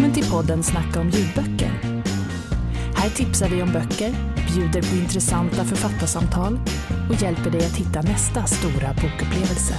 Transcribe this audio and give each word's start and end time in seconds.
Välkommen 0.00 0.22
till 0.22 0.32
podden 0.32 0.62
Snacka 0.62 1.00
om 1.00 1.10
ljudböcker. 1.10 1.70
Här 2.96 3.10
tipsar 3.10 3.48
vi 3.48 3.62
om 3.62 3.72
böcker, 3.72 4.12
bjuder 4.54 4.82
på 4.90 4.96
intressanta 4.96 5.64
författarsamtal 5.64 6.58
och 7.10 7.22
hjälper 7.22 7.50
dig 7.50 7.60
att 7.60 7.76
hitta 7.76 8.02
nästa 8.02 8.44
stora 8.44 8.88
bokupplevelse. 8.94 9.74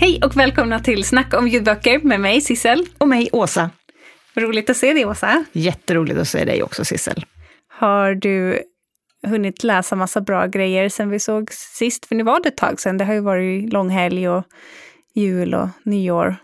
Hej 0.00 0.20
och 0.24 0.36
välkomna 0.36 0.80
till 0.80 1.04
Snacka 1.04 1.38
om 1.38 1.48
ljudböcker 1.48 1.98
med 1.98 2.20
mig 2.20 2.40
Sissel. 2.40 2.86
Och 2.98 3.08
mig 3.08 3.28
Åsa. 3.32 3.70
Roligt 4.34 4.70
att 4.70 4.76
se 4.76 4.92
dig 4.92 5.06
Åsa. 5.06 5.44
Jätteroligt 5.52 6.18
att 6.18 6.28
se 6.28 6.44
dig 6.44 6.62
också 6.62 6.84
Sissel. 6.84 7.24
Har 7.68 8.14
du 8.14 8.62
hunnit 9.26 9.64
läsa 9.64 9.96
massa 9.96 10.20
bra 10.20 10.46
grejer 10.46 10.88
sen 10.88 11.10
vi 11.10 11.20
såg 11.20 11.52
sist? 11.52 12.06
För 12.06 12.14
nu 12.14 12.22
var 12.24 12.42
det 12.42 12.48
ett 12.48 12.56
tag 12.56 12.80
sedan. 12.80 12.98
Det 12.98 13.04
har 13.04 13.14
ju 13.14 13.20
varit 13.20 13.72
långhelg 13.72 14.28
och 14.28 14.44
jul 15.14 15.54
och 15.54 15.68
nyår. 15.82 16.36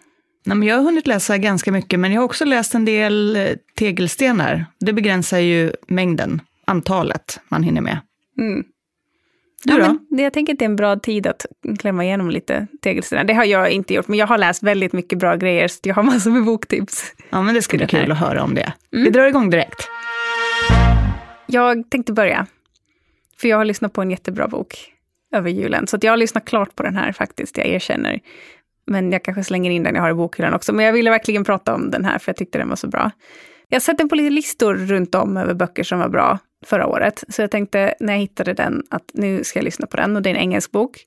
Nej, 0.46 0.56
men 0.56 0.68
jag 0.68 0.76
har 0.76 0.82
hunnit 0.82 1.06
läsa 1.06 1.38
ganska 1.38 1.72
mycket, 1.72 2.00
men 2.00 2.12
jag 2.12 2.20
har 2.20 2.24
också 2.24 2.44
läst 2.44 2.74
en 2.74 2.84
del 2.84 3.36
eh, 3.36 3.48
tegelstenar. 3.78 4.66
Det 4.80 4.92
begränsar 4.92 5.38
ju 5.38 5.72
mängden, 5.86 6.40
antalet 6.64 7.40
man 7.48 7.62
hinner 7.62 7.80
med. 7.80 7.98
Mm. 8.38 8.64
Du 9.64 9.72
ja, 9.72 9.78
då? 9.78 9.98
Men 10.10 10.24
jag 10.24 10.32
tänker 10.32 10.52
att 10.52 10.58
det 10.58 10.64
är 10.64 10.68
en 10.68 10.76
bra 10.76 10.96
tid 10.96 11.26
att 11.26 11.46
klämma 11.78 12.04
igenom 12.04 12.30
lite 12.30 12.66
tegelstenar. 12.82 13.24
Det 13.24 13.34
har 13.34 13.44
jag 13.44 13.70
inte 13.70 13.94
gjort, 13.94 14.08
men 14.08 14.18
jag 14.18 14.26
har 14.26 14.38
läst 14.38 14.62
väldigt 14.62 14.92
mycket 14.92 15.18
bra 15.18 15.36
grejer, 15.36 15.68
så 15.68 15.80
jag 15.82 15.94
har 15.94 16.02
massor 16.12 16.30
med 16.30 16.44
boktips. 16.44 17.12
Ja, 17.30 17.42
men 17.42 17.54
det 17.54 17.62
ska 17.62 17.76
bli 17.76 17.86
kul 17.86 18.12
att 18.12 18.18
höra 18.18 18.42
om 18.42 18.54
det. 18.54 18.72
Mm. 18.92 19.04
Vi 19.04 19.10
drar 19.10 19.26
igång 19.26 19.50
direkt. 19.50 19.88
Jag 21.46 21.90
tänkte 21.90 22.12
börja, 22.12 22.46
för 23.44 23.48
jag 23.48 23.56
har 23.56 23.64
lyssnat 23.64 23.92
på 23.92 24.02
en 24.02 24.10
jättebra 24.10 24.48
bok 24.48 24.92
över 25.34 25.50
julen. 25.50 25.86
Så 25.86 25.96
att 25.96 26.04
jag 26.04 26.12
har 26.12 26.16
lyssnat 26.16 26.44
klart 26.44 26.76
på 26.76 26.82
den 26.82 26.96
här 26.96 27.12
faktiskt, 27.12 27.58
jag 27.58 27.66
erkänner. 27.66 28.20
Men 28.86 29.12
jag 29.12 29.22
kanske 29.22 29.44
slänger 29.44 29.70
in 29.70 29.82
den 29.82 29.94
jag 29.94 30.02
har 30.02 30.10
i 30.10 30.14
bokhyllan 30.14 30.54
också. 30.54 30.72
Men 30.72 30.84
jag 30.84 30.92
ville 30.92 31.10
verkligen 31.10 31.44
prata 31.44 31.74
om 31.74 31.90
den 31.90 32.04
här, 32.04 32.18
för 32.18 32.30
jag 32.30 32.36
tyckte 32.36 32.58
den 32.58 32.68
var 32.68 32.76
så 32.76 32.88
bra. 32.88 33.10
Jag 33.68 33.76
har 33.76 33.80
sett 33.80 33.98
den 33.98 34.08
på 34.08 34.14
lite 34.14 34.30
listor 34.30 34.74
runt 34.74 35.14
om 35.14 35.36
över 35.36 35.54
böcker 35.54 35.82
som 35.82 35.98
var 35.98 36.08
bra 36.08 36.38
förra 36.66 36.86
året. 36.86 37.24
Så 37.28 37.42
jag 37.42 37.50
tänkte 37.50 37.94
när 38.00 38.12
jag 38.12 38.20
hittade 38.20 38.52
den 38.52 38.82
att 38.90 39.10
nu 39.14 39.44
ska 39.44 39.58
jag 39.58 39.64
lyssna 39.64 39.86
på 39.86 39.96
den. 39.96 40.16
Och 40.16 40.22
det 40.22 40.30
är 40.30 40.34
en 40.34 40.40
engelsk 40.40 40.70
bok. 40.70 40.98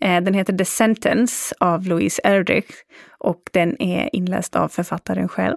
Eh, 0.00 0.20
den 0.20 0.34
heter 0.34 0.58
The 0.58 0.64
Sentence 0.64 1.54
av 1.60 1.86
Louise 1.86 2.20
Erdrich. 2.24 2.70
Och 3.18 3.42
den 3.52 3.82
är 3.82 4.10
inläst 4.12 4.56
av 4.56 4.68
författaren 4.68 5.28
själv. 5.28 5.56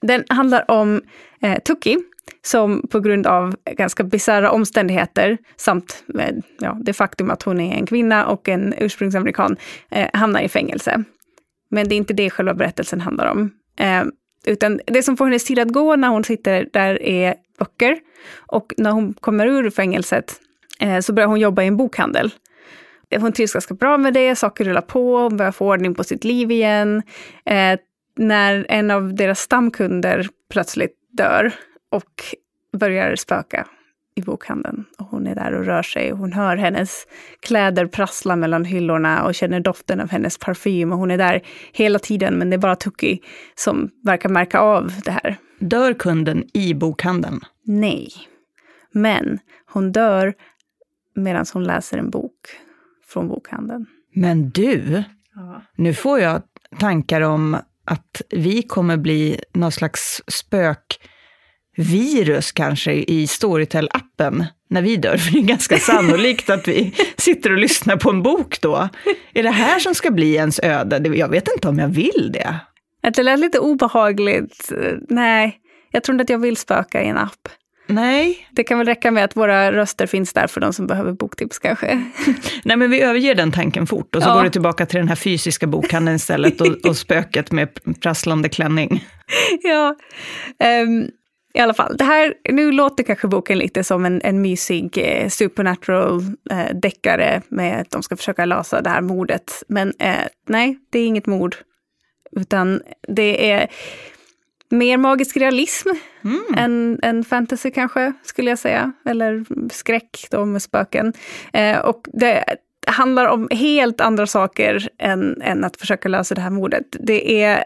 Den 0.00 0.24
handlar 0.28 0.70
om 0.70 1.02
eh, 1.42 1.58
Tuki, 1.58 1.98
som 2.42 2.86
på 2.90 3.00
grund 3.00 3.26
av 3.26 3.56
ganska 3.70 4.04
bisarra 4.04 4.50
omständigheter 4.50 5.38
samt 5.56 6.02
med, 6.06 6.42
ja, 6.60 6.76
det 6.80 6.92
faktum 6.92 7.30
att 7.30 7.42
hon 7.42 7.60
är 7.60 7.74
en 7.74 7.86
kvinna 7.86 8.26
och 8.26 8.48
en 8.48 8.74
ursprungsamerikan 8.78 9.56
eh, 9.90 10.08
hamnar 10.12 10.40
i 10.40 10.48
fängelse. 10.48 11.04
Men 11.70 11.88
det 11.88 11.94
är 11.94 11.96
inte 11.96 12.14
det 12.14 12.30
själva 12.30 12.54
berättelsen 12.54 13.00
handlar 13.00 13.30
om. 13.30 13.50
Eh, 13.78 14.04
utan 14.46 14.80
det 14.86 15.02
som 15.02 15.16
får 15.16 15.24
hennes 15.24 15.44
tid 15.44 15.58
att 15.58 15.72
gå 15.72 15.96
när 15.96 16.08
hon 16.08 16.24
sitter 16.24 16.68
där 16.72 17.02
är 17.02 17.34
böcker. 17.58 17.98
Och 18.36 18.74
när 18.76 18.90
hon 18.90 19.14
kommer 19.14 19.46
ur 19.46 19.70
fängelset 19.70 20.40
eh, 20.80 21.00
så 21.00 21.12
börjar 21.12 21.28
hon 21.28 21.40
jobba 21.40 21.62
i 21.62 21.66
en 21.66 21.76
bokhandel. 21.76 22.30
Hon 23.18 23.32
trivs 23.32 23.52
ganska 23.52 23.74
bra 23.74 23.98
med 23.98 24.14
det, 24.14 24.36
saker 24.36 24.64
rullar 24.64 24.80
på, 24.80 25.18
hon 25.18 25.36
börjar 25.36 25.52
få 25.52 25.66
ordning 25.66 25.94
på 25.94 26.04
sitt 26.04 26.24
liv 26.24 26.50
igen. 26.50 27.02
Eh, 27.44 27.78
när 28.16 28.66
en 28.68 28.90
av 28.90 29.14
deras 29.14 29.40
stamkunder 29.40 30.28
plötsligt 30.50 30.94
dör 31.12 31.52
och 31.90 32.24
börjar 32.78 33.16
spöka 33.16 33.66
i 34.14 34.22
bokhandeln. 34.22 34.84
Och 34.98 35.06
hon 35.06 35.26
är 35.26 35.34
där 35.34 35.52
och 35.52 35.64
rör 35.64 35.82
sig 35.82 36.12
och 36.12 36.18
hon 36.18 36.32
hör 36.32 36.56
hennes 36.56 37.06
kläder 37.40 37.86
prassla 37.86 38.36
mellan 38.36 38.64
hyllorna 38.64 39.24
och 39.24 39.34
känner 39.34 39.60
doften 39.60 40.00
av 40.00 40.10
hennes 40.10 40.38
parfym. 40.38 40.92
Och 40.92 40.98
hon 40.98 41.10
är 41.10 41.18
där 41.18 41.42
hela 41.72 41.98
tiden, 41.98 42.34
men 42.34 42.50
det 42.50 42.56
är 42.56 42.58
bara 42.58 42.76
Tuki 42.76 43.20
som 43.54 43.90
verkar 44.04 44.28
märka 44.28 44.60
av 44.60 44.92
det 45.04 45.10
här. 45.10 45.36
Dör 45.58 45.92
kunden 45.92 46.44
i 46.52 46.74
bokhandeln? 46.74 47.40
Nej. 47.64 48.08
Men 48.92 49.38
hon 49.66 49.92
dör 49.92 50.34
medan 51.14 51.46
hon 51.52 51.64
läser 51.64 51.98
en 51.98 52.10
bok 52.10 52.34
från 53.06 53.28
bokhandeln. 53.28 53.86
Men 54.14 54.50
du, 54.50 55.04
nu 55.76 55.94
får 55.94 56.20
jag 56.20 56.42
tankar 56.78 57.20
om 57.20 57.56
att 57.84 58.22
vi 58.30 58.62
kommer 58.62 58.96
bli 58.96 59.40
någon 59.52 59.72
slags 59.72 60.22
spökvirus 61.84 62.52
kanske 62.52 62.92
i 62.92 63.26
Storytel-appen 63.26 64.44
när 64.70 64.82
vi 64.82 64.96
dör, 64.96 65.16
för 65.16 65.32
det 65.32 65.38
är 65.38 65.42
ganska 65.42 65.78
sannolikt 65.78 66.50
att 66.50 66.68
vi 66.68 66.94
sitter 67.16 67.52
och 67.52 67.58
lyssnar 67.58 67.96
på 67.96 68.10
en 68.10 68.22
bok 68.22 68.60
då. 68.60 68.88
Är 69.34 69.42
det 69.42 69.50
här 69.50 69.78
som 69.78 69.94
ska 69.94 70.10
bli 70.10 70.34
ens 70.34 70.60
öde? 70.62 71.16
Jag 71.16 71.28
vet 71.28 71.48
inte 71.54 71.68
om 71.68 71.78
jag 71.78 71.88
vill 71.88 72.30
det. 72.32 72.54
Att 73.02 73.14
det 73.14 73.22
lät 73.22 73.40
lite 73.40 73.58
obehagligt. 73.58 74.72
Eh, 74.72 74.92
Nej, 75.08 75.56
jag 75.92 76.04
tror 76.04 76.14
inte 76.14 76.22
att 76.22 76.30
jag 76.30 76.38
vill 76.38 76.56
spöka 76.56 77.02
i 77.02 77.08
en 77.08 77.18
app. 77.18 77.48
Nej, 77.86 78.48
Det 78.52 78.64
kan 78.64 78.78
väl 78.78 78.86
räcka 78.86 79.10
med 79.10 79.24
att 79.24 79.36
våra 79.36 79.72
röster 79.72 80.06
finns 80.06 80.32
där 80.32 80.46
för 80.46 80.60
de 80.60 80.72
som 80.72 80.86
behöver 80.86 81.12
boktips 81.12 81.58
kanske. 81.58 82.04
Nej, 82.64 82.76
men 82.76 82.90
vi 82.90 83.00
överger 83.00 83.34
den 83.34 83.52
tanken 83.52 83.86
fort 83.86 84.16
och 84.16 84.22
så 84.22 84.28
Ja. 84.28 84.34
går 84.34 84.44
det 84.44 84.50
tillbaka 84.50 84.86
till 84.86 84.98
den 84.98 85.08
här 85.08 85.16
fysiska 85.16 85.66
bokhandeln 85.66 86.16
istället 86.16 86.60
och, 86.60 86.66
och 86.86 86.96
spöket 86.96 87.52
med 87.52 87.68
prasslande 88.02 88.48
klänning. 88.48 89.04
ja. 89.62 89.94
ehm, 90.64 91.04
I 91.54 91.58
alla 91.58 91.74
fall, 91.74 91.96
det 91.96 92.04
här, 92.04 92.34
nu 92.50 92.72
låter 92.72 93.04
kanske 93.04 93.28
boken 93.28 93.58
lite 93.58 93.84
som 93.84 94.04
en, 94.04 94.20
en 94.24 94.42
mysig 94.42 94.98
eh, 94.98 95.28
supernatural 95.28 96.20
eh, 96.50 96.74
deckare 96.74 97.42
med 97.48 97.80
att 97.80 97.90
de 97.90 98.02
ska 98.02 98.16
försöka 98.16 98.44
lösa 98.44 98.80
det 98.80 98.90
här 98.90 99.00
mordet. 99.00 99.62
Men 99.68 99.92
eh, 99.98 100.26
nej, 100.48 100.78
det 100.90 100.98
är 100.98 101.06
inget 101.06 101.26
mord. 101.26 101.56
Utan 102.36 102.82
det 103.08 103.50
är 103.50 103.68
mer 104.70 104.96
magisk 104.96 105.36
realism 105.36 105.88
än, 106.56 106.98
än 107.02 107.24
fantasy 107.24 107.70
kanske, 107.70 108.12
skulle 108.22 108.50
jag 108.50 108.58
säga. 108.58 108.92
Eller 109.04 109.44
skräck 109.72 110.26
då 110.30 110.44
med 110.44 110.62
spöken. 110.62 111.12
Eh, 111.52 111.78
och 111.78 112.08
det 112.12 112.44
handlar 112.86 113.26
om 113.26 113.48
helt 113.50 114.00
andra 114.00 114.26
saker 114.26 114.88
än, 114.98 115.42
än 115.42 115.64
att 115.64 115.76
försöka 115.76 116.08
lösa 116.08 116.34
det 116.34 116.40
här 116.40 116.50
mordet. 116.50 116.84
Det 116.90 117.42
är, 117.42 117.64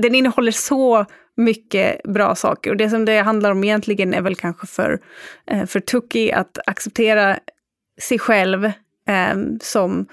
den 0.00 0.14
innehåller 0.14 0.52
så 0.52 1.06
mycket 1.36 2.02
bra 2.02 2.34
saker. 2.34 2.70
Och 2.70 2.76
det 2.76 2.90
som 2.90 3.04
det 3.04 3.18
handlar 3.18 3.50
om 3.50 3.64
egentligen 3.64 4.14
är 4.14 4.20
väl 4.20 4.36
kanske 4.36 4.66
för, 4.66 5.00
eh, 5.46 5.66
för 5.66 5.80
Tuki 5.80 6.32
att 6.32 6.58
acceptera 6.66 7.38
sig 8.00 8.18
själv 8.18 8.64
eh, 9.08 9.36
som, 9.60 10.06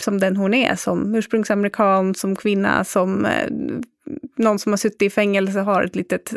som 0.00 0.20
den 0.20 0.36
hon 0.36 0.54
är, 0.54 0.76
som 0.76 1.14
ursprungsamerikan, 1.14 2.14
som 2.14 2.36
kvinna, 2.36 2.84
som 2.84 3.24
eh, 3.24 3.50
någon 4.36 4.58
som 4.58 4.72
har 4.72 4.76
suttit 4.76 5.02
i 5.02 5.10
fängelse 5.10 5.60
har 5.60 5.82
ett 5.82 5.96
litet 5.96 6.34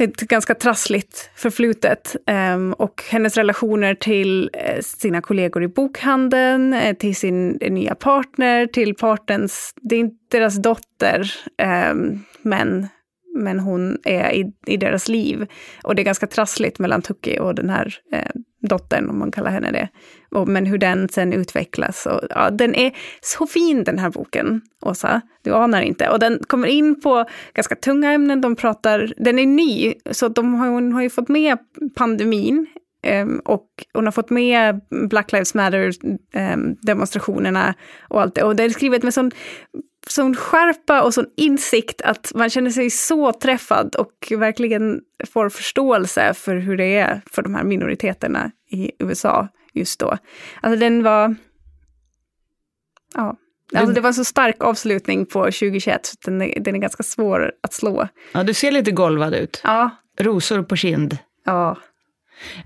ett 0.00 0.20
ganska 0.20 0.54
trassligt 0.54 1.30
förflutet. 1.34 2.16
Ehm, 2.26 2.72
och 2.72 3.02
hennes 3.10 3.36
relationer 3.36 3.94
till 3.94 4.50
eh, 4.52 4.80
sina 4.82 5.20
kollegor 5.20 5.62
i 5.62 5.68
bokhandeln, 5.68 6.74
eh, 6.74 6.96
till 6.96 7.16
sin 7.16 7.58
eh, 7.60 7.72
nya 7.72 7.94
partner, 7.94 8.66
till 8.66 8.94
partens, 8.94 9.74
det 9.76 9.94
är 9.94 10.00
inte 10.00 10.38
deras 10.38 10.62
dotter, 10.62 11.32
ehm, 11.58 12.24
men, 12.42 12.88
men 13.34 13.60
hon 13.60 13.98
är 14.04 14.32
i, 14.32 14.52
i 14.66 14.76
deras 14.76 15.08
liv. 15.08 15.46
Och 15.82 15.94
det 15.94 16.02
är 16.02 16.04
ganska 16.04 16.26
trassligt 16.26 16.78
mellan 16.78 17.02
Tucky 17.02 17.38
och 17.38 17.54
den 17.54 17.70
här 17.70 17.94
eh, 18.12 18.30
dottern, 18.62 19.10
om 19.10 19.18
man 19.18 19.32
kallar 19.32 19.50
henne 19.50 19.72
det. 19.72 19.88
Och, 20.30 20.48
men 20.48 20.66
hur 20.66 20.78
den 20.78 21.08
sen 21.08 21.32
utvecklas. 21.32 22.06
Och, 22.06 22.20
ja, 22.30 22.50
den 22.50 22.74
är 22.74 22.92
så 23.20 23.46
fin 23.46 23.84
den 23.84 23.98
här 23.98 24.10
boken, 24.10 24.60
Åsa. 24.82 25.20
Du 25.42 25.54
anar 25.54 25.82
inte. 25.82 26.08
Och 26.08 26.18
den 26.18 26.38
kommer 26.46 26.68
in 26.68 27.00
på 27.00 27.24
ganska 27.54 27.76
tunga 27.76 28.12
ämnen. 28.12 28.40
De 28.40 28.56
pratar, 28.56 29.12
den 29.16 29.38
är 29.38 29.46
ny, 29.46 29.94
så 30.10 30.28
de 30.28 30.54
har, 30.54 30.68
hon 30.68 30.92
har 30.92 31.02
ju 31.02 31.10
fått 31.10 31.28
med 31.28 31.58
pandemin. 31.96 32.66
Ehm, 33.02 33.40
och 33.44 33.66
hon 33.92 34.04
har 34.04 34.12
fått 34.12 34.30
med 34.30 34.80
Black 35.10 35.32
Lives 35.32 35.54
Matter-demonstrationerna 35.54 37.66
ehm, 37.66 37.74
och 38.08 38.20
allt 38.20 38.34
det. 38.34 38.42
Och 38.42 38.56
det 38.56 38.64
är 38.64 38.68
skrivet 38.68 39.02
med 39.02 39.14
sån, 39.14 39.30
sån 40.08 40.36
skärpa 40.36 41.02
och 41.02 41.14
sån 41.14 41.26
insikt 41.36 42.02
att 42.02 42.32
man 42.34 42.50
känner 42.50 42.70
sig 42.70 42.90
så 42.90 43.32
träffad 43.32 43.94
och 43.94 44.32
verkligen 44.38 45.00
får 45.32 45.48
förståelse 45.48 46.34
för 46.34 46.56
hur 46.56 46.76
det 46.76 46.96
är 46.96 47.20
för 47.30 47.42
de 47.42 47.54
här 47.54 47.64
minoriteterna 47.64 48.50
i 48.70 48.90
USA 48.98 49.48
just 49.72 50.00
då. 50.00 50.18
Alltså 50.60 50.80
den 50.80 51.02
var... 51.02 51.34
Ja. 53.14 53.36
Alltså 53.74 53.94
det 53.94 54.00
var 54.00 54.08
en 54.08 54.14
så 54.14 54.24
stark 54.24 54.64
avslutning 54.64 55.26
på 55.26 55.44
2021, 55.44 56.06
så 56.06 56.16
den 56.24 56.42
är, 56.42 56.60
den 56.60 56.74
är 56.74 56.78
ganska 56.78 57.02
svår 57.02 57.52
att 57.62 57.72
slå. 57.72 58.08
Ja, 58.32 58.42
du 58.42 58.54
ser 58.54 58.70
lite 58.72 58.90
golvad 58.90 59.34
ut. 59.34 59.60
Ja, 59.64 59.90
Rosor 60.18 60.62
på 60.62 60.76
kind. 60.76 61.18
ja. 61.44 61.76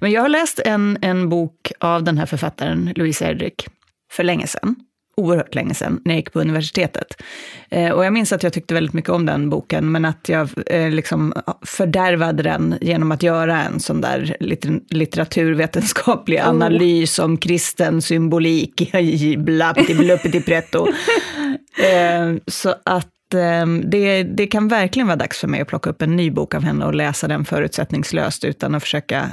Men 0.01 0.11
jag 0.11 0.23
har 0.23 0.29
läst 0.29 0.59
en, 0.59 0.99
en 1.03 1.29
bok 1.29 1.73
av 1.81 2.03
den 2.03 2.19
här 2.19 2.27
författaren, 2.27 2.93
Louise 2.97 3.25
Erdrich, 3.25 3.67
för 4.11 4.23
länge 4.25 4.47
sedan. 4.47 4.77
Oerhört 5.17 5.55
länge 5.55 5.75
sedan, 5.75 6.01
när 6.05 6.15
jag 6.15 6.19
gick 6.19 6.33
på 6.33 6.41
universitetet. 6.41 7.23
Eh, 7.71 7.91
och 7.91 8.05
jag 8.05 8.13
minns 8.13 8.33
att 8.33 8.43
jag 8.43 8.53
tyckte 8.53 8.75
väldigt 8.75 8.93
mycket 8.93 9.11
om 9.11 9.27
den 9.27 9.51
boken, 9.51 9.93
men 9.93 10.05
att 10.05 10.29
jag 10.29 10.49
eh, 10.67 10.91
liksom 10.91 11.33
fördärvade 11.63 12.43
den 12.43 12.75
genom 12.81 13.13
att 13.13 13.23
göra 13.23 13.63
en 13.63 13.81
sån 13.81 14.01
där 14.01 14.37
litter 14.41 14.81
litteraturvetenskaplig 14.91 16.39
oh. 16.39 16.49
analys 16.49 17.19
om 17.19 17.37
kristen 17.37 18.03
symbolik 18.03 18.81
i 18.95 19.37
blappidi-bluppidi-pretto. 19.37 20.89
eh, 21.79 22.37
så 22.47 22.75
att 22.85 23.35
eh, 23.35 23.67
det, 23.85 24.23
det 24.23 24.47
kan 24.47 24.69
verkligen 24.69 25.07
vara 25.07 25.17
dags 25.17 25.39
för 25.39 25.49
mig 25.49 25.61
att 25.61 25.69
plocka 25.69 25.91
upp 25.91 26.03
en 26.03 26.17
ny 26.17 26.31
bok 26.31 26.55
av 26.55 26.63
henne 26.63 26.87
och 26.87 26.95
läsa 26.95 27.29
den 27.29 27.45
förutsättningslöst 27.45 28.45
utan 28.45 28.75
att 28.75 28.83
försöka 28.83 29.31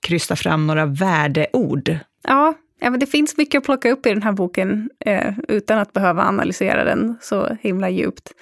krysta 0.00 0.36
fram 0.36 0.66
några 0.66 0.86
värdeord. 0.86 1.98
Ja, 2.28 2.54
Ja, 2.84 2.90
men 2.90 3.00
det 3.00 3.06
finns 3.06 3.36
mycket 3.36 3.58
att 3.58 3.64
plocka 3.64 3.90
upp 3.90 4.06
i 4.06 4.08
den 4.08 4.22
här 4.22 4.32
boken 4.32 4.90
eh, 5.00 5.34
utan 5.48 5.78
att 5.78 5.92
behöva 5.92 6.22
analysera 6.22 6.84
den 6.84 7.16
så 7.20 7.56
himla 7.60 7.90
djupt. 7.90 8.32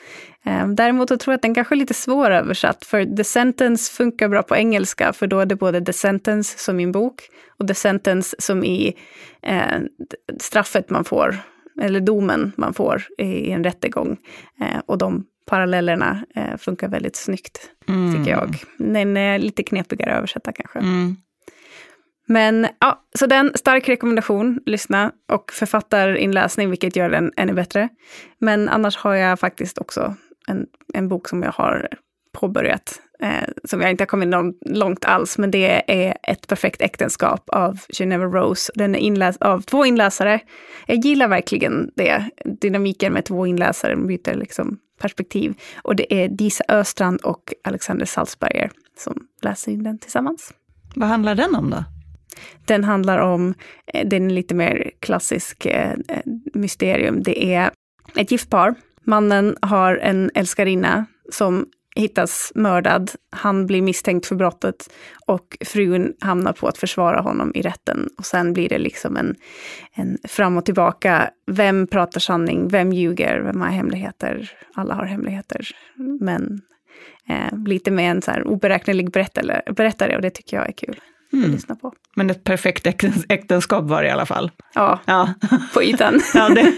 Eh, 0.44 0.68
däremot 0.68 1.08
tror 1.08 1.32
jag 1.32 1.34
att 1.34 1.42
den 1.42 1.54
kanske 1.54 1.74
är 1.74 1.76
lite 1.76 1.94
svåröversatt, 1.94 2.84
för 2.84 3.16
The 3.16 3.24
Sentence 3.24 3.92
funkar 3.92 4.28
bra 4.28 4.42
på 4.42 4.56
engelska, 4.56 5.12
för 5.12 5.26
då 5.26 5.40
är 5.40 5.46
det 5.46 5.56
både 5.56 5.84
The 5.84 5.92
Sentence 5.92 6.58
som 6.58 6.80
i 6.80 6.82
en 6.82 6.92
bok 6.92 7.22
och 7.58 7.68
The 7.68 7.74
Sentence 7.74 8.36
som 8.38 8.64
i 8.64 8.94
eh, 9.42 9.80
straffet 10.40 10.90
man 10.90 11.04
får, 11.04 11.36
eller 11.82 12.00
domen 12.00 12.52
man 12.56 12.74
får 12.74 13.02
i, 13.18 13.24
i 13.24 13.50
en 13.50 13.64
rättegång. 13.64 14.16
Eh, 14.60 14.80
och 14.86 14.98
de 14.98 15.24
parallellerna 15.46 16.24
eh, 16.34 16.56
funkar 16.56 16.88
väldigt 16.88 17.16
snyggt, 17.16 17.70
mm. 17.88 18.14
tycker 18.14 18.30
jag. 18.30 18.56
Den 18.78 19.16
är 19.16 19.38
lite 19.38 19.62
knepigare 19.62 20.10
att 20.10 20.18
översätta 20.18 20.52
kanske. 20.52 20.78
Mm. 20.78 21.16
Men 22.32 22.66
ja, 22.78 23.02
så 23.18 23.26
den, 23.26 23.52
stark 23.54 23.88
rekommendation, 23.88 24.60
lyssna 24.66 25.12
och 25.32 25.52
författarinläsning, 25.52 26.70
vilket 26.70 26.96
gör 26.96 27.10
den 27.10 27.32
ännu 27.36 27.52
bättre. 27.52 27.88
Men 28.38 28.68
annars 28.68 28.96
har 28.96 29.14
jag 29.14 29.40
faktiskt 29.40 29.78
också 29.78 30.14
en, 30.48 30.66
en 30.94 31.08
bok 31.08 31.28
som 31.28 31.42
jag 31.42 31.52
har 31.52 31.88
påbörjat, 32.32 33.00
eh, 33.22 33.48
som 33.64 33.80
jag 33.80 33.90
inte 33.90 34.02
har 34.02 34.06
kommit 34.06 34.28
någon, 34.28 34.54
långt 34.66 35.04
alls, 35.04 35.38
men 35.38 35.50
det 35.50 35.92
är 35.92 36.16
Ett 36.22 36.46
perfekt 36.46 36.82
äktenskap 36.82 37.50
av 37.50 37.78
Geneva 37.88 38.24
Rose. 38.24 38.72
Den 38.74 38.94
är 38.94 38.98
inläst 38.98 39.42
av 39.42 39.60
två 39.60 39.86
inläsare. 39.86 40.40
Jag 40.86 40.96
gillar 40.96 41.28
verkligen 41.28 41.90
det, 41.96 42.30
dynamiken 42.60 43.12
med 43.12 43.24
två 43.24 43.46
inläsare, 43.46 43.96
byter 43.96 44.34
liksom 44.34 44.78
perspektiv. 45.00 45.54
Och 45.82 45.96
det 45.96 46.14
är 46.14 46.28
Disa 46.28 46.64
Östrand 46.68 47.20
och 47.20 47.54
Alexander 47.64 48.06
Salzberger 48.06 48.70
som 48.98 49.26
läser 49.42 49.72
in 49.72 49.82
den 49.82 49.98
tillsammans. 49.98 50.54
Vad 50.96 51.08
handlar 51.08 51.34
den 51.34 51.54
om 51.54 51.70
då? 51.70 51.84
Den 52.64 52.84
handlar 52.84 53.18
om, 53.18 53.54
det 53.92 54.04
den 54.04 54.30
är 54.30 54.34
lite 54.34 54.54
mer 54.54 54.90
klassisk 55.00 55.66
eh, 55.66 55.92
eh, 56.08 56.22
mysterium. 56.54 57.22
Det 57.22 57.54
är 57.54 57.70
ett 58.16 58.30
gift 58.30 58.50
par. 58.50 58.74
Mannen 59.04 59.56
har 59.60 59.96
en 59.96 60.30
älskarinna 60.34 61.06
som 61.32 61.66
hittas 61.96 62.52
mördad. 62.54 63.10
Han 63.30 63.66
blir 63.66 63.82
misstänkt 63.82 64.26
för 64.26 64.34
brottet 64.34 64.92
och 65.26 65.56
frun 65.64 66.12
hamnar 66.20 66.52
på 66.52 66.68
att 66.68 66.78
försvara 66.78 67.20
honom 67.20 67.52
i 67.54 67.62
rätten. 67.62 68.08
Och 68.18 68.26
sen 68.26 68.52
blir 68.52 68.68
det 68.68 68.78
liksom 68.78 69.16
en, 69.16 69.34
en 69.94 70.18
fram 70.28 70.56
och 70.56 70.64
tillbaka. 70.64 71.30
Vem 71.46 71.86
pratar 71.86 72.20
sanning? 72.20 72.68
Vem 72.68 72.92
ljuger? 72.92 73.40
Vem 73.40 73.60
har 73.60 73.68
hemligheter? 73.68 74.50
Alla 74.74 74.94
har 74.94 75.04
hemligheter. 75.04 75.68
Men 76.20 76.60
eh, 77.28 77.58
lite 77.66 77.90
med 77.90 78.10
en 78.10 78.22
så 78.22 78.30
här 78.30 78.46
oberäknelig 78.46 79.10
berättare, 79.10 79.72
berättare 79.72 80.16
och 80.16 80.22
det 80.22 80.30
tycker 80.30 80.56
jag 80.56 80.68
är 80.68 80.72
kul 80.72 81.00
mm. 81.32 81.44
att 81.44 81.50
lyssna 81.50 81.76
på. 81.76 81.92
Men 82.16 82.30
ett 82.30 82.44
perfekt 82.44 82.86
äktenskap 83.28 83.84
var 83.84 84.02
det 84.02 84.08
i 84.08 84.10
alla 84.10 84.26
fall. 84.26 84.50
Ja, 84.74 84.98
ja. 85.04 85.34
på 85.74 85.82
ytan. 85.82 86.20
ja, 86.34 86.48
det, 86.48 86.72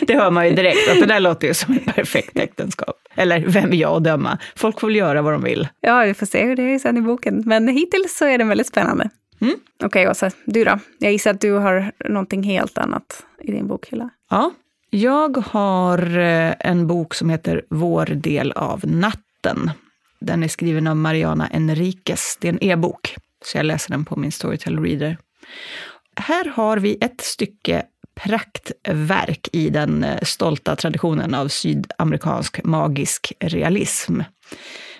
det 0.00 0.14
hör 0.14 0.30
man 0.30 0.48
ju 0.48 0.54
direkt, 0.54 0.90
att 0.92 1.00
det 1.00 1.06
där 1.06 1.20
låter 1.20 1.48
ju 1.48 1.54
som 1.54 1.74
ett 1.74 1.94
perfekt 1.94 2.38
äktenskap. 2.38 2.96
Eller 3.14 3.46
vem 3.46 3.72
är 3.72 3.76
jag 3.76 3.96
att 3.96 4.04
döma? 4.04 4.38
Folk 4.56 4.80
får 4.80 4.86
väl 4.86 4.96
göra 4.96 5.22
vad 5.22 5.32
de 5.32 5.42
vill. 5.42 5.68
Ja, 5.80 6.02
vi 6.04 6.14
får 6.14 6.26
se 6.26 6.44
hur 6.44 6.56
det 6.56 6.62
är 6.62 6.78
sen 6.78 6.96
i 6.96 7.00
boken. 7.00 7.42
Men 7.46 7.68
hittills 7.68 8.16
så 8.16 8.24
är 8.24 8.38
den 8.38 8.48
väldigt 8.48 8.66
spännande. 8.66 9.10
Mm. 9.40 9.54
Okej, 9.74 9.86
okay, 9.86 10.10
Åsa, 10.10 10.30
du 10.46 10.64
då? 10.64 10.78
Jag 10.98 11.12
gissar 11.12 11.30
att 11.30 11.40
du 11.40 11.52
har 11.52 11.92
någonting 12.08 12.42
helt 12.42 12.78
annat 12.78 13.26
i 13.42 13.52
din 13.52 13.68
bokhylla. 13.68 14.10
Ja, 14.30 14.52
jag 14.90 15.36
har 15.36 16.18
eh, 16.18 16.54
en 16.58 16.86
bok 16.86 17.14
som 17.14 17.30
heter 17.30 17.62
Vår 17.70 18.06
del 18.06 18.52
av 18.52 18.80
natten. 18.84 19.70
Den 20.20 20.42
är 20.42 20.48
skriven 20.48 20.86
av 20.86 20.96
Mariana 20.96 21.46
Enriquez. 21.46 22.38
Det 22.40 22.48
är 22.48 22.52
en 22.52 22.64
e-bok. 22.64 23.16
Så 23.44 23.58
jag 23.58 23.66
läser 23.66 23.90
den 23.90 24.04
på 24.04 24.16
min 24.16 24.32
Storytel 24.32 24.78
Reader. 24.82 25.18
Här 26.16 26.44
har 26.44 26.76
vi 26.76 26.98
ett 27.00 27.20
stycke 27.20 27.82
praktverk 28.14 29.48
i 29.52 29.70
den 29.70 30.04
eh, 30.04 30.22
stolta 30.22 30.76
traditionen 30.76 31.34
av 31.34 31.48
sydamerikansk 31.48 32.64
magisk 32.64 33.32
realism. 33.40 34.20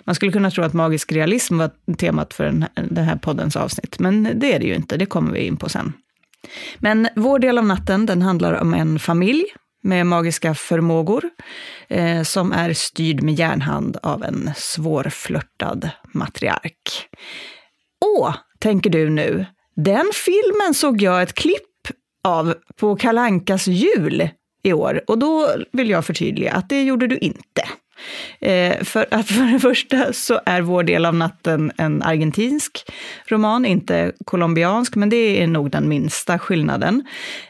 Man 0.03 0.15
skulle 0.15 0.31
kunna 0.31 0.51
tro 0.51 0.63
att 0.63 0.73
magisk 0.73 1.11
realism 1.11 1.57
var 1.57 1.71
temat 1.97 2.33
för 2.33 2.43
den 2.43 2.61
här, 2.61 2.87
den 2.89 3.03
här 3.03 3.15
poddens 3.15 3.55
avsnitt, 3.55 3.99
men 3.99 4.39
det 4.39 4.53
är 4.53 4.59
det 4.59 4.65
ju 4.65 4.75
inte, 4.75 4.97
det 4.97 5.05
kommer 5.05 5.31
vi 5.31 5.39
in 5.39 5.57
på 5.57 5.69
sen. 5.69 5.93
Men 6.77 7.07
vår 7.15 7.39
del 7.39 7.57
av 7.57 7.65
natten, 7.65 8.05
den 8.05 8.21
handlar 8.21 8.53
om 8.53 8.73
en 8.73 8.99
familj 8.99 9.45
med 9.81 10.07
magiska 10.07 10.55
förmågor 10.55 11.23
eh, 11.87 12.23
som 12.23 12.51
är 12.51 12.73
styrd 12.73 13.23
med 13.23 13.33
järnhand 13.33 13.97
av 14.03 14.23
en 14.23 14.51
svårflörtad 14.55 15.89
matriark. 16.13 17.07
Åh, 18.17 18.35
tänker 18.59 18.89
du 18.89 19.09
nu, 19.09 19.45
den 19.75 20.11
filmen 20.13 20.73
såg 20.73 21.01
jag 21.01 21.21
ett 21.21 21.33
klipp 21.33 21.61
av 22.23 22.55
på 22.75 22.95
Kalankas 22.95 23.67
jul 23.67 24.29
i 24.63 24.73
år. 24.73 25.01
Och 25.07 25.17
då 25.17 25.49
vill 25.71 25.89
jag 25.89 26.05
förtydliga 26.05 26.53
att 26.53 26.69
det 26.69 26.83
gjorde 26.83 27.07
du 27.07 27.17
inte. 27.17 27.63
Eh, 28.39 28.83
för 28.83 29.05
att 29.11 29.27
för 29.31 29.53
det 29.53 29.59
första 29.59 30.13
så 30.13 30.41
är 30.45 30.61
Vår 30.61 30.83
del 30.83 31.05
av 31.05 31.15
natten 31.15 31.71
en 31.77 32.03
argentinsk 32.03 32.91
roman, 33.27 33.65
inte 33.65 34.11
colombiansk, 34.25 34.95
men 34.95 35.09
det 35.09 35.43
är 35.43 35.47
nog 35.47 35.71
den 35.71 35.89
minsta 35.89 36.39
skillnaden. 36.39 37.07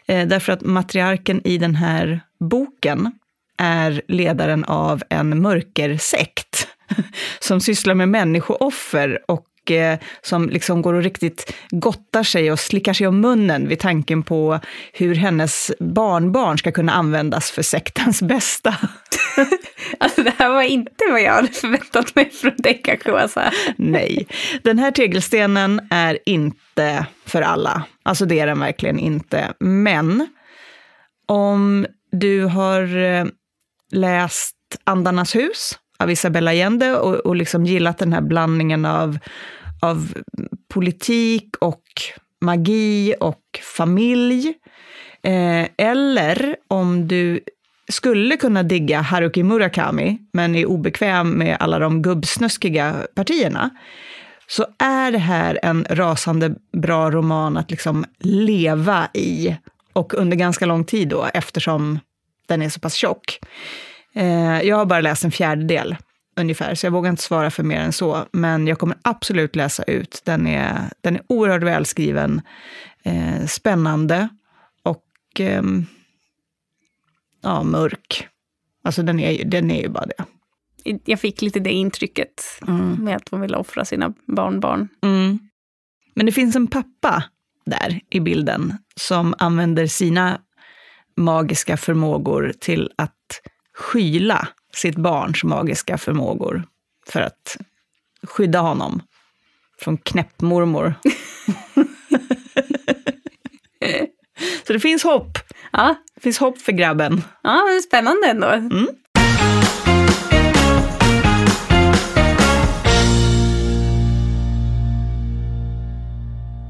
Eh, 0.07 0.27
därför 0.27 0.53
att 0.53 0.61
matriarken 0.61 1.47
i 1.47 1.57
den 1.57 1.75
här 1.75 2.21
boken 2.39 3.11
är 3.57 4.01
ledaren 4.07 4.63
av 4.63 5.03
en 5.09 5.41
mörkersekt 5.41 6.67
som 7.39 7.61
sysslar 7.61 7.95
med 7.95 8.09
människooffer 8.09 9.19
och 9.27 9.45
eh, 9.71 9.99
som 10.21 10.49
liksom 10.49 10.81
går 10.81 10.93
och 10.93 11.03
riktigt 11.03 11.53
gottar 11.69 12.23
sig 12.23 12.51
och 12.51 12.59
slickar 12.59 12.93
sig 12.93 13.07
om 13.07 13.21
munnen 13.21 13.67
vid 13.67 13.79
tanken 13.79 14.23
på 14.23 14.59
hur 14.93 15.15
hennes 15.15 15.71
barnbarn 15.79 16.57
ska 16.57 16.71
kunna 16.71 16.91
användas 16.91 17.51
för 17.51 17.61
sektens 17.61 18.21
bästa. 18.21 18.75
alltså 19.99 20.23
det 20.23 20.33
här 20.37 20.49
var 20.49 20.61
inte 20.61 21.05
vad 21.11 21.21
jag 21.21 21.33
hade 21.33 21.47
förväntat 21.47 22.15
mig 22.15 22.29
från 22.29 22.55
dig 22.57 22.81
kanske, 22.83 23.11
Åsa. 23.11 23.51
Nej, 23.75 24.27
den 24.63 24.79
här 24.79 24.91
tegelstenen 24.91 25.87
är 25.89 26.19
inte 26.25 27.05
för 27.25 27.41
alla. 27.41 27.83
Alltså 28.03 28.25
det 28.25 28.39
är 28.39 28.47
den 28.47 28.59
verkligen 28.59 28.99
inte. 28.99 29.53
Men 29.59 30.27
om 31.27 31.85
du 32.11 32.45
har 32.45 32.97
eh, 32.97 33.25
läst 33.91 34.55
Andarnas 34.83 35.35
hus 35.35 35.79
av 35.97 36.11
Isabella 36.11 36.51
Allende 36.51 36.97
och, 36.97 37.15
och 37.15 37.35
liksom 37.35 37.65
gillat 37.65 37.97
den 37.97 38.13
här 38.13 38.21
blandningen 38.21 38.85
av, 38.85 39.17
av 39.81 40.13
politik 40.73 41.55
och 41.59 41.83
magi 42.41 43.15
och 43.19 43.41
familj. 43.77 44.53
Eh, 45.23 45.67
eller 45.77 46.55
om 46.67 47.07
du 47.07 47.39
skulle 47.91 48.37
kunna 48.37 48.63
digga 48.63 49.01
Haruki 49.01 49.43
Murakami, 49.43 50.17
men 50.33 50.55
är 50.55 50.65
obekväm 50.65 51.29
med 51.29 51.57
alla 51.59 51.79
de 51.79 52.01
gubbsnuskiga 52.01 52.95
partierna, 53.15 53.69
så 54.47 54.65
är 54.79 55.11
det 55.11 55.17
här 55.17 55.59
en 55.63 55.85
rasande 55.89 56.55
bra 56.77 57.11
roman 57.11 57.57
att 57.57 57.71
liksom 57.71 58.05
leva 58.19 59.07
i, 59.13 59.55
och 59.93 60.13
under 60.13 60.37
ganska 60.37 60.65
lång 60.65 60.85
tid 60.85 61.07
då, 61.07 61.27
eftersom 61.33 61.99
den 62.47 62.61
är 62.61 62.69
så 62.69 62.79
pass 62.79 62.93
tjock. 62.93 63.39
Eh, 64.15 64.61
jag 64.61 64.75
har 64.75 64.85
bara 64.85 65.01
läst 65.01 65.23
en 65.23 65.31
fjärdedel 65.31 65.95
ungefär, 66.35 66.75
så 66.75 66.85
jag 66.85 66.91
vågar 66.91 67.09
inte 67.09 67.23
svara 67.23 67.51
för 67.51 67.63
mer 67.63 67.79
än 67.79 67.93
så. 67.93 68.25
Men 68.31 68.67
jag 68.67 68.79
kommer 68.79 68.97
absolut 69.01 69.55
läsa 69.55 69.83
ut. 69.83 70.21
Den 70.25 70.47
är, 70.47 70.79
den 71.01 71.15
är 71.15 71.21
oerhört 71.29 71.63
välskriven, 71.63 72.41
eh, 73.03 73.45
spännande 73.45 74.29
och 74.83 75.39
eh, 75.39 75.63
ja, 77.41 77.63
mörk. 77.63 78.27
Alltså 78.83 79.03
den 79.03 79.19
är, 79.19 79.45
den 79.45 79.71
är 79.71 79.81
ju 79.81 79.89
bara 79.89 80.05
det. 80.05 80.25
Jag 81.05 81.19
fick 81.19 81.41
lite 81.41 81.59
det 81.59 81.71
intrycket 81.71 82.43
mm. 82.67 83.03
med 83.03 83.15
att 83.15 83.29
hon 83.29 83.41
vill 83.41 83.55
offra 83.55 83.85
sina 83.85 84.13
barnbarn. 84.27 84.89
Mm. 85.03 85.39
Men 86.15 86.25
det 86.25 86.31
finns 86.31 86.55
en 86.55 86.67
pappa 86.67 87.23
där 87.65 87.99
i 88.09 88.19
bilden 88.19 88.73
som 88.95 89.35
använder 89.37 89.87
sina 89.87 90.41
magiska 91.17 91.77
förmågor 91.77 92.53
till 92.59 92.91
att 92.95 93.11
skyla 93.75 94.47
sitt 94.73 94.95
barns 94.95 95.43
magiska 95.43 95.97
förmågor 95.97 96.63
för 97.07 97.21
att 97.21 97.57
skydda 98.23 98.59
honom 98.59 99.01
från 99.79 99.97
knäppmormor. 99.97 100.93
Så 104.67 104.73
det 104.73 104.79
finns 104.79 105.03
hopp. 105.03 105.37
Ja, 105.71 105.95
Det 106.15 106.21
finns 106.21 106.37
hopp 106.37 106.61
för 106.61 106.71
grabben. 106.71 107.23
ja 107.43 107.65
men 107.71 107.81
spännande 107.81 108.27
ändå. 108.27 108.47
Mm. 108.47 108.87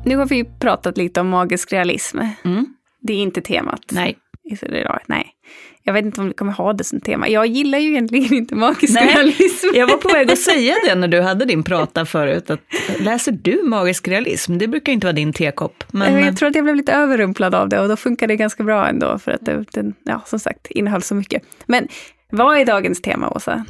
Nu 0.05 0.15
har 0.17 0.25
vi 0.25 0.43
pratat 0.59 0.97
lite 0.97 1.21
om 1.21 1.29
magisk 1.29 1.73
realism. 1.73 2.19
Mm. 2.43 2.65
Det 3.01 3.13
är 3.13 3.17
inte 3.17 3.41
temat. 3.41 3.81
Nej. 3.91 4.17
idag. 4.61 4.99
Nej. 5.07 5.34
Jag 5.83 5.93
vet 5.93 6.05
inte 6.05 6.21
om 6.21 6.27
vi 6.27 6.33
kommer 6.33 6.51
ha 6.51 6.73
det 6.73 6.83
som 6.83 7.01
tema. 7.01 7.29
Jag 7.29 7.45
gillar 7.45 7.77
ju 7.77 7.89
egentligen 7.89 8.33
inte 8.33 8.55
magisk 8.55 8.93
Nej. 8.93 9.13
realism. 9.13 9.67
Jag 9.73 9.87
var 9.87 9.97
på 9.97 10.09
väg 10.09 10.31
att 10.31 10.39
säga 10.39 10.75
det 10.87 10.95
när 10.95 11.07
du 11.07 11.21
hade 11.21 11.45
din 11.45 11.63
prata 11.63 12.05
förut. 12.05 12.49
Att, 12.49 12.59
läser 12.99 13.31
du 13.31 13.63
magisk 13.63 14.07
realism? 14.07 14.57
Det 14.57 14.67
brukar 14.67 14.93
inte 14.93 15.07
vara 15.07 15.13
din 15.13 15.33
tekopp. 15.33 15.83
Men, 15.91 16.25
Jag 16.25 16.37
tror 16.37 16.49
att 16.49 16.55
jag 16.55 16.63
blev 16.63 16.75
lite 16.75 16.93
överrumplad 16.93 17.55
av 17.55 17.69
det 17.69 17.79
och 17.79 17.87
då 17.89 17.95
funkar 17.95 18.27
det 18.27 18.35
ganska 18.35 18.63
bra 18.63 18.87
ändå 18.87 19.19
för 19.19 19.31
att 19.31 19.45
det, 19.45 19.65
den, 19.71 19.93
ja, 20.03 20.21
som 20.25 20.39
sagt, 20.39 20.67
innehöll 20.69 21.01
så 21.01 21.15
mycket. 21.15 21.43
Men 21.65 21.87
vad 22.31 22.57
är 22.57 22.65
dagens 22.65 23.01
tema, 23.01 23.29
Åsa? 23.29 23.65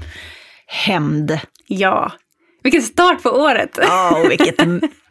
hämnd. 0.67 1.39
Ja, 1.67 2.11
vilken 2.63 2.81
start 2.81 3.23
på 3.23 3.29
året! 3.29 3.79
Ja, 3.81 4.21
och 4.23 4.31
vilket 4.31 4.55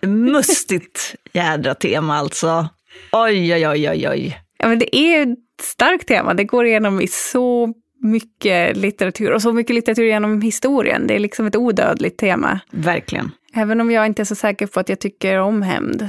mustigt 0.03 1.15
jädra 1.33 1.75
tema 1.75 2.17
alltså. 2.17 2.69
Oj, 3.13 3.55
oj, 3.55 3.69
oj, 3.69 3.91
oj, 3.91 4.09
oj. 4.09 4.41
Ja, 4.59 4.69
men 4.69 4.79
det 4.79 4.97
är 4.97 5.37
starkt 5.65 6.09
tema. 6.09 6.35
Det 6.35 6.45
går 6.45 6.67
igenom 6.67 7.01
i 7.01 7.07
så 7.09 7.73
mycket 8.03 8.77
litteratur 8.77 9.33
och 9.33 9.43
så 9.43 9.53
mycket 9.53 9.75
litteratur 9.75 10.05
genom 10.05 10.41
historien. 10.41 11.07
Det 11.07 11.15
är 11.15 11.19
liksom 11.19 11.47
ett 11.47 11.57
odödligt 11.57 12.19
tema. 12.19 12.61
Verkligen. 12.71 13.31
Även 13.55 13.81
om 13.81 13.91
jag 13.91 14.07
inte 14.07 14.23
är 14.23 14.25
så 14.25 14.35
säker 14.35 14.67
på 14.67 14.81
att 14.81 14.89
jag 14.89 14.99
tycker 15.01 15.39
om 15.39 15.63
hämnd. 15.63 16.09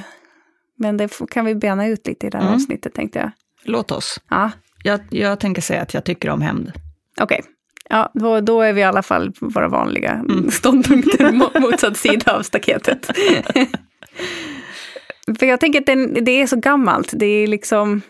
Men 0.77 0.97
det 0.97 1.19
kan 1.31 1.45
vi 1.45 1.55
bena 1.55 1.87
ut 1.87 2.07
lite 2.07 2.27
i 2.27 2.29
det 2.29 2.37
här 2.37 2.43
Mm. 2.45 2.55
avsnittet 2.55 2.93
tänkte 2.93 3.19
jag. 3.19 3.31
Låt 3.63 3.91
oss. 3.91 4.19
Ja, 4.29 4.51
Jag, 4.83 4.99
jag 5.09 5.39
tänker 5.39 5.61
säga 5.61 5.81
att 5.81 5.93
jag 5.93 6.03
tycker 6.03 6.29
om 6.29 6.41
hämnd. 6.41 6.71
okej. 7.21 7.41
Ja, 7.89 8.11
då, 8.13 8.41
då 8.41 8.61
är 8.61 8.73
vi 8.73 8.81
i 8.81 8.83
alla 8.83 9.03
fall 9.03 9.31
på 9.31 9.47
våra 9.47 9.67
vanliga 9.67 10.11
Mm. 10.11 10.51
ståndpunkter 10.51 11.31
mot 11.33 11.59
motsatt 11.59 11.97
sida 11.97 12.35
av 12.37 12.41
staketet. 12.41 13.05
För 15.39 15.45
jag 15.45 15.59
tänker 15.59 15.79
att 15.79 16.25
det 16.25 16.41
är 16.41 16.47
så 16.47 16.55
gammalt. 16.55 17.09
Det 17.13 17.25
är 17.25 17.47
liksom, 17.47 18.01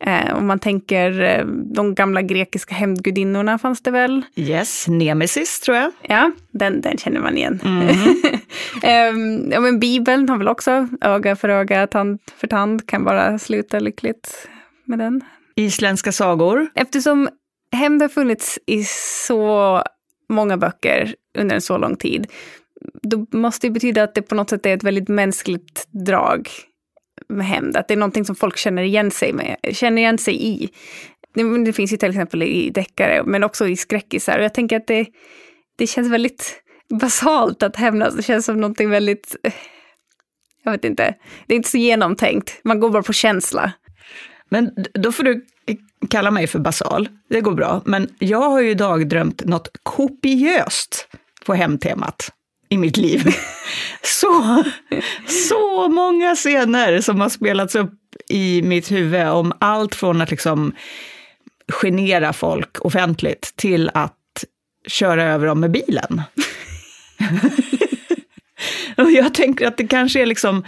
eh, 0.00 0.36
om 0.36 0.46
man 0.46 0.58
tänker 0.58 1.20
eh, 1.20 1.46
de 1.46 1.94
gamla 1.94 2.22
grekiska 2.22 2.74
hämndgudinnorna 2.74 3.58
fanns 3.58 3.82
det 3.82 3.90
väl? 3.90 4.22
Yes, 4.36 4.88
nemesis 4.88 5.60
tror 5.60 5.76
jag. 5.76 5.92
Ja, 6.02 6.30
den, 6.50 6.80
den 6.80 6.98
känner 6.98 7.20
man 7.20 7.36
igen. 7.36 7.60
Mm. 7.64 7.88
Ehm, 8.82 9.50
ja, 9.52 9.60
men 9.60 9.80
Bibeln 9.80 10.28
har 10.28 10.38
väl 10.38 10.48
också 10.48 10.88
öga 11.00 11.36
för 11.36 11.48
öga, 11.48 11.86
tand 11.86 12.18
för 12.36 12.46
tand, 12.46 12.86
kan 12.86 13.04
bara 13.04 13.38
sluta 13.38 13.78
lyckligt 13.78 14.48
med 14.84 14.98
den. 14.98 15.20
Isländska 15.56 16.12
sagor. 16.12 16.68
Eftersom 16.74 17.28
hämnd 17.72 18.02
har 18.02 18.08
funnits 18.08 18.58
i 18.66 18.84
så 19.26 19.82
många 20.28 20.56
böcker 20.56 21.14
under 21.38 21.54
en 21.54 21.60
så 21.60 21.78
lång 21.78 21.96
tid, 21.96 22.26
då 23.02 23.26
måste 23.30 23.66
det 23.66 23.70
betyda 23.70 24.02
att 24.02 24.14
det 24.14 24.22
på 24.22 24.34
något 24.34 24.50
sätt 24.50 24.66
är 24.66 24.74
ett 24.74 24.84
väldigt 24.84 25.08
mänskligt 25.08 25.88
drag 25.90 26.48
med 27.28 27.46
hämnd, 27.46 27.76
att 27.76 27.88
det 27.88 27.94
är 27.94 27.98
någonting 27.98 28.24
som 28.24 28.36
folk 28.36 28.56
känner 28.56 28.82
igen 28.82 29.10
sig, 29.10 29.32
med, 29.32 29.56
känner 29.72 30.02
igen 30.02 30.18
sig 30.18 30.46
i. 30.46 30.68
Det, 31.34 31.64
det 31.64 31.72
finns 31.72 31.92
ju 31.92 31.96
till 31.96 32.08
exempel 32.08 32.42
i 32.42 32.70
deckare, 32.70 33.22
men 33.24 33.44
också 33.44 33.68
i 33.68 33.76
skräckisar. 33.76 34.38
Och 34.38 34.44
jag 34.44 34.54
tänker 34.54 34.76
att 34.76 34.86
det, 34.86 35.06
det 35.76 35.86
känns 35.86 36.10
väldigt 36.10 36.62
basalt 37.00 37.62
att 37.62 37.76
hämnas. 37.76 38.14
Det 38.14 38.22
känns 38.22 38.44
som 38.44 38.60
någonting 38.60 38.90
väldigt, 38.90 39.36
eh, 39.42 39.52
jag 40.62 40.72
vet 40.72 40.84
inte, 40.84 41.14
det 41.46 41.54
är 41.54 41.56
inte 41.56 41.70
så 41.70 41.78
genomtänkt. 41.78 42.60
Man 42.64 42.80
går 42.80 42.90
bara 42.90 43.02
på 43.02 43.12
känsla. 43.12 43.72
Men 44.48 44.70
då 44.94 45.12
får 45.12 45.24
du 45.24 45.46
kalla 46.10 46.30
mig 46.30 46.46
för 46.46 46.58
basal, 46.58 47.08
det 47.28 47.40
går 47.40 47.54
bra. 47.54 47.82
Men 47.84 48.08
jag 48.18 48.50
har 48.50 48.60
ju 48.60 48.70
idag 48.70 49.08
drömt 49.08 49.44
något 49.44 49.68
kopiöst 49.82 51.08
på 51.46 51.54
hemtemat 51.54 52.32
i 52.70 52.78
mitt 52.78 52.96
liv. 52.96 53.24
Så, 54.02 54.64
så 55.26 55.88
många 55.88 56.34
scener 56.34 57.00
som 57.00 57.20
har 57.20 57.28
spelats 57.28 57.74
upp 57.74 57.94
i 58.28 58.62
mitt 58.62 58.90
huvud 58.90 59.28
om 59.28 59.52
allt 59.58 59.94
från 59.94 60.20
att 60.20 60.30
liksom 60.30 60.72
genera 61.82 62.32
folk 62.32 62.84
offentligt 62.84 63.52
till 63.56 63.90
att 63.94 64.44
köra 64.86 65.24
över 65.24 65.46
dem 65.46 65.60
med 65.60 65.70
bilen. 65.70 66.22
Och 68.96 69.10
jag 69.10 69.34
tänker 69.34 69.66
att 69.66 69.76
det 69.76 69.86
kanske 69.86 70.22
är 70.22 70.26
liksom 70.26 70.64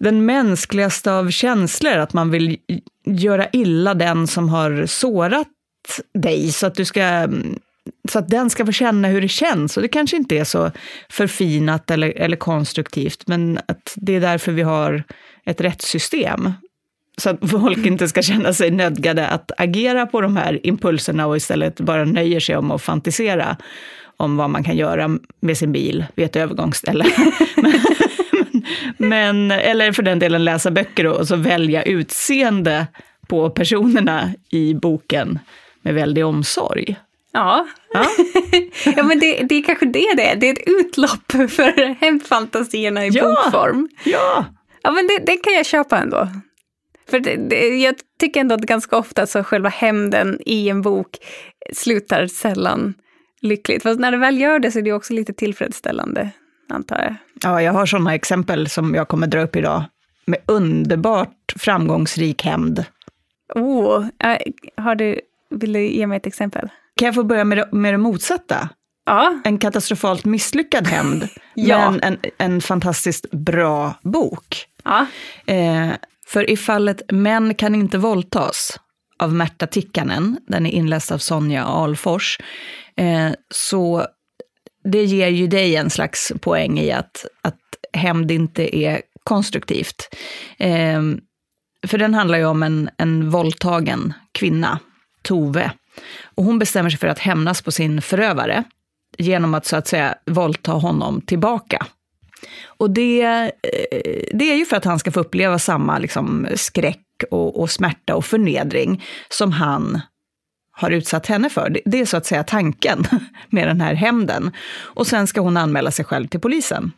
den 0.00 0.26
mänskligaste 0.26 1.12
av 1.12 1.30
känslor, 1.30 1.92
att 1.98 2.12
man 2.12 2.30
vill 2.30 2.58
göra 3.06 3.48
illa 3.52 3.94
den 3.94 4.26
som 4.26 4.48
har 4.48 4.86
sårat 4.86 5.48
dig, 6.14 6.52
så 6.52 6.66
att, 6.66 6.74
du 6.74 6.84
ska, 6.84 7.28
så 8.08 8.18
att 8.18 8.28
den 8.28 8.50
ska 8.50 8.66
få 8.66 8.72
känna 8.72 9.08
hur 9.08 9.20
det 9.20 9.28
känns. 9.28 9.76
Och 9.76 9.82
det 9.82 9.88
kanske 9.88 10.16
inte 10.16 10.38
är 10.38 10.44
så 10.44 10.70
förfinat 11.08 11.90
eller, 11.90 12.08
eller 12.16 12.36
konstruktivt, 12.36 13.26
men 13.26 13.58
att 13.68 13.94
det 13.96 14.14
är 14.14 14.20
därför 14.20 14.52
vi 14.52 14.62
har 14.62 15.04
ett 15.44 15.60
rättssystem. 15.60 16.52
Så 17.18 17.30
att 17.30 17.50
folk 17.50 17.78
inte 17.86 18.08
ska 18.08 18.22
känna 18.22 18.52
sig 18.52 18.70
nödgade 18.70 19.28
att 19.28 19.50
agera 19.58 20.06
på 20.06 20.20
de 20.20 20.36
här 20.36 20.66
impulserna 20.66 21.26
och 21.26 21.36
istället 21.36 21.80
bara 21.80 22.04
nöjer 22.04 22.40
sig 22.40 22.56
om 22.56 22.70
att 22.70 22.82
fantisera 22.82 23.56
om 24.16 24.36
vad 24.36 24.50
man 24.50 24.64
kan 24.64 24.76
göra 24.76 25.18
med 25.40 25.56
sin 25.56 25.72
bil 25.72 26.04
vid 26.14 26.26
ett 26.26 26.36
övergångsställe. 26.36 27.04
men, 27.56 27.82
men, 28.96 29.50
eller 29.50 29.92
för 29.92 30.02
den 30.02 30.18
delen 30.18 30.44
läsa 30.44 30.70
böcker 30.70 31.06
och 31.06 31.28
så 31.28 31.36
välja 31.36 31.82
utseende 31.82 32.86
på 33.26 33.50
personerna 33.50 34.34
i 34.50 34.74
boken 34.74 35.38
med 35.82 35.94
väldig 35.94 36.26
omsorg. 36.26 36.96
Ja, 37.34 37.66
Ja, 37.92 38.04
ja 38.96 39.02
men 39.02 39.18
det, 39.18 39.42
det 39.42 39.54
är 39.54 39.62
kanske 39.62 39.86
det 39.86 40.14
det 40.16 40.22
är. 40.30 40.36
Det 40.36 40.48
är 40.48 40.52
ett 40.52 40.68
utlopp 40.68 41.32
för 41.50 41.94
hämndfantasierna 42.00 43.06
i 43.06 43.08
Ja. 43.08 43.22
bokform. 43.24 43.88
ja. 44.04 44.44
Ja, 44.82 44.90
men 44.90 45.06
det, 45.06 45.18
det 45.26 45.36
kan 45.36 45.52
jag 45.52 45.66
köpa 45.66 45.98
ändå. 45.98 46.28
För 47.10 47.20
det, 47.20 47.36
det, 47.36 47.68
jag 47.68 47.94
tycker 48.20 48.40
ändå 48.40 48.54
att 48.54 48.60
ganska 48.60 48.96
ofta 48.96 49.26
så 49.26 49.44
själva 49.44 49.68
hämnden 49.68 50.38
i 50.46 50.68
en 50.68 50.82
bok 50.82 51.08
slutar 51.72 52.26
sällan 52.26 52.94
lyckligt. 53.40 53.82
Fast 53.82 54.00
när 54.00 54.10
det 54.12 54.16
väl 54.18 54.40
gör 54.40 54.58
det 54.58 54.70
så 54.70 54.78
är 54.78 54.82
det 54.82 54.92
också 54.92 55.12
lite 55.12 55.32
tillfredsställande, 55.32 56.30
antar 56.68 56.98
jag. 57.02 57.14
ja 57.42 57.62
jag 57.62 57.72
har 57.72 57.86
sådana 57.86 58.14
exempel 58.14 58.68
som 58.68 58.94
jag 58.94 59.08
kommer 59.08 59.26
dra 59.26 59.40
upp 59.42 59.56
idag, 59.56 59.82
med 60.26 60.38
underbart 60.46 61.52
framgångsrik 61.58 62.42
hämnd. 62.44 62.84
Oh, 63.54 64.06
äh, 64.24 64.36
har 64.76 64.94
du, 64.94 65.20
vill 65.50 65.72
du 65.72 65.80
ge 65.86 66.06
mig 66.06 66.16
ett 66.16 66.26
exempel? 66.26 66.68
Kan 66.96 67.06
jag 67.06 67.14
få 67.14 67.24
börja 67.24 67.44
med 67.44 67.58
det, 67.58 67.68
med 67.72 67.94
det 67.94 67.98
motsatta? 67.98 68.68
Ja, 69.06 69.40
En 69.44 69.58
katastrofalt 69.58 70.24
misslyckad 70.24 70.86
hämnd, 70.86 71.28
Ja. 71.54 71.90
men 71.90 72.00
en, 72.02 72.18
en 72.38 72.60
fantastiskt 72.60 73.30
bra 73.30 73.94
bok. 74.02 74.64
ja. 74.84 75.06
Eh, 75.46 75.88
för 76.26 76.50
i 76.50 76.56
fallet 76.56 77.02
Män 77.12 77.54
kan 77.54 77.74
inte 77.74 77.98
våldtas 77.98 78.80
av 79.18 79.32
Märta 79.34 79.66
Tikkanen, 79.66 80.38
den 80.46 80.66
är 80.66 80.70
inläst 80.70 81.12
av 81.12 81.18
Sonja 81.18 81.64
Alfors, 81.64 82.38
eh, 82.96 83.30
så 83.54 84.06
det 84.92 85.04
ger 85.04 85.28
ju 85.28 85.46
dig 85.46 85.76
en 85.76 85.90
slags 85.90 86.32
poäng 86.40 86.78
i 86.78 86.92
att, 86.92 87.26
att 87.42 87.58
hämnd 87.92 88.30
inte 88.30 88.76
är 88.76 89.02
konstruktivt. 89.24 90.08
Eh, 90.58 91.02
för 91.86 91.98
den 91.98 92.14
handlar 92.14 92.38
ju 92.38 92.44
om 92.44 92.62
en, 92.62 92.90
en 92.98 93.30
våldtagen 93.30 94.12
kvinna, 94.32 94.78
Tove. 95.22 95.72
Och 96.24 96.44
hon 96.44 96.58
bestämmer 96.58 96.90
sig 96.90 96.98
för 96.98 97.06
att 97.06 97.18
hämnas 97.18 97.62
på 97.62 97.72
sin 97.72 98.02
förövare 98.02 98.64
genom 99.18 99.54
att 99.54 99.66
så 99.66 99.76
att 99.76 99.86
säga 99.86 100.14
våldta 100.26 100.72
honom 100.72 101.20
tillbaka. 101.20 101.86
Och 102.66 102.90
det, 102.90 103.22
eh, 103.22 103.50
det 104.32 104.52
är 104.52 104.56
ju 104.56 104.66
för 104.66 104.76
att 104.76 104.84
han 104.84 104.98
ska 104.98 105.12
få 105.12 105.20
uppleva 105.20 105.58
samma 105.58 105.98
liksom, 105.98 106.46
skräck 106.54 107.00
och, 107.30 107.60
och 107.60 107.70
smärta 107.70 108.16
och 108.16 108.24
förnedring 108.24 109.04
som 109.28 109.52
han 109.52 110.00
har 110.72 110.90
utsatt 110.90 111.26
henne 111.26 111.50
för. 111.50 111.70
Det, 111.70 111.80
det 111.84 112.00
är 112.00 112.06
så 112.06 112.16
att 112.16 112.26
säga 112.26 112.44
tanken 112.44 113.06
med 113.48 113.68
den 113.68 113.80
här 113.80 113.94
hämnden. 113.94 114.52
Och 114.76 115.06
sen 115.06 115.26
ska 115.26 115.40
hon 115.40 115.56
anmäla 115.56 115.90
sig 115.90 116.04
själv 116.04 116.26
till 116.26 116.40
polisen. 116.40 116.92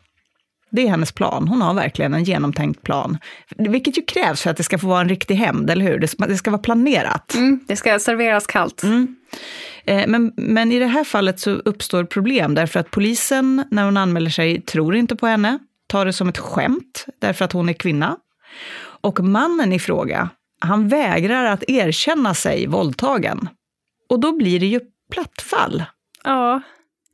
Det 0.69 0.81
är 0.81 0.89
hennes 0.89 1.11
plan. 1.11 1.47
Hon 1.47 1.61
har 1.61 1.73
verkligen 1.73 2.13
en 2.13 2.23
genomtänkt 2.23 2.83
plan. 2.83 3.17
Vilket 3.57 3.97
ju 3.97 4.01
krävs 4.01 4.41
för 4.41 4.49
att 4.49 4.57
det 4.57 4.63
ska 4.63 4.77
få 4.77 4.87
vara 4.87 5.01
en 5.01 5.09
riktig 5.09 5.35
hämnd, 5.35 5.69
eller 5.69 5.85
hur? 5.85 5.99
Det 5.99 6.07
ska, 6.07 6.25
det 6.25 6.37
ska 6.37 6.51
vara 6.51 6.61
planerat. 6.61 7.33
Mm, 7.33 7.59
det 7.67 7.75
ska 7.75 7.99
serveras 7.99 8.47
kallt. 8.47 8.83
Eh, 9.85 10.07
Men, 10.07 10.33
men 10.35 10.71
i 10.71 10.79
det 10.79 10.87
här 10.87 11.03
fallet 11.03 11.39
så 11.39 11.51
uppstår 11.51 12.03
problem 12.03 12.55
därför 12.55 12.79
att 12.79 12.91
polisen, 12.91 13.63
när 13.71 13.85
hon 13.85 13.97
anmäler 13.97 14.29
sig, 14.29 14.61
tror 14.61 14.95
inte 14.95 15.15
på 15.15 15.27
henne, 15.27 15.59
tar 15.87 16.05
det 16.05 16.13
som 16.13 16.29
ett 16.29 16.37
skämt 16.37 17.05
därför 17.19 17.45
att 17.45 17.53
hon 17.53 17.69
är 17.69 17.73
kvinna. 17.73 18.17
Och 19.01 19.19
mannen 19.19 19.73
i 19.73 19.79
fråga, 19.79 20.29
han 20.59 20.87
vägrar 20.87 21.45
att 21.45 21.63
erkänna 21.67 22.33
sig 22.33 22.67
våldtagen. 22.67 23.49
Och 24.09 24.19
då 24.19 24.37
blir 24.37 24.59
det 24.59 24.65
ju 24.65 24.79
plattfall. 25.11 25.83
Ja, 26.23 26.61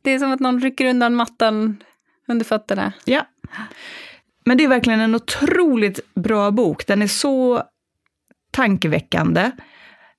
det 0.03 0.11
är 0.11 0.19
som 0.19 0.31
att 0.31 0.39
någon 0.39 0.59
rycker 0.61 0.85
undan 0.85 1.15
mattan 1.15 1.77
under 2.27 2.45
fötterna. 2.45 2.93
Ja. 3.05 3.27
Men 4.45 4.57
det 4.57 4.63
är 4.63 4.67
verkligen 4.67 4.99
en 4.99 5.15
otroligt 5.15 5.99
bra 6.15 6.51
bok. 6.51 6.87
Den 6.87 7.01
är 7.01 7.07
så 7.07 7.63
tankeväckande. 8.51 9.51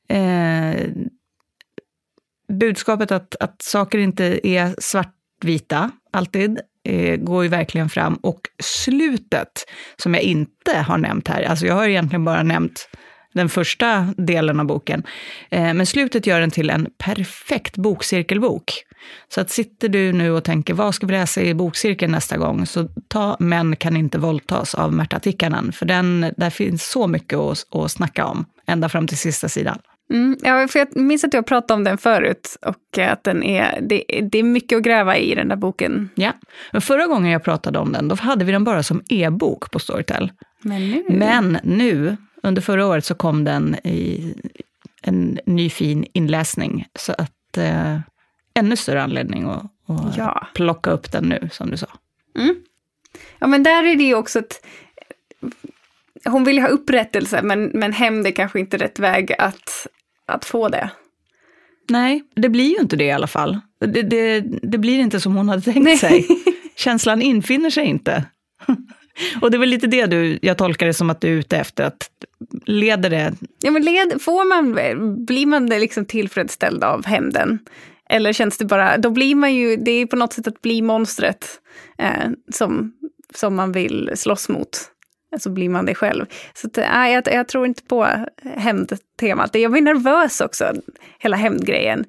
Eh, 0.09 0.87
budskapet 2.49 3.13
att, 3.13 3.37
att 3.41 3.63
saker 3.63 3.99
inte 3.99 4.49
är 4.49 4.75
svartvita 4.79 5.91
alltid 6.11 6.61
eh, 6.85 7.17
går 7.17 7.43
ju 7.43 7.49
verkligen 7.49 7.89
fram. 7.89 8.15
Och 8.15 8.41
slutet, 8.63 9.65
som 9.97 10.15
jag 10.15 10.23
inte 10.23 10.79
har 10.79 10.99
nämnt 10.99 11.29
här, 11.29 11.43
alltså 11.43 11.67
jag 11.67 11.75
har 11.75 11.89
egentligen 11.89 12.25
bara 12.25 12.43
nämnt 12.43 12.89
den 13.35 13.49
första 13.49 14.15
delen 14.17 14.61
av 14.61 14.67
boken. 14.67 15.03
Eh, 15.51 15.75
men 15.75 15.87
slutet 15.87 16.27
gör 16.27 16.41
den 16.41 16.51
till 16.51 16.71
en 16.71 16.89
perfekt 16.99 17.77
bokcirkelbok. 17.77 18.73
Så 19.29 19.41
att 19.41 19.51
sitter 19.51 19.89
du 19.89 20.13
nu 20.13 20.31
och 20.31 20.45
tänker, 20.45 20.75
vad 20.75 20.95
ska 20.95 21.07
vi 21.07 21.13
läsa 21.13 21.43
i 21.43 21.55
bokcirkeln 21.55 22.13
nästa 22.13 22.37
gång? 22.37 22.67
Så 22.67 22.89
ta 23.09 23.37
Män 23.41 23.77
kan 23.77 23.97
inte 23.97 24.19
våldtas 24.19 24.75
av 24.75 24.93
Märta 24.93 25.21
Tikkanen, 25.21 25.73
för 25.73 25.87
den, 25.87 26.33
där 26.37 26.51
finns 26.51 26.91
så 26.91 27.07
mycket 27.07 27.39
att, 27.39 27.75
att 27.75 27.91
snacka 27.91 28.27
om, 28.27 28.45
ända 28.67 28.89
fram 28.89 29.07
till 29.07 29.19
sista 29.19 29.49
sidan. 29.49 29.79
Mm, 30.11 30.37
ja, 30.43 30.69
för 30.69 30.79
jag 30.79 30.97
minns 30.97 31.25
att 31.25 31.35
jag 31.35 31.47
pratade 31.47 31.75
om 31.75 31.85
den 31.85 31.99
förut 31.99 32.57
och 32.67 32.99
att 32.99 33.25
den 33.25 33.43
är, 33.43 33.81
det, 33.81 34.05
det, 34.31 34.39
är 34.39 34.43
mycket 34.43 34.77
att 34.77 34.83
gräva 34.83 35.17
i 35.17 35.35
den 35.35 35.49
där 35.49 35.57
boken. 35.57 36.11
Ja, 36.15 36.33
men 36.73 36.81
förra 36.81 37.07
gången 37.07 37.31
jag 37.31 37.45
pratade 37.45 37.79
om 37.79 37.93
den, 37.93 38.09
då 38.09 38.15
hade 38.15 38.45
vi 38.45 38.53
den 38.53 38.65
bara 38.65 38.83
som 38.83 39.03
e-bok 39.09 39.71
på 39.71 39.79
Storytel. 39.79 40.33
Men 40.63 40.91
nu? 40.91 41.05
Men 41.09 41.59
nu, 41.65 42.17
under 42.43 42.63
förra 42.63 42.87
året, 42.87 43.05
så 43.05 43.15
kom 43.15 43.45
den 43.45 43.75
i 43.75 44.35
en 45.03 45.39
ny 45.47 45.71
fin 45.71 46.07
inläsning. 46.13 46.87
Så 46.99 47.13
att 47.13 47.59
eh, 47.59 47.99
ännu 48.55 48.77
större 48.77 49.03
anledning 49.03 49.45
att, 49.45 49.65
att 49.87 50.17
ja. 50.17 50.47
plocka 50.55 50.91
upp 50.91 51.13
den 51.13 51.25
nu, 51.25 51.49
som 51.53 51.71
du 51.71 51.77
sa. 51.77 51.87
Mm. 52.39 52.55
Ja, 53.39 53.47
men 53.47 53.63
där 53.63 53.83
är 53.83 53.97
det 53.97 54.05
ju 54.05 54.15
också 54.15 54.39
ett 54.39 54.61
hon 56.25 56.45
vill 56.45 56.59
ha 56.59 56.69
upprättelse, 56.69 57.43
men, 57.43 57.65
men 57.65 57.93
hämnd 57.93 58.27
är 58.27 58.31
kanske 58.31 58.61
inte 58.61 58.77
rätt 58.77 58.99
väg 58.99 59.35
att, 59.39 59.87
att 60.27 60.45
få 60.45 60.69
det. 60.69 60.91
Nej, 61.89 62.23
det 62.37 62.49
blir 62.49 62.71
ju 62.71 62.77
inte 62.77 62.97
det 62.97 63.05
i 63.05 63.11
alla 63.11 63.27
fall. 63.27 63.61
Det, 63.81 64.03
det, 64.03 64.41
det 64.63 64.79
blir 64.79 64.99
inte 64.99 65.21
som 65.21 65.37
hon 65.37 65.49
hade 65.49 65.63
tänkt 65.63 65.85
Nej. 65.85 65.99
sig. 65.99 66.27
Känslan 66.77 67.23
infinner 67.23 67.71
sig 67.71 67.87
inte. 67.87 68.25
Och 69.41 69.51
det 69.51 69.57
är 69.57 69.59
väl 69.59 69.69
lite 69.69 69.87
det 69.87 70.07
du, 70.07 70.39
jag 70.43 70.59
tolkar 70.59 70.87
det 70.87 70.95
som 70.95 71.11
att 71.11 71.21
du 71.21 71.29
är 71.29 71.33
ute 71.33 71.57
efter, 71.57 71.85
att 71.85 72.11
leder 72.67 73.11
det... 73.11 73.35
Ja, 73.61 73.71
men 73.71 73.83
led, 73.83 74.23
får 74.23 74.49
man, 74.49 75.25
blir 75.25 75.47
man 75.47 75.67
liksom 75.67 76.05
tillfredsställd 76.05 76.85
av 76.85 77.07
hämnden? 77.07 77.59
Eller 78.15 78.33
känns 78.33 78.59
det 78.59 78.65
bara, 78.65 78.99
då 78.99 79.11
blir 79.11 79.35
man 79.35 79.55
ju, 79.55 79.77
det 79.77 79.91
är 79.91 80.07
på 80.07 80.17
något 80.17 80.33
sätt 80.33 80.47
att 80.47 80.63
bli 80.63 80.83
monstret 80.83 81.47
eh, 81.99 82.31
som, 82.53 82.93
som 83.35 83.55
man 83.55 83.73
vill 83.73 84.11
slåss 84.15 84.49
mot 84.49 84.91
så 85.39 85.51
blir 85.51 85.69
man 85.69 85.87
det 85.87 85.95
själv. 85.95 86.27
Så 86.55 86.67
att, 86.67 86.77
nej, 86.77 87.15
jag, 87.15 87.29
jag 87.35 87.49
tror 87.49 87.67
inte 87.67 87.83
på 87.83 88.09
hämndtemat. 88.57 89.55
Jag 89.55 89.73
blir 89.73 89.83
nervös 89.83 90.41
också, 90.41 90.73
hela 91.19 91.37
hämndgrejen. 91.37 92.05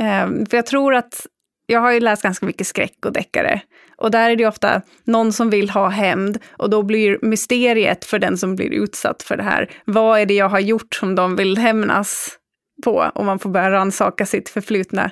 Eh, 0.00 0.46
för 0.50 0.56
jag 0.56 0.66
tror 0.66 0.94
att, 0.94 1.26
jag 1.66 1.80
har 1.80 1.92
ju 1.92 2.00
läst 2.00 2.22
ganska 2.22 2.46
mycket 2.46 2.66
skräck 2.66 3.06
och 3.06 3.12
deckare. 3.12 3.60
Och 3.98 4.10
där 4.10 4.30
är 4.30 4.36
det 4.36 4.46
ofta 4.46 4.82
någon 5.04 5.32
som 5.32 5.50
vill 5.50 5.70
ha 5.70 5.88
hämnd 5.88 6.38
och 6.50 6.70
då 6.70 6.82
blir 6.82 7.18
mysteriet 7.22 8.04
för 8.04 8.18
den 8.18 8.38
som 8.38 8.56
blir 8.56 8.70
utsatt 8.70 9.22
för 9.22 9.36
det 9.36 9.42
här, 9.42 9.70
vad 9.84 10.20
är 10.20 10.26
det 10.26 10.34
jag 10.34 10.48
har 10.48 10.60
gjort 10.60 10.94
som 10.94 11.14
de 11.14 11.36
vill 11.36 11.58
hämnas 11.58 12.38
på 12.84 13.10
och 13.14 13.24
man 13.24 13.38
får 13.38 13.50
börja 13.50 13.70
rannsaka 13.70 14.26
sitt 14.26 14.48
förflutna. 14.48 15.10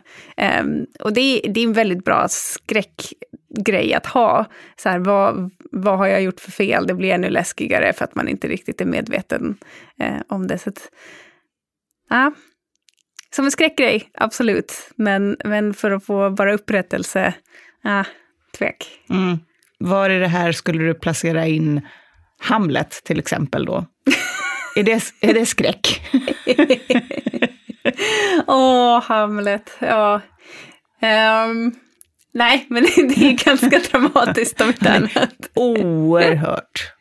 Um, 0.60 0.86
och 1.00 1.12
det, 1.12 1.40
det 1.48 1.60
är 1.60 1.64
en 1.64 1.72
väldigt 1.72 2.04
bra 2.04 2.26
skräckgrej 2.28 3.94
att 3.94 4.06
ha. 4.06 4.46
Så 4.76 4.88
här, 4.88 4.98
vad, 4.98 5.50
vad 5.72 5.98
har 5.98 6.06
jag 6.06 6.22
gjort 6.22 6.40
för 6.40 6.50
fel? 6.50 6.86
Det 6.86 6.94
blir 6.94 7.12
ännu 7.12 7.30
läskigare 7.30 7.92
för 7.92 8.04
att 8.04 8.14
man 8.14 8.28
inte 8.28 8.48
riktigt 8.48 8.80
är 8.80 8.84
medveten 8.84 9.58
uh, 10.02 10.20
om 10.28 10.46
det. 10.46 10.58
Så 10.58 10.68
att, 10.68 10.90
ja. 12.10 12.32
Som 13.36 13.44
en 13.44 13.50
skräckgrej, 13.50 14.10
absolut. 14.14 14.90
Men, 14.96 15.36
men 15.44 15.74
för 15.74 15.90
att 15.90 16.04
få 16.04 16.30
bara 16.30 16.54
upprättelse, 16.54 17.34
ja, 17.82 18.04
tvek. 18.58 18.86
Mm. 19.10 19.38
Var 19.78 20.10
i 20.10 20.18
det 20.18 20.28
här 20.28 20.52
skulle 20.52 20.84
du 20.84 20.94
placera 20.94 21.46
in 21.46 21.80
Hamlet 22.38 23.00
till 23.04 23.18
exempel 23.18 23.64
då? 23.64 23.86
är, 24.76 24.82
det, 24.82 25.12
är 25.20 25.34
det 25.34 25.46
skräck? 25.46 26.02
Åh, 28.46 28.98
oh, 28.98 29.02
Hamlet. 29.02 29.76
Ja. 29.78 30.20
Um, 31.02 31.74
nej, 32.34 32.66
men 32.68 32.82
det 32.96 33.26
är 33.26 33.44
ganska 33.44 33.78
dramatiskt 33.78 34.60
om 34.60 34.68
inte 34.68 34.90
annat. 34.90 35.50
Oerhört. 35.54 36.92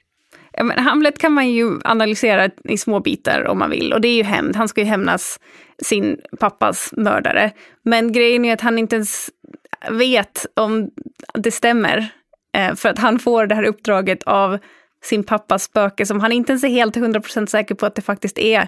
Ja, 0.58 0.64
men 0.64 0.80
Hamlet 0.80 1.18
kan 1.18 1.32
man 1.32 1.50
ju 1.50 1.80
analysera 1.84 2.50
i 2.64 2.78
små 2.78 3.00
bitar 3.00 3.48
om 3.48 3.60
man 3.60 3.70
vill. 3.70 3.94
Och 3.94 4.02
det 4.02 4.08
är 4.08 4.16
ju 4.16 4.24
hämnd. 4.24 4.56
Han 4.56 4.68
ska 4.68 4.82
ju 4.82 4.88
hämnas 4.88 5.40
sin 5.84 6.18
pappas 6.40 6.94
mördare. 6.98 7.52
Men 7.84 8.12
grejen 8.12 8.46
är 8.46 8.54
att 8.54 8.62
han 8.62 8.80
inte 8.80 8.96
ens 8.96 9.30
vet 9.90 10.46
om 10.56 10.90
det 11.34 11.52
stämmer. 11.52 12.08
Eh, 12.58 12.76
för 12.76 12.90
att 12.90 13.00
han 13.00 13.20
får 13.20 13.48
det 13.48 13.56
här 13.56 13.64
uppdraget 13.64 14.24
av 14.24 14.58
sin 15.04 15.24
pappas 15.24 15.64
spöke 15.64 16.06
som 16.06 16.20
han 16.20 16.32
inte 16.32 16.52
ens 16.52 16.64
är 16.64 16.68
helt 16.68 16.96
100% 16.96 17.46
säker 17.46 17.76
på 17.76 17.86
att 17.86 17.96
det 17.96 18.02
faktiskt 18.02 18.40
är 18.40 18.68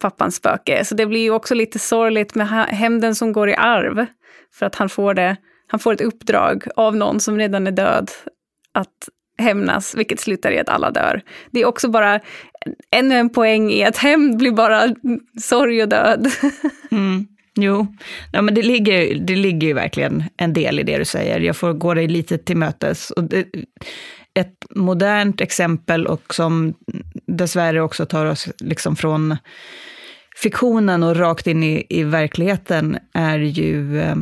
pappans 0.00 0.36
spöke. 0.36 0.84
Så 0.84 0.94
det 0.94 1.06
blir 1.06 1.20
ju 1.20 1.30
också 1.30 1.54
lite 1.54 1.78
sorgligt 1.78 2.34
med 2.34 2.48
hämnden 2.48 3.14
som 3.14 3.32
går 3.32 3.50
i 3.50 3.54
arv. 3.54 4.06
För 4.54 4.66
att 4.66 4.74
han 4.74 4.88
får, 4.88 5.14
det, 5.14 5.36
han 5.66 5.80
får 5.80 5.92
ett 5.92 6.00
uppdrag 6.00 6.64
av 6.76 6.96
någon 6.96 7.20
som 7.20 7.38
redan 7.38 7.66
är 7.66 7.70
död 7.70 8.10
att 8.74 9.08
hämnas, 9.38 9.94
vilket 9.94 10.20
slutar 10.20 10.52
i 10.52 10.58
att 10.58 10.68
alla 10.68 10.90
dör. 10.90 11.22
Det 11.50 11.60
är 11.60 11.66
också 11.66 11.88
bara 11.88 12.20
ännu 12.90 13.14
en 13.14 13.30
poäng 13.30 13.70
i 13.70 13.84
att 13.84 13.96
hämnd 13.96 14.36
blir 14.36 14.52
bara 14.52 14.94
sorg 15.40 15.82
och 15.82 15.88
död. 15.88 16.30
Mm. 16.92 17.26
Jo, 17.54 17.86
ja, 18.32 18.42
men 18.42 18.54
det 18.54 18.62
ligger, 18.62 19.14
det 19.14 19.36
ligger 19.36 19.68
ju 19.68 19.74
verkligen 19.74 20.24
en 20.36 20.52
del 20.52 20.80
i 20.80 20.82
det 20.82 20.98
du 20.98 21.04
säger. 21.04 21.40
Jag 21.40 21.56
får 21.56 21.72
gå 21.72 21.94
dig 21.94 22.08
lite 22.08 22.38
till 22.38 22.56
mötes. 22.56 23.10
Och 23.10 23.24
det, 23.24 23.46
ett 24.34 24.66
modernt 24.70 25.40
exempel 25.40 26.06
och 26.06 26.34
som 26.34 26.74
dessvärre 27.26 27.80
också 27.80 28.06
tar 28.06 28.26
oss 28.26 28.48
liksom 28.58 28.96
från 28.96 29.36
fiktionen 30.36 31.02
och 31.02 31.16
rakt 31.16 31.46
in 31.46 31.62
i, 31.62 31.86
i 31.88 32.02
verkligheten 32.02 32.98
är 33.12 33.38
ju 33.38 34.00
eh, 34.00 34.16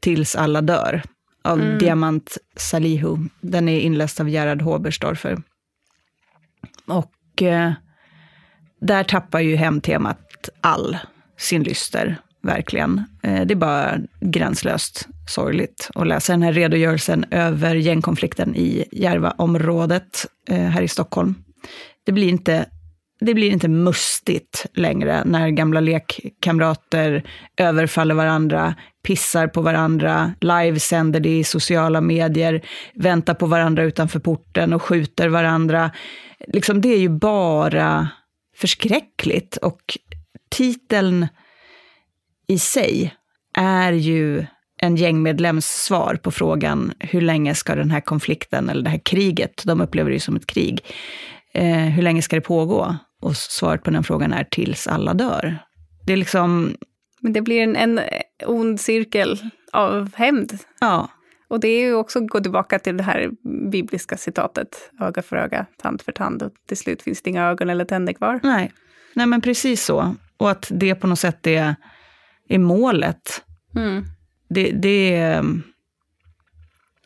Tills 0.00 0.36
alla 0.36 0.60
dör 0.60 1.02
av 1.44 1.60
mm. 1.60 1.78
Diamant 1.78 2.38
Salihu. 2.56 3.16
Den 3.40 3.68
är 3.68 3.80
inläst 3.80 4.20
av 4.20 4.28
Gerhard 4.28 4.62
Hoberstorfer. 4.62 5.42
Och 6.86 7.42
eh, 7.42 7.72
där 8.80 9.04
tappar 9.04 9.40
ju 9.40 9.56
hemtemat 9.56 10.48
all 10.60 10.98
sin 11.36 11.62
lyster, 11.62 12.20
verkligen. 12.42 13.04
Eh, 13.22 13.46
det 13.46 13.54
är 13.54 13.56
bara 13.56 13.98
gränslöst 14.20 15.08
sorgligt 15.26 15.90
att 15.94 16.06
läsa 16.06 16.32
den 16.32 16.42
här 16.42 16.52
redogörelsen 16.52 17.24
över 17.30 17.74
gängkonflikten 17.74 18.56
i 18.56 18.84
Järvaområdet 18.92 20.26
eh, 20.48 20.58
här 20.58 20.82
i 20.82 20.88
Stockholm. 20.88 21.34
Det 22.04 22.12
blir 22.12 22.28
inte 22.28 22.66
det 23.20 23.34
blir 23.34 23.50
inte 23.50 23.68
mustigt 23.68 24.66
längre 24.74 25.22
när 25.24 25.48
gamla 25.48 25.80
lekkamrater 25.80 27.24
överfaller 27.56 28.14
varandra, 28.14 28.74
pissar 29.02 29.48
på 29.48 29.60
varandra, 29.60 30.32
livesänder 30.40 31.20
det 31.20 31.38
i 31.38 31.44
sociala 31.44 32.00
medier, 32.00 32.64
väntar 32.94 33.34
på 33.34 33.46
varandra 33.46 33.82
utanför 33.82 34.18
porten 34.18 34.72
och 34.72 34.82
skjuter 34.82 35.28
varandra. 35.28 35.90
Liksom, 36.46 36.80
det 36.80 36.88
är 36.88 36.98
ju 36.98 37.08
bara 37.08 38.08
förskräckligt. 38.56 39.56
Och 39.56 39.98
titeln 40.50 41.28
i 42.46 42.58
sig 42.58 43.14
är 43.58 43.92
ju 43.92 44.46
en 44.84 44.96
gängmedlems 44.96 45.66
svar 45.66 46.18
på 46.22 46.30
frågan 46.30 46.92
hur 46.98 47.20
länge 47.20 47.54
ska 47.54 47.74
den 47.74 47.90
här 47.90 48.00
konflikten, 48.00 48.68
eller 48.68 48.82
det 48.82 48.90
här 48.90 49.00
kriget, 49.04 49.62
de 49.66 49.80
upplever 49.80 50.10
det 50.10 50.14
ju 50.14 50.20
som 50.20 50.36
ett 50.36 50.46
krig, 50.46 50.84
eh, 51.54 51.66
hur 51.66 52.02
länge 52.02 52.22
ska 52.22 52.36
det 52.36 52.42
pågå? 52.42 52.96
Och 53.22 53.36
svaret 53.36 53.82
på 53.82 53.90
den 53.90 54.04
frågan 54.04 54.32
är 54.32 54.44
tills 54.44 54.86
alla 54.86 55.14
dör. 55.14 55.58
Det 56.06 56.12
är 56.12 56.16
liksom... 56.16 56.76
Men 57.20 57.32
det 57.32 57.40
blir 57.40 57.62
en, 57.62 57.76
en 57.76 58.00
ond 58.46 58.80
cirkel 58.80 59.38
av 59.72 60.14
hämnd. 60.14 60.58
Ja. 60.80 61.08
Och 61.48 61.60
det 61.60 61.68
är 61.68 61.80
ju 61.80 61.94
också 61.94 62.18
att 62.18 62.28
gå 62.28 62.40
tillbaka 62.40 62.78
till 62.78 62.96
det 62.96 63.02
här 63.02 63.30
bibliska 63.70 64.16
citatet, 64.16 64.90
öga 65.00 65.22
för 65.22 65.36
öga, 65.36 65.66
tand 65.82 66.02
för 66.02 66.12
tand, 66.12 66.42
och 66.42 66.52
till 66.68 66.76
slut 66.76 67.02
finns 67.02 67.22
det 67.22 67.30
inga 67.30 67.44
ögon 67.44 67.70
eller 67.70 67.84
tänder 67.84 68.12
kvar. 68.12 68.40
Nej, 68.42 68.72
Nej 69.14 69.26
men 69.26 69.40
precis 69.40 69.84
så. 69.84 70.14
Och 70.36 70.50
att 70.50 70.68
det 70.74 70.94
på 70.94 71.06
något 71.06 71.18
sätt 71.18 71.46
är, 71.46 71.74
är 72.48 72.58
målet. 72.58 73.42
Mm. 73.76 74.04
Det, 74.54 74.70
det, 74.70 75.16
är, 75.16 75.44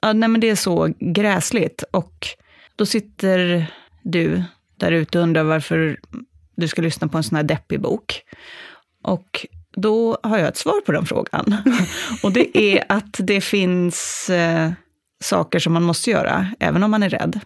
ja, 0.01 0.13
nej 0.13 0.29
men 0.29 0.41
det 0.41 0.51
är 0.51 0.55
så 0.55 0.95
gräsligt. 1.01 1.85
Och 1.91 2.27
då 2.77 2.87
sitter 2.87 3.67
du 4.03 4.43
där 4.77 4.93
ute 4.93 5.19
och 5.19 5.23
undrar 5.23 5.43
varför 5.43 5.99
du 6.57 6.69
ska 6.69 6.83
lyssna 6.83 7.09
på 7.09 7.17
en 7.17 7.23
sån 7.23 7.37
här 7.37 7.43
deppig 7.43 7.81
bok. 7.81 8.23
Och 9.03 9.47
då 9.77 10.19
har 10.23 10.39
jag 10.39 10.49
ett 10.49 10.57
svar 10.57 10.81
på 10.81 10.93
den 10.93 11.07
frågan. 11.07 11.57
Och 12.23 12.33
det 12.33 12.59
är 12.59 12.85
att 12.89 13.17
det 13.19 13.41
finns 13.41 14.31
eh, 14.31 14.73
saker 15.21 15.59
som 15.59 15.73
man 15.73 15.83
måste 15.83 16.11
göra, 16.11 16.47
även 16.61 16.83
om 16.83 16.91
man 16.91 17.03
är 17.03 17.11
rädd. 17.11 17.41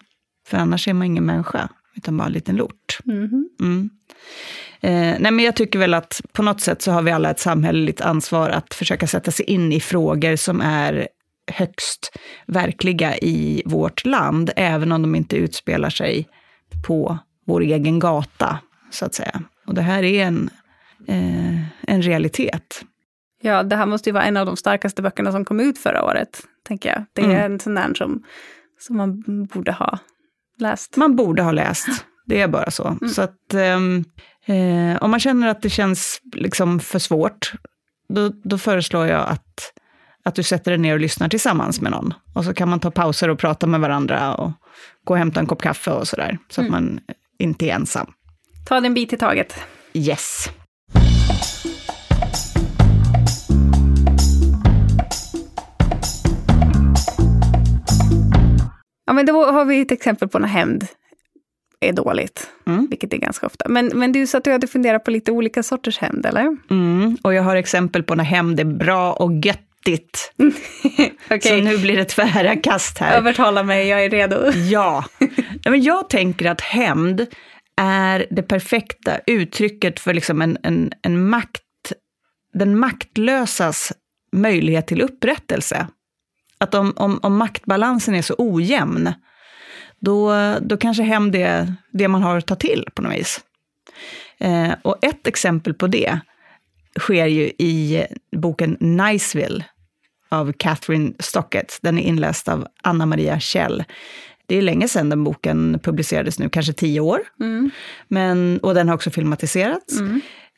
För 0.47 0.59
annars 0.59 0.89
är 0.89 0.93
man 0.93 1.07
ingen 1.07 1.27
människa. 1.27 1.69
utan 1.97 2.17
bara 2.17 2.27
en 2.27 2.33
liten 2.33 2.57
lort. 2.57 2.99
Mhm. 3.05 3.49
Mm. 3.61 3.91
Eh, 4.83 5.17
nej 5.19 5.33
men 5.33 5.39
jag 5.39 5.57
tycker 5.57 5.79
väl 5.79 5.95
att 5.95 6.21
på 6.33 6.43
något 6.43 6.61
sätt 6.61 6.83
så 6.83 6.93
har 6.93 7.03
vi 7.03 7.11
alla 7.11 7.31
ett 7.31 7.41
samhälleligt 7.41 8.01
ansvar 8.01 8.51
att 8.51 8.75
försöka 8.75 9.07
sätta 9.07 9.31
sig 9.31 9.47
in 9.47 9.73
i 9.73 9.81
frågor 9.81 10.37
som 10.37 10.61
är 10.61 11.09
högst 11.53 12.13
verkliga 12.47 13.17
i 13.17 13.63
vårt 13.67 14.05
land, 14.05 14.51
även 14.57 14.93
om 14.93 15.03
de 15.03 15.15
inte 15.15 15.37
utspelar 15.37 15.91
sig 15.91 16.29
på 16.87 17.19
vår 17.47 17.61
egen 17.61 17.99
gata, 17.99 18.59
så 18.91 19.05
att 19.05 19.15
säga. 19.15 19.43
Och 19.67 19.75
det 19.75 19.83
här 19.83 20.03
är 20.03 20.25
en, 20.25 20.51
eh, 21.09 21.57
en 21.93 22.03
realitet. 22.03 22.83
Ja, 23.43 23.63
det 23.63 23.77
här 23.77 23.87
måste 23.87 24.09
ju 24.09 24.13
vara 24.13 24.25
en 24.25 24.37
av 24.37 24.47
de 24.47 24.57
starkaste 24.57 25.03
böckerna 25.03 25.33
som 25.33 25.45
kom 25.45 25.61
ut 25.61 25.79
förra 25.79 26.05
året, 26.05 26.41
tänker 26.69 26.89
jag. 26.89 27.05
Det 27.13 27.23
är 27.23 27.25
Mm. 27.41 27.53
en 27.53 27.61
sån 27.61 27.75
där 27.75 27.95
som, 27.95 28.23
som 28.81 28.97
man 28.97 29.23
borde 29.47 29.73
ha 29.73 29.99
läst. 30.59 30.97
Man 30.97 31.17
borde 31.17 31.43
ha 31.43 31.53
läst, 31.53 31.89
det 32.27 32.41
är 32.41 32.49
bara 32.49 32.71
så. 32.71 32.99
Så 33.15 33.23
att 33.23 33.55
ehm, 33.55 34.05
eh, 34.47 35.03
om 35.03 35.11
man 35.11 35.21
känner 35.21 35.49
att 35.49 35.63
det 35.63 35.71
känns 35.71 36.21
liksom 36.35 36.81
för 36.81 36.99
svårt, 36.99 37.53
då, 38.09 38.29
då 38.45 38.59
föreslår 38.59 39.07
jag 39.07 39.29
att, 39.29 39.73
att 40.25 40.35
du 40.35 40.43
sätter 40.43 40.71
dig 40.71 40.79
ner 40.79 40.95
och 40.95 41.01
lyssnar 41.01 41.29
tillsammans 41.29 41.81
med 41.81 41.91
någon. 41.91 42.15
Och 42.35 42.45
så 42.45 42.55
kan 42.55 42.69
man 42.69 42.81
ta 42.81 42.91
pauser 42.91 43.29
och 43.29 43.39
prata 43.39 43.67
med 43.67 43.81
varandra 43.81 44.35
och 44.35 44.53
gå 45.05 45.15
och 45.15 45.19
hämta 45.19 45.41
en 45.41 45.47
kopp 45.47 45.63
kaffe 45.63 45.91
och 45.91 46.09
sådär. 46.09 46.39
Så 46.49 46.61
att 46.61 46.69
man 46.69 47.01
inte 47.39 47.67
är 47.67 47.75
ensam. 47.75 48.07
Ta 48.67 48.81
det 48.81 48.87
en 48.87 48.95
bit 48.95 49.13
i 49.13 49.17
taget. 49.17 49.55
Yes. 49.95 50.49
Ja, 59.07 59.13
men 59.13 59.27
då 59.27 59.51
har 59.53 59.65
vi 59.65 59.81
ett 59.81 59.93
exempel 59.93 60.29
på 60.29 60.39
när 60.39 60.49
hämnd 60.49 60.87
är 61.83 61.93
dåligt, 61.93 62.51
Mm. 62.67 62.87
vilket 62.91 63.13
är 63.13 63.17
ganska 63.19 63.47
ofta. 63.47 63.69
Men, 63.69 63.87
men 63.95 64.13
du 64.13 64.27
sa 64.27 64.39
att 64.39 64.45
du 64.45 64.53
hade 64.53 64.67
funderat 64.67 65.05
på 65.05 65.11
lite 65.11 65.33
olika 65.33 65.63
sorters 65.63 65.99
hämnd, 65.99 66.27
eller? 66.27 66.57
Mm. 66.71 67.17
Och 67.23 67.35
jag 67.35 67.43
har 67.43 67.57
exempel 67.57 68.03
på 68.03 68.15
när 68.15 68.25
hämnd 68.25 68.61
är 68.61 68.65
bra 68.65 69.13
och 69.13 69.33
göttigt. 69.33 70.33
Okej, 71.31 71.41
Så 71.41 71.57
nu 71.57 71.79
blir 71.79 71.97
det 71.97 72.05
tvära 72.05 72.57
kast 72.57 72.99
här. 72.99 73.17
övertala 73.19 73.63
mig, 73.63 73.89
jag 73.89 74.05
är 74.05 74.11
redo. 74.11 74.53
Ja. 74.71 75.05
Men 75.65 75.83
jag 75.83 76.09
tänker 76.09 76.51
att 76.51 76.61
hämnd 76.61 77.27
är 77.77 78.27
det 78.31 78.43
perfekta 78.43 79.19
uttrycket 79.27 80.01
för 80.01 80.15
liksom 80.15 80.43
en, 80.43 80.59
en, 80.63 80.93
en 81.03 81.29
makt, 81.29 81.63
den 82.55 82.79
maktlösas 82.79 83.93
möjlighet 84.37 84.87
till 84.87 85.01
upprättelse. 85.03 85.87
Att 86.59 86.75
om, 86.75 86.93
om, 86.97 87.19
om 87.23 87.37
maktbalansen 87.37 88.15
är 88.15 88.23
så 88.23 88.35
ojämn, 88.39 89.13
då, 90.03 90.35
då 90.61 90.77
kanske 90.77 91.03
hämnd 91.03 91.37
är 91.37 91.75
det 91.93 92.09
man 92.09 92.23
har 92.23 92.39
att 92.39 92.47
ta 92.47 92.55
till 92.55 92.89
på 92.95 93.03
något 93.03 93.13
vis. 93.13 93.41
Eh, 94.39 94.73
och 94.83 95.05
ett 95.05 95.27
exempel 95.27 95.75
på 95.75 95.87
det 95.87 96.19
sker 97.01 97.27
ju 97.27 97.43
i 97.43 98.07
boken 98.37 98.77
Niceville 98.81 99.65
av 100.29 100.53
Catherine 100.53 101.13
Stockett. 101.19 101.79
Den 101.83 101.99
är 101.99 102.03
inläst 102.03 102.49
av 102.49 102.67
Anna 102.83 103.07
Maria 103.07 103.41
Kjell. 103.41 103.85
Det 104.47 104.57
är 104.57 104.63
länge 104.63 104.89
sedan 104.89 105.09
den 105.09 105.25
boken 105.25 105.81
publicerades 105.83 106.39
nu, 106.39 106.49
kanske 106.49 106.73
tio 106.73 107.01
år. 107.01 107.21
Mm. 107.41 107.71
Men, 108.09 108.59
och 108.63 108.75
den 108.75 108.89
har 108.89 108.95
också 108.95 109.11
filmatiserats. 109.11 110.01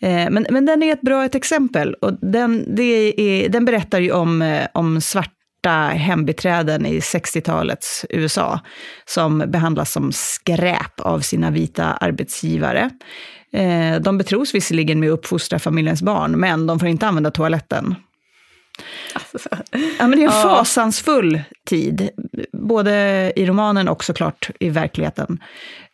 Eh, 0.01 0.31
men, 0.31 0.47
men 0.51 0.67
den 0.67 0.83
är 0.83 0.93
ett 0.93 1.01
bra 1.01 1.25
ett 1.25 1.35
exempel. 1.35 1.95
Och 1.95 2.13
den, 2.21 2.75
det 2.77 3.21
är, 3.21 3.49
den 3.49 3.65
berättar 3.65 4.01
ju 4.01 4.13
om, 4.13 4.43
eh, 4.43 4.67
om 4.75 5.01
svarta 5.01 5.31
hembiträden 5.73 6.87
i 6.87 7.01
60-talets 7.01 8.07
USA 8.11 8.61
som 9.05 9.39
behandlas 9.39 9.93
som 9.93 10.13
skräp 10.13 11.01
av 11.01 11.21
sina 11.21 11.51
vita 11.51 11.85
arbetsgivare. 11.85 12.91
Eh, 13.53 14.01
de 14.01 14.19
betros 14.19 14.55
visserligen 14.55 15.01
med 15.01 15.09
att 15.13 15.19
uppfostra 15.19 15.59
familjens 15.59 16.03
barn, 16.03 16.41
men 16.41 16.67
de 16.67 16.79
får 16.81 16.89
inte 16.89 17.07
använda 17.07 17.31
toaletten. 17.31 17.95
Ja, 19.99 20.07
men 20.07 20.11
det 20.11 20.17
är 20.17 20.19
en 20.19 20.23
Ja. 20.23 20.31
fasansfull 20.31 21.43
tid, 21.67 22.11
både 22.53 22.93
i 23.37 23.47
romanen 23.47 23.89
och 23.89 24.05
såklart 24.05 24.51
i 24.61 24.69
verkligheten. 24.69 25.39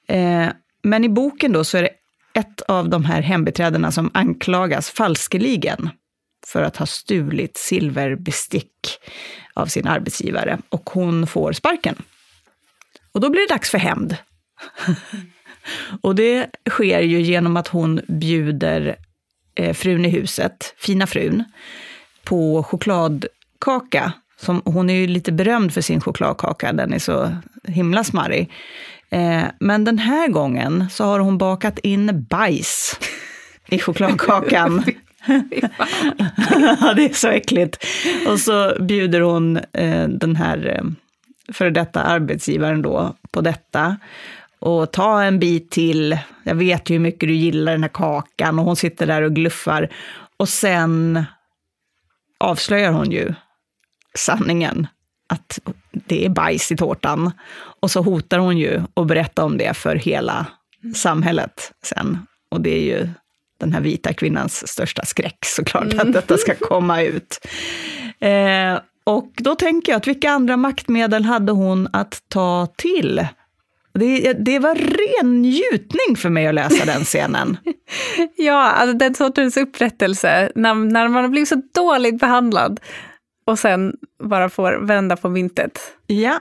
Eh, 0.09 0.46
men 0.83 1.04
i 1.04 1.09
boken 1.09 1.52
då 1.52 1.64
så 1.64 1.78
är 1.78 1.83
det 1.83 1.90
ett 2.35 2.61
av 2.62 2.88
de 2.88 3.04
här 3.04 3.22
hembiträdena 3.22 3.92
som 3.92 4.11
anklagas 4.14 4.90
falskeligen 4.90 5.90
för 6.46 6.62
att 6.62 6.76
ha 6.76 6.87
stulit 6.87 7.56
silverbestick 7.56 8.98
av 9.54 9.66
sin 9.66 9.86
arbetsgivare 9.86 10.58
och 10.68 10.90
hon 10.90 11.26
får 11.26 11.52
sparken. 11.52 12.02
Och 13.12 13.20
då 13.20 13.30
blir 13.30 13.48
det 13.48 13.54
dags 13.54 13.70
för 13.70 13.78
hämnd. 13.78 14.16
och 16.00 16.14
det 16.14 16.50
sker 16.70 17.00
ju 17.00 17.20
genom 17.20 17.56
att 17.56 17.68
hon 17.68 18.00
bjuder 18.08 18.96
eh, 19.54 19.74
frun 19.74 20.04
i 20.04 20.08
huset, 20.08 20.74
fina 20.78 21.06
frun, 21.06 21.44
på 22.24 22.62
chokladkaka. 22.62 24.12
Som, 24.36 24.62
hon 24.64 24.90
är 24.90 24.94
ju 24.94 25.06
lite 25.06 25.32
berömd 25.32 25.74
för 25.74 25.80
sin 25.80 26.00
chokladkaka, 26.00 26.72
den 26.72 26.92
är 26.92 26.98
så 26.98 27.36
himla 27.64 28.04
smarrig. 28.04 28.52
Eh, 29.10 29.44
men 29.60 29.84
den 29.84 29.98
här 29.98 30.28
gången 30.28 30.90
så 30.90 31.04
har 31.04 31.20
hon 31.20 31.38
bakat 31.38 31.78
in 31.78 32.26
bajs 32.30 32.98
i 33.68 33.78
chokladkakan. 33.80 34.84
ja, 36.80 36.94
det 36.96 37.04
är 37.04 37.14
så 37.14 37.28
äckligt. 37.28 37.87
Och 38.26 38.40
så 38.40 38.76
bjuder 38.80 39.20
hon 39.20 39.56
eh, 39.56 40.09
den 40.09 40.37
här 40.37 40.76
eh, 40.76 40.85
före 41.52 41.70
detta 41.70 42.02
arbetsgivaren 42.02 42.83
då 42.83 43.16
på 43.30 43.40
detta. 43.40 43.96
Och 44.59 44.92
ta 44.92 45.22
en 45.22 45.38
bit 45.38 45.70
till, 45.70 46.18
jag 46.42 46.54
vet 46.54 46.90
ju 46.90 46.94
hur 46.94 47.00
mycket 47.00 47.28
du 47.28 47.35
gillar 47.35 47.72
den 47.72 47.83
här 47.83 47.90
kakan. 47.90 48.59
Och 48.59 48.64
hon 48.64 48.76
sitter 48.76 49.06
där 49.06 49.22
och 49.22 49.35
gluffar. 49.35 49.88
Och 50.37 50.48
sen 50.48 51.24
avslöjar 52.38 52.92
hon 52.92 53.11
ju 53.11 53.35
sanningen, 54.14 54.87
att 55.28 55.59
det 55.92 56.24
är 56.24 56.28
bajs 56.28 56.72
i 56.72 56.76
tårtan. 56.76 57.33
Och 57.80 57.90
så 57.90 58.02
hotar 58.02 58.38
hon 58.38 58.59
ju 58.59 58.83
att 58.94 59.06
berätta 59.06 59.44
om 59.44 59.59
det 59.59 59.74
för 59.74 59.96
hela 59.96 60.46
samhället 60.94 61.72
sen. 61.83 62.26
Och 62.50 62.61
det 62.61 62.70
är 62.70 62.83
ju 62.83 63.09
den 63.61 63.73
här 63.73 63.81
vita 63.81 64.12
kvinnans 64.12 64.68
största 64.68 65.05
skräck 65.05 65.38
såklart, 65.44 65.94
att 65.94 66.12
detta 66.12 66.37
ska 66.37 66.55
komma 66.55 67.03
ut. 67.03 67.46
Eh, 68.20 68.81
och 69.05 69.33
då 69.37 69.55
tänker 69.55 69.92
jag 69.92 69.96
att 69.96 70.07
vilka 70.07 70.31
andra 70.31 70.57
maktmedel 70.57 71.25
hade 71.25 71.53
hon 71.53 71.88
att 71.92 72.23
ta 72.29 72.68
till? 72.77 73.27
Det, 73.94 74.33
det 74.33 74.59
var 74.59 74.75
ren 74.75 75.42
njutning 75.42 76.16
för 76.16 76.29
mig 76.29 76.46
att 76.46 76.55
läsa 76.55 76.85
den 76.85 77.05
scenen. 77.05 77.57
Ja, 78.37 78.70
alltså 78.70 78.96
den 78.96 79.14
sortens 79.14 79.57
upprättelse, 79.57 80.53
när, 80.55 80.75
när 80.75 81.09
man 81.09 81.23
har 81.23 81.29
blivit 81.29 81.49
så 81.49 81.62
dåligt 81.75 82.20
behandlad 82.20 82.81
och 83.44 83.59
sen 83.59 83.96
bara 84.23 84.49
får 84.49 84.73
vända 84.73 85.16
på 85.16 85.29
myntet. 85.29 85.81
Ja, 86.07 86.40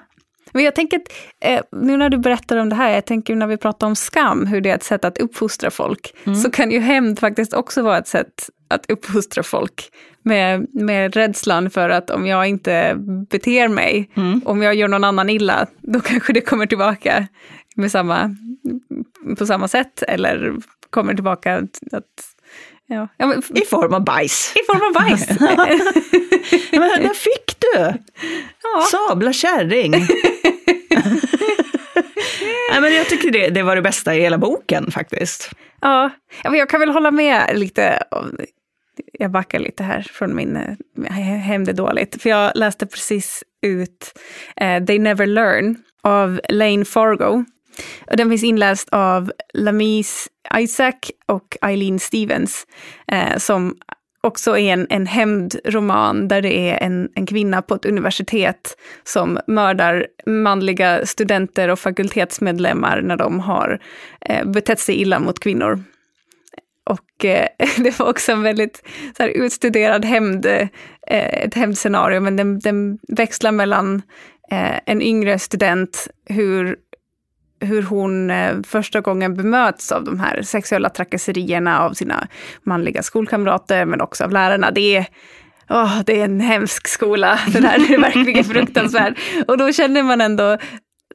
Men 0.52 0.64
jag 0.64 0.76
tänker 0.76 0.98
att, 0.98 1.08
eh, 1.42 1.62
nu 1.72 1.98
när 1.98 2.10
du 2.10 2.18
berättar 2.18 2.58
om 2.58 2.70
det 2.70 2.76
här, 2.76 2.90
jag 2.90 3.06
tänker 3.06 3.36
när 3.36 3.48
vi 3.48 3.58
pratar 3.58 3.88
om 3.88 3.96
skam, 3.96 4.46
hur 4.46 4.62
det 4.62 4.70
är 4.70 4.76
ett 4.76 4.84
sätt 4.84 5.06
att 5.06 5.18
uppfostra 5.18 5.72
folk, 5.72 6.14
så 6.44 6.52
kan 6.52 6.72
ju 6.72 6.80
hämnd 6.80 7.20
faktiskt 7.20 7.54
också 7.54 7.82
vara 7.82 7.98
ett 7.98 8.08
sätt 8.08 8.50
att 8.68 8.92
uppfostra 8.92 9.44
folk. 9.44 9.92
Med, 10.22 10.68
med 10.74 11.16
rädslan 11.16 11.70
för 11.70 11.90
att 11.90 12.10
om 12.10 12.28
jag 12.28 12.48
inte 12.48 12.96
beter 13.30 13.68
mig, 13.68 14.10
om 14.46 14.62
jag 14.62 14.76
gör 14.76 14.88
någon 14.88 15.04
annan 15.04 15.30
illa, 15.30 15.68
då 15.82 16.00
kanske 16.04 16.34
det 16.34 16.42
kommer 16.42 16.66
tillbaka 16.66 17.28
med 17.76 17.92
samma, 17.92 18.36
på 19.38 19.46
samma 19.46 19.68
sätt, 19.68 20.04
eller 20.08 20.56
kommer 20.90 21.14
tillbaka 21.14 21.68
att 21.92 22.36
ja, 22.90 23.08
i 23.56 23.62
form 23.62 23.94
av 23.94 24.04
bajs. 24.04 24.54
i 24.56 24.60
form 24.72 24.82
av 24.88 24.94
bajs. 24.94 25.28
Men 26.72 27.04
där 27.04 27.14
fick 27.14 27.60
du! 27.60 27.94
ja. 28.64 28.82
Sabla 28.92 29.34
kärring! 29.34 29.92
Nej, 32.72 32.82
men 32.82 32.94
jag 32.94 33.10
tycker 33.10 33.32
det, 33.32 33.50
det 33.50 33.64
var 33.64 33.76
det 33.76 33.82
bästa 33.82 34.16
i 34.16 34.22
hela 34.22 34.38
boken 34.38 34.92
faktiskt. 34.92 35.52
Ja, 35.82 36.10
ja, 36.44 36.50
men 36.50 36.60
jag 36.60 36.70
kan 36.70 36.80
väl 36.80 36.90
hålla 36.90 37.12
med 37.12 37.52
lite. 37.54 38.04
Jag 39.14 39.32
backar 39.32 39.60
lite 39.60 39.84
här 39.84 40.02
från 40.02 40.36
min 40.36 40.56
eh, 40.56 41.12
Hem 41.14 41.66
det 41.66 41.74
dåligt. 41.74 42.22
För 42.22 42.30
jag 42.30 42.52
läste 42.56 42.86
precis 42.86 43.44
ut 43.62 44.20
eh, 44.56 44.86
They 44.86 45.00
Never 45.00 45.26
Learn 45.26 45.76
av 46.04 46.42
Lane 46.50 46.86
Fargo. 46.86 47.46
Och 48.08 48.18
den 48.18 48.30
finns 48.30 48.44
inläst 48.44 48.90
av 48.92 49.32
Lamis 49.54 50.28
Isaac 50.58 51.00
och 51.26 51.58
Eileen 51.62 52.00
Stevens. 52.00 52.68
Eh, 53.12 53.38
som 53.38 53.76
också 54.22 54.58
är 54.58 54.74
en, 54.74 54.88
en 54.90 55.06
hämndroman 55.06 56.28
där 56.28 56.42
det 56.42 56.70
är 56.70 56.84
en, 56.84 57.10
en 57.16 57.26
kvinna 57.26 57.62
på 57.62 57.76
ett 57.76 57.86
universitet 57.86 58.78
som 59.04 59.40
mördar 59.48 60.08
manliga 60.26 61.06
studenter 61.06 61.70
och 61.70 61.80
fakultetsmedlemmar 61.80 63.02
när 63.02 63.18
de 63.18 63.40
har 63.40 63.80
eh, 64.22 64.46
betett 64.46 64.80
sig 64.80 64.96
illa 64.96 65.20
mot 65.20 65.40
kvinnor. 65.40 65.84
Och 66.86 67.26
eh, 67.26 67.48
det 67.78 68.00
var 68.00 68.10
också 68.10 68.32
en 68.32 68.44
väldigt 68.44 68.84
så 69.18 69.24
här, 69.24 69.30
utstuderad 69.30 70.06
hämnd, 70.06 70.46
eh, 70.46 70.68
ett 71.08 71.54
hämndscenario, 71.54 72.20
men 72.20 72.36
den, 72.36 72.60
den 72.60 73.00
växlar 73.08 73.52
mellan 73.52 74.02
eh, 74.52 74.80
en 74.86 75.02
yngre 75.02 75.40
student, 75.40 76.08
hur 76.26 76.76
hur 77.60 77.84
hon 77.84 78.30
eh, 78.30 78.56
första 78.68 79.02
gången 79.02 79.36
bemöts 79.36 79.92
av 79.92 80.04
de 80.04 80.20
här 80.20 80.42
sexuella 80.42 80.90
trakasserierna 80.90 81.80
av 81.80 81.94
sina 81.94 82.28
manliga 82.64 83.04
skolkamrater, 83.04 83.86
men 83.86 84.02
också 84.02 84.24
av 84.24 84.32
lärarna. 84.32 84.72
Det 84.72 84.96
är, 84.96 85.06
oh, 85.70 86.02
det 86.06 86.20
är 86.20 86.26
en 86.26 86.40
hemsk 86.40 86.88
skola, 86.88 87.40
det 87.48 87.60
där 87.60 87.94
är 87.94 88.02
verkligen 88.02 88.44
fruktansvärt. 88.54 89.18
Och 89.48 89.58
då 89.58 89.72
känner 89.72 90.04
man 90.04 90.22
ändå 90.22 90.58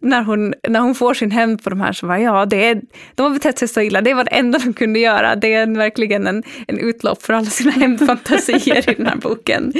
när 0.05 0.23
hon, 0.23 0.55
när 0.69 0.81
hon 0.81 0.95
får 0.95 1.14
sin 1.14 1.31
hämnd 1.31 1.64
på 1.64 1.71
de 1.71 1.81
här 1.81 1.93
så 1.93 2.07
var 2.07 2.17
ja, 2.17 2.47
det 2.47 2.69
är, 2.69 2.81
de 3.14 3.23
har 3.23 3.31
betett 3.31 3.59
sig 3.59 3.69
så 3.69 3.81
illa, 3.81 4.01
det 4.01 4.14
var 4.14 4.25
det 4.25 4.31
enda 4.31 4.59
de 4.59 4.73
kunde 4.73 4.99
göra. 4.99 5.37
Det 5.37 5.55
är 5.55 5.62
en, 5.62 5.79
verkligen 5.79 6.27
en, 6.27 6.43
en 6.67 6.79
utlopp 6.79 7.23
för 7.23 7.33
alla 7.33 7.47
sina 7.47 7.71
hämndfantasier 7.81 8.90
i 8.90 8.95
den 8.95 9.07
här 9.07 9.17
boken. 9.17 9.73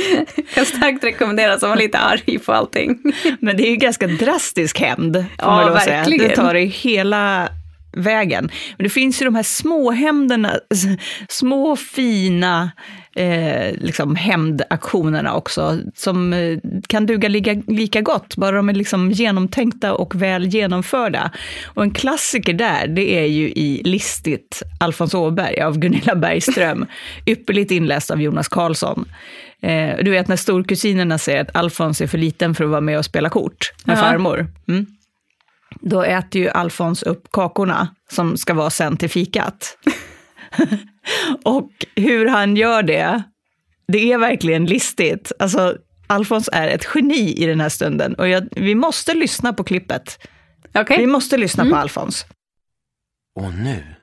Kan 0.55 0.65
starkt 0.65 1.05
rekommenderas 1.05 1.63
om 1.63 1.69
man 1.69 1.79
är 1.79 1.83
lite 1.83 1.99
arg 1.99 2.39
på 2.39 2.53
allting. 2.53 2.99
Men 3.41 3.57
det 3.57 3.67
är 3.67 3.71
ju 3.71 3.77
ganska 3.77 4.07
drastisk 4.07 4.81
hämnd, 4.81 5.25
ja, 5.39 5.71
verkligen. 5.71 6.19
Säga. 6.21 6.29
Det 6.29 6.37
tar 6.37 6.55
i 6.55 6.65
hela 6.67 7.49
vägen. 7.97 8.51
Men 8.77 8.85
det 8.85 8.91
finns 8.91 9.23
ju 9.23 9.25
de 9.25 9.35
här 9.35 9.43
små 9.43 9.91
hämnderna, 9.91 10.55
små 11.29 11.77
fina 11.77 12.71
eh, 13.17 13.75
liksom 13.79 14.17
hämndaktionerna 14.17 15.35
också, 15.35 15.79
som 15.95 16.33
eh, 16.33 16.59
kan 16.87 17.07
duga 17.07 17.29
lika, 17.29 17.63
lika 17.67 18.01
gott, 18.01 18.37
bara 18.37 18.57
de 18.57 18.69
är 18.69 18.75
liksom 18.75 19.11
genomtänkta 19.11 19.95
och 19.95 20.15
väl 20.15 20.47
genomförda. 20.47 21.31
Och 21.65 21.83
en 21.83 21.91
klassiker 21.91 22.53
där, 22.53 22.87
det 22.87 23.19
är 23.19 23.27
ju 23.27 23.49
i 23.49 23.83
Listigt, 23.85 24.63
Alfons 24.81 25.15
Åberg 25.15 25.61
av 25.61 25.79
Gunilla 25.79 26.15
Bergström, 26.15 26.87
ypperligt 27.27 27.71
inläst 27.71 28.11
av 28.11 28.23
Jonas 28.23 28.49
Karlsson. 28.49 29.09
Eh, 29.63 29.97
du 30.05 30.11
vet 30.11 30.29
när 30.29 30.37
storkusinerna 30.37 31.19
säger 31.19 31.41
att 31.43 31.57
Alfons 31.57 32.01
är 32.01 32.07
för 32.07 32.19
liten 32.19 32.55
för 32.55 32.65
att 32.65 32.71
vara 32.71 32.81
med 32.81 32.99
och 32.99 33.05
spela 33.05 33.31
kort 33.31 33.73
med 33.85 33.97
ja. 33.97 34.01
farmor. 34.01 34.47
Mm. 34.69 34.87
Då 35.81 36.03
äter 36.03 36.43
ju 36.43 36.49
Alfons 36.49 37.03
upp 37.03 37.31
kakorna 37.31 37.95
som 38.11 38.37
ska 38.37 38.55
vara 38.55 38.71
sen 38.71 38.97
till 38.97 39.11
fikat. 39.11 39.79
och 41.45 41.71
hur 41.97 42.27
han 42.29 42.57
gör 42.57 42.83
det, 42.83 43.23
det 43.89 44.13
är 44.13 44.19
verkligen 44.19 44.67
listigt. 44.67 45.33
Alltså, 45.39 45.77
Alfons 46.07 46.49
är 46.53 46.69
ett 46.69 46.87
geni 46.95 47.35
i 47.37 47.47
den 47.47 47.61
här 47.61 47.69
stunden 47.69 48.15
och 48.15 48.29
jag, 48.29 48.49
vi 48.51 48.75
måste 48.75 49.15
lyssna 49.15 49.53
på 49.53 49.65
klippet. 49.65 50.29
Okay. 50.75 50.99
Vi 50.99 51.07
måste 51.07 51.37
lyssna 51.37 51.63
mm. 51.63 51.73
på 51.73 51.79
Alfons. 51.79 52.27
Och 53.35 53.55
nu, 53.55 53.95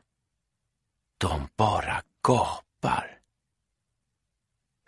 de 1.17 1.47
bara 1.57 2.01
gapar. 2.27 3.17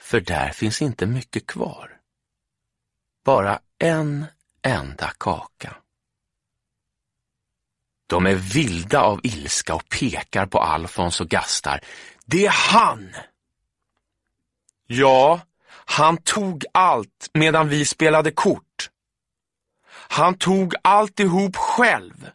För 0.02 0.22
där 0.22 0.50
finns 0.50 0.82
inte 0.82 1.06
mycket 1.06 1.48
kvar. 1.48 1.98
Bara 3.26 3.60
en 3.80 4.26
enda 4.62 5.12
kaka. 5.18 5.76
De 8.14 8.26
är 8.26 8.36
vilda 8.36 9.02
av 9.02 9.20
ilska 9.24 9.76
och 9.76 9.90
pekar 9.90 10.46
på 10.46 10.60
Alfons 10.60 11.22
och 11.22 11.30
gastar. 11.30 11.80
Det 12.26 12.46
är 12.46 12.50
han! 12.50 13.16
Ja, 14.88 15.42
han 15.86 16.18
tog 16.18 16.66
allt 16.74 17.30
medan 17.34 17.70
vi 17.70 17.86
spelade 17.86 18.32
kort. 18.32 18.90
Han 19.90 20.38
tog 20.38 20.74
alltihop 20.82 21.56
själv. 21.56 22.30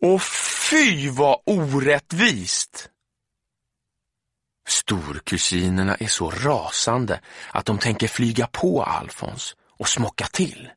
Och 0.00 0.22
fy 0.70 1.10
vad 1.10 1.40
orättvist! 1.46 2.90
Storkusinerna 4.68 5.94
är 5.94 6.08
så 6.08 6.30
rasande 6.30 7.20
att 7.50 7.66
de 7.66 7.78
tänker 7.78 8.08
flyga 8.08 8.46
på 8.46 8.82
Alfons 8.82 9.56
och 9.78 9.88
smocka 9.88 10.26
till. 10.26 10.70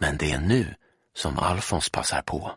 Men 0.00 0.16
det 0.16 0.32
är 0.32 0.40
nu 0.40 0.74
som 1.14 1.38
Alfons 1.38 1.90
passar 1.90 2.22
på. 2.22 2.56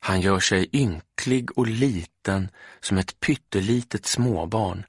Han 0.00 0.20
gör 0.20 0.40
sig 0.40 0.68
ynklig 0.72 1.58
och 1.58 1.66
liten 1.66 2.50
som 2.80 2.98
ett 2.98 3.20
pyttelitet 3.20 4.06
småbarn. 4.06 4.86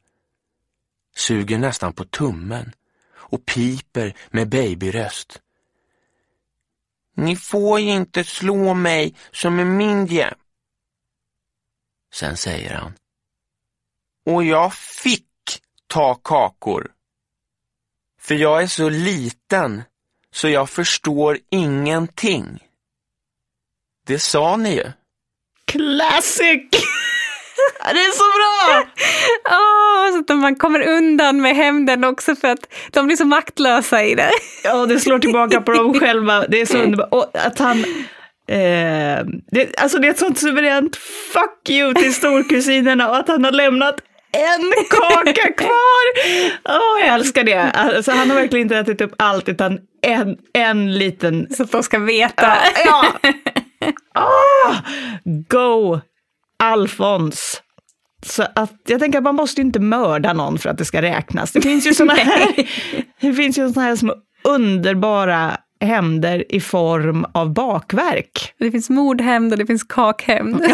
Suger 1.16 1.58
nästan 1.58 1.94
på 1.94 2.06
tummen 2.06 2.74
och 3.12 3.46
piper 3.46 4.18
med 4.30 4.50
babyröst. 4.50 5.42
Ni 7.14 7.36
får 7.36 7.80
ju 7.80 7.92
inte 7.92 8.24
slå 8.24 8.74
mig 8.74 9.16
som 9.32 9.60
en 9.60 9.78
mindre. 9.78 10.36
Sen 12.14 12.38
säger 12.38 12.74
han. 12.74 12.94
Och 14.26 14.44
jag 14.44 14.74
fick 14.74 15.62
ta 15.88 16.16
kakor. 16.16 16.94
För 18.20 18.36
jag 18.36 18.64
är 18.64 18.68
så 18.68 18.90
liten 18.90 19.84
så 20.38 20.50
jag 20.50 20.70
förstår 20.70 21.38
ingenting. 21.52 22.64
Det 24.08 24.20
sa 24.20 24.58
ni 24.58 24.76
ju. 24.76 24.92
Classic! 25.72 26.64
Det 27.84 28.00
är 28.00 28.12
så 28.12 28.24
bra! 28.38 28.86
oh, 29.58 30.12
så 30.12 30.34
att 30.34 30.40
man 30.40 30.56
kommer 30.56 30.88
undan 30.88 31.42
med 31.42 31.56
hämnden 31.56 32.04
också 32.04 32.36
för 32.36 32.48
att 32.48 32.74
de 32.92 33.06
blir 33.06 33.18
så 33.18 33.26
maktlösa 33.26 34.04
i 34.04 34.16
det. 34.16 34.32
Ja, 34.64 34.86
det 34.86 35.00
slår 35.00 35.20
tillbaka 35.20 35.62
på 35.62 35.72
dem 35.72 36.00
själva. 36.00 36.48
Det 36.48 36.62
är 36.62 36.66
så 36.66 36.78
underbart. 36.78 37.14
Och 37.14 37.32
att 37.34 37.60
han... 37.60 37.80
Eh, 38.48 39.26
det, 39.52 39.78
alltså 39.78 39.98
det 40.00 40.08
är 40.08 40.12
ett 40.12 40.20
sånt 40.20 40.40
suveränt 40.40 40.96
fuck 41.34 41.70
you 41.70 41.94
till 41.94 42.14
storkusinerna 42.14 43.10
och 43.10 43.18
att 43.18 43.28
han 43.28 43.44
har 43.44 43.52
lämnat 43.52 44.02
en 44.32 44.74
kaka 44.90 45.54
kvar! 45.54 46.04
oh, 46.80 47.06
jag 47.06 47.16
älskar 47.16 47.44
det. 47.44 47.72
Alltså, 47.72 48.12
han 48.12 48.30
har 48.30 48.38
verkligen 48.38 48.66
inte 48.66 48.78
ätit 48.78 49.02
upp 49.02 49.14
allt, 49.18 49.50
utan 49.50 49.80
en, 50.02 50.38
en 50.54 50.94
liten... 50.98 51.48
Så 51.50 51.64
att 51.64 51.72
de 51.72 51.84
ska 51.84 52.00
veta. 52.00 52.58
ja. 52.86 53.06
Oh, 54.16 54.76
go 55.50 56.00
Alfons! 56.60 57.62
Så 58.26 58.44
att 58.56 58.82
jag 58.88 59.00
tänker 59.00 59.18
att 59.18 59.24
man 59.24 59.36
måste 59.36 59.62
inte 59.62 59.80
mörda 59.80 60.34
någon 60.34 60.58
för 60.58 60.70
att 60.70 60.78
det 60.78 60.86
ska 60.86 61.02
räknas. 61.02 61.52
Det 61.52 61.62
finns 61.62 61.88
ju 61.88 61.94
såna 61.94 62.14
här, 62.18 62.68
det 63.22 63.34
finns 63.34 63.58
ju 63.58 63.74
såna 63.74 63.86
här 63.86 63.96
små 63.96 64.16
underbara 64.44 65.58
hämnder 65.82 66.56
i 66.56 66.60
form 66.60 67.26
av 67.32 67.54
bakverk. 67.54 68.54
Det 68.60 68.72
finns 68.72 68.90
mordhämnd 68.90 69.54
och 69.54 69.60
det 69.60 69.66
finns 69.66 69.84
kakhämnd. 69.84 70.62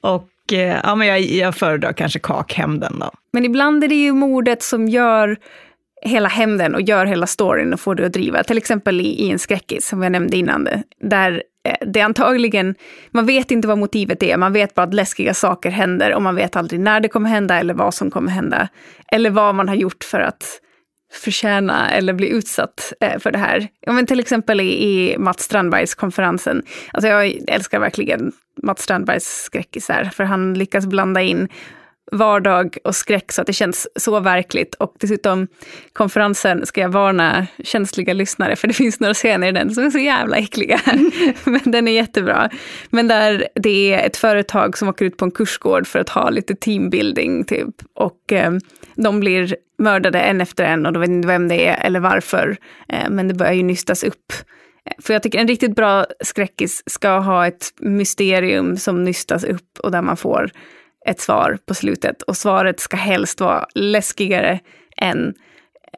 Och 0.00 0.28
Eh, 0.52 0.80
ja, 0.82 0.94
men 0.94 1.08
jag, 1.08 1.20
jag 1.20 1.54
föredrar 1.56 1.92
kanske 1.92 2.18
kakhämnden 2.18 2.98
då. 2.98 3.10
Men 3.32 3.44
ibland 3.44 3.84
är 3.84 3.88
det 3.88 3.94
ju 3.94 4.12
mordet 4.12 4.62
som 4.62 4.88
gör 4.88 5.36
hela 6.04 6.28
hämnden 6.28 6.74
och 6.74 6.82
gör 6.82 7.06
hela 7.06 7.26
storyn 7.26 7.72
och 7.72 7.80
får 7.80 7.94
det 7.94 8.06
att 8.06 8.12
driva. 8.12 8.44
Till 8.44 8.58
exempel 8.58 9.00
i, 9.00 9.04
i 9.04 9.30
en 9.30 9.38
skräckis 9.38 9.86
som 9.86 10.02
jag 10.02 10.12
nämnde 10.12 10.36
innan. 10.36 10.68
Där 11.00 11.42
eh, 11.68 11.86
det 11.86 12.00
antagligen, 12.00 12.74
man 13.10 13.26
vet 13.26 13.50
inte 13.50 13.68
vad 13.68 13.78
motivet 13.78 14.22
är, 14.22 14.36
man 14.36 14.52
vet 14.52 14.74
bara 14.74 14.82
att 14.82 14.94
läskiga 14.94 15.34
saker 15.34 15.70
händer 15.70 16.14
och 16.14 16.22
man 16.22 16.34
vet 16.34 16.56
aldrig 16.56 16.80
när 16.80 17.00
det 17.00 17.08
kommer 17.08 17.28
hända 17.30 17.58
eller 17.58 17.74
vad 17.74 17.94
som 17.94 18.10
kommer 18.10 18.30
hända. 18.30 18.68
Eller 19.12 19.30
vad 19.30 19.54
man 19.54 19.68
har 19.68 19.76
gjort 19.76 20.04
för 20.04 20.20
att 20.20 20.60
förtjäna 21.12 21.90
eller 21.90 22.12
bli 22.12 22.28
utsatt 22.28 22.92
eh, 23.00 23.18
för 23.18 23.32
det 23.32 23.38
här. 23.38 23.68
Ja, 23.80 23.92
men 23.92 24.06
till 24.06 24.20
exempel 24.20 24.60
i, 24.60 24.84
i 24.84 25.18
Mats 25.18 25.42
Strandbergs 25.42 25.94
konferensen. 25.94 26.62
Alltså 26.92 27.08
jag 27.08 27.32
älskar 27.48 27.80
verkligen 27.80 28.32
Mats 28.62 28.82
Strandbergs 28.82 29.44
skräckisar, 29.44 30.04
för 30.04 30.24
han 30.24 30.54
lyckas 30.54 30.86
blanda 30.86 31.22
in 31.22 31.48
vardag 32.14 32.78
och 32.84 32.96
skräck 32.96 33.32
så 33.32 33.40
att 33.40 33.46
det 33.46 33.52
känns 33.52 33.88
så 33.96 34.20
verkligt. 34.20 34.74
Och 34.74 34.94
dessutom, 35.00 35.48
konferensen 35.92 36.66
ska 36.66 36.80
jag 36.80 36.88
varna 36.88 37.46
känsliga 37.64 38.12
lyssnare, 38.12 38.56
för 38.56 38.68
det 38.68 38.74
finns 38.74 39.00
några 39.00 39.14
scener 39.14 39.48
i 39.48 39.52
den 39.52 39.74
som 39.74 39.84
är 39.84 39.90
så 39.90 39.98
jävla 39.98 40.36
äckliga. 40.36 40.80
Men 41.44 41.60
den 41.64 41.88
är 41.88 41.92
jättebra. 41.92 42.50
Men 42.90 43.08
där 43.08 43.48
det 43.54 43.94
är 43.94 44.06
ett 44.06 44.16
företag 44.16 44.78
som 44.78 44.88
åker 44.88 45.04
ut 45.04 45.16
på 45.16 45.24
en 45.24 45.30
kursgård 45.30 45.86
för 45.86 45.98
att 45.98 46.08
ha 46.08 46.30
lite 46.30 46.54
teambuilding 46.54 47.44
typ. 47.44 47.74
Och 47.94 48.32
eh, 48.32 48.52
de 48.94 49.20
blir 49.20 49.56
mördade 49.78 50.20
en 50.20 50.40
efter 50.40 50.64
en 50.64 50.86
och 50.86 50.92
de 50.92 51.00
vet 51.00 51.10
inte 51.10 51.28
vem 51.28 51.48
det 51.48 51.66
är 51.66 51.86
eller 51.86 52.00
varför. 52.00 52.56
Eh, 52.88 53.10
men 53.10 53.28
det 53.28 53.34
börjar 53.34 53.52
ju 53.52 53.62
nystas 53.62 54.04
upp. 54.04 54.32
Eh, 54.86 54.92
för 55.02 55.12
jag 55.12 55.22
tycker 55.22 55.38
en 55.38 55.48
riktigt 55.48 55.76
bra 55.76 56.06
skräckis 56.24 56.82
ska 56.86 57.18
ha 57.18 57.46
ett 57.46 57.72
mysterium 57.80 58.76
som 58.76 59.04
nystas 59.04 59.44
upp 59.44 59.78
och 59.78 59.90
där 59.90 60.02
man 60.02 60.16
får 60.16 60.50
ett 61.04 61.20
svar 61.20 61.58
på 61.66 61.74
slutet. 61.74 62.22
Och 62.22 62.36
svaret 62.36 62.80
ska 62.80 62.96
helst 62.96 63.40
vara 63.40 63.66
läskigare 63.74 64.60
än 64.96 65.34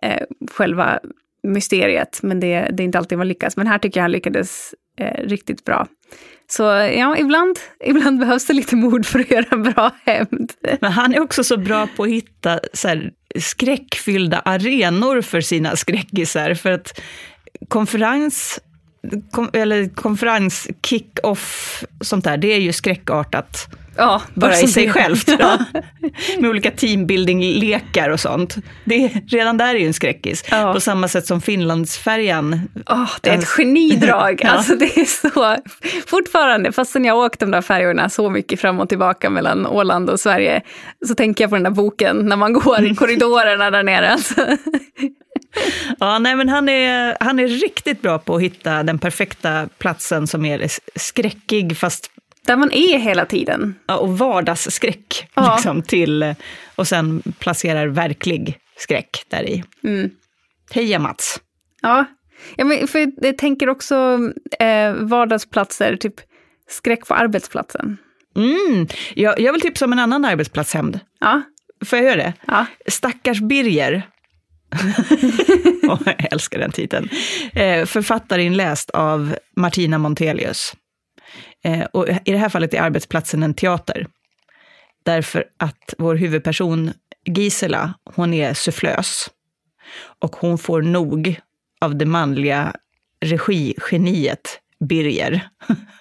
eh, 0.02 0.22
själva 0.50 1.00
mysteriet. 1.42 2.20
Men 2.22 2.40
det, 2.40 2.70
det, 2.72 2.82
är 2.82 2.84
inte 2.84 2.98
alltid 2.98 3.18
man 3.18 3.28
lyckas. 3.28 3.56
Men 3.56 3.66
här 3.66 3.78
tycker 3.78 4.00
jag 4.00 4.04
han 4.04 4.12
lyckades 4.12 4.74
eh, 4.98 5.28
riktigt 5.28 5.64
bra. 5.64 5.86
Så 6.48 6.62
ja, 6.98 7.16
ibland, 7.18 7.58
ibland 7.84 8.18
behövs 8.18 8.46
det 8.46 8.52
lite 8.52 8.76
mod 8.76 9.06
för 9.06 9.18
att 9.18 9.30
göra 9.30 9.46
en 9.50 9.62
bra 9.62 9.90
hämnd. 10.04 10.52
Men 10.80 10.92
han 10.92 11.14
är 11.14 11.20
också 11.20 11.44
så 11.44 11.56
bra 11.56 11.88
på 11.96 12.02
att 12.02 12.08
hitta 12.08 12.60
så 12.72 12.88
här, 12.88 13.12
skräckfyllda 13.38 14.42
arenor 14.44 15.22
för 15.22 15.40
sina 15.40 15.76
skräckisar. 15.76 16.54
För 16.54 16.70
att 16.70 17.00
konferens, 17.68 18.60
kom, 19.30 19.50
eller 19.52 19.94
konferens, 19.94 20.68
kick-off, 20.82 21.84
sånt 22.00 22.24
där, 22.24 22.36
det 22.36 22.48
är 22.48 22.60
ju 22.60 22.72
skräckartat 22.72 23.68
Ja, 23.96 24.22
bara 24.34 24.60
i 24.60 24.68
sig 24.68 24.92
självt. 24.92 25.28
Ja. 25.38 25.58
Med 26.38 26.50
olika 26.50 26.70
teambuilding-lekar 26.70 28.10
och 28.10 28.20
sånt. 28.20 28.56
Det 28.84 29.04
är, 29.04 29.10
redan 29.28 29.56
där 29.56 29.74
är 29.74 29.78
ju 29.78 29.86
en 29.86 29.94
skräckis. 29.94 30.44
Ja. 30.50 30.72
På 30.72 30.80
samma 30.80 31.08
sätt 31.08 31.26
som 31.26 31.40
Finlandsfärjan. 31.40 32.68
Åh, 32.90 33.10
det 33.20 33.30
är 33.30 33.38
ett 33.38 33.48
genidrag. 33.48 34.40
Ja. 34.46 34.50
Alltså 34.50 34.76
det 34.76 34.98
är 34.98 35.04
så, 35.04 35.56
fortfarande, 36.06 36.72
fastän 36.72 37.04
jag 37.04 37.14
har 37.14 37.26
åkt 37.26 37.40
de 37.40 37.50
där 37.50 37.62
färjorna 37.62 38.08
så 38.08 38.30
mycket 38.30 38.60
fram 38.60 38.80
och 38.80 38.88
tillbaka 38.88 39.30
mellan 39.30 39.66
Åland 39.66 40.10
och 40.10 40.20
Sverige, 40.20 40.62
så 41.06 41.14
tänker 41.14 41.44
jag 41.44 41.50
på 41.50 41.56
den 41.56 41.62
där 41.62 41.70
boken 41.70 42.16
när 42.16 42.36
man 42.36 42.52
går 42.52 42.84
i 42.84 42.94
korridorerna 42.94 43.70
där 43.70 43.82
nere. 43.82 44.10
Alltså. 44.10 44.34
Ja, 45.98 46.18
nej, 46.18 46.36
men 46.36 46.48
han, 46.48 46.68
är, 46.68 47.16
han 47.20 47.38
är 47.38 47.48
riktigt 47.48 48.02
bra 48.02 48.18
på 48.18 48.34
att 48.36 48.42
hitta 48.42 48.82
den 48.82 48.98
perfekta 48.98 49.68
platsen 49.78 50.26
som 50.26 50.44
är 50.44 50.68
skräckig 50.94 51.76
fast 51.76 52.10
Där 52.46 52.56
man 52.56 52.72
är 52.72 52.98
hela 52.98 53.26
tiden. 53.26 53.74
ja, 53.86 53.96
och 53.96 54.18
vardagsskräck. 54.18 55.28
Ja. 55.34 55.54
Liksom, 55.54 55.82
till, 55.82 56.34
och 56.74 56.88
sen 56.88 57.22
placerar 57.38 57.86
verklig 57.86 58.58
skräck 58.78 59.24
där 59.28 59.42
i. 59.48 59.64
Mm. 59.84 60.10
Heja 60.70 60.98
Mats! 60.98 61.40
Ja, 61.82 62.04
ja 62.56 62.64
men 62.64 62.88
för 62.88 63.12
jag 63.26 63.38
tänker 63.38 63.68
också 63.68 64.18
eh, 64.58 64.92
vardagsplatser, 64.92 65.96
typ 65.96 66.14
skräck 66.68 67.06
på 67.06 67.14
arbetsplatsen. 67.14 67.96
Mm. 68.36 68.86
Jag, 69.14 69.40
jag 69.40 69.52
vill 69.52 69.60
tipsa 69.62 69.84
om 69.84 69.92
en 69.92 69.98
annan 69.98 70.24
arbetsplatshämnd. 70.24 71.00
Ja, 71.20 71.42
Får 71.84 71.98
jag 71.98 72.06
göra 72.06 72.16
det? 72.16 72.32
ja. 72.46 72.66
Stackars 72.88 73.40
Birger. 73.40 74.02
Jag 75.82 76.14
älskar 76.32 76.58
den 76.58 76.72
titeln. 76.72 77.08
Eh, 77.52 77.84
författarinläst 77.86 78.90
av 78.90 79.36
Martina 79.56 79.98
Montelius. 79.98 80.74
Eh, 81.64 81.84
och 81.84 82.08
I 82.08 82.32
det 82.32 82.38
här 82.38 82.48
fallet 82.48 82.74
är 82.74 82.80
arbetsplatsen 82.80 83.42
en 83.42 83.54
teater. 83.54 84.06
Därför 85.02 85.44
att 85.56 85.94
vår 85.98 86.14
huvudperson 86.14 86.92
Gisela, 87.24 87.94
hon 88.14 88.34
är 88.34 88.54
sufflös. 88.54 89.30
Och 90.18 90.36
hon 90.36 90.58
får 90.58 90.82
nog 90.82 91.40
av 91.80 91.96
det 91.96 92.06
manliga 92.06 92.74
regigeniet 93.20 94.60
Birger. 94.88 95.48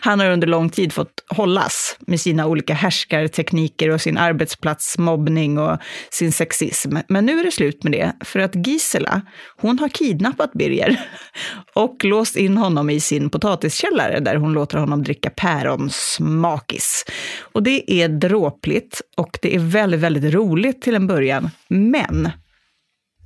Han 0.00 0.20
har 0.20 0.30
under 0.30 0.46
lång 0.46 0.70
tid 0.70 0.92
fått 0.92 1.24
hållas 1.28 1.96
med 2.00 2.20
sina 2.20 2.46
olika 2.46 2.74
härskartekniker 2.74 3.90
och 3.90 4.00
sin 4.00 4.18
arbetsplatsmobbning 4.18 5.58
och 5.58 5.78
sin 6.10 6.32
sexism. 6.32 6.96
Men 7.08 7.26
nu 7.26 7.40
är 7.40 7.44
det 7.44 7.50
slut 7.50 7.82
med 7.82 7.92
det, 7.92 8.12
för 8.20 8.40
att 8.40 8.66
Gisela, 8.66 9.22
hon 9.56 9.78
har 9.78 9.88
kidnappat 9.88 10.52
Birger 10.52 11.00
och 11.74 12.04
låst 12.04 12.36
in 12.36 12.56
honom 12.56 12.90
i 12.90 13.00
sin 13.00 13.30
potatiskällare 13.30 14.20
där 14.20 14.36
hon 14.36 14.52
låter 14.52 14.78
honom 14.78 15.02
dricka 15.02 15.30
päronsmakis. 15.30 17.04
Och 17.40 17.62
det 17.62 18.02
är 18.02 18.08
dråpligt 18.08 19.00
och 19.16 19.38
det 19.42 19.54
är 19.54 19.58
väldigt, 19.58 20.00
väldigt 20.00 20.34
roligt 20.34 20.82
till 20.82 20.94
en 20.94 21.06
början. 21.06 21.50
Men 21.68 22.30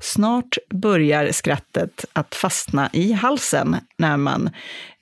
Snart 0.01 0.59
börjar 0.75 1.33
skrattet 1.33 2.05
att 2.13 2.35
fastna 2.35 2.91
i 2.93 3.13
halsen 3.13 3.77
när 3.99 4.17
man 4.17 4.51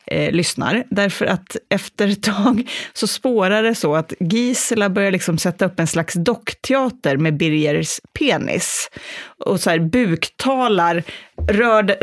eh, 0.07 0.33
lyssnar. 0.33 0.85
Därför 0.91 1.27
att 1.27 1.57
efter 1.71 2.09
ett 2.09 2.23
tag 2.23 2.71
så 2.93 3.07
spårar 3.07 3.63
det 3.63 3.75
så 3.75 3.95
att 3.95 4.13
Gisela 4.21 4.91
börjar 4.91 5.11
liksom 5.11 5.39
sätta 5.39 5.67
upp 5.67 5.81
en 5.81 5.87
slags 5.87 6.15
dockteater 6.15 7.17
med 7.17 7.37
Birgers 7.37 8.01
penis. 8.19 8.91
Och 9.45 9.61
så 9.61 9.71
här 9.71 9.79
buktalar, 9.79 11.03
rör, 11.49 11.97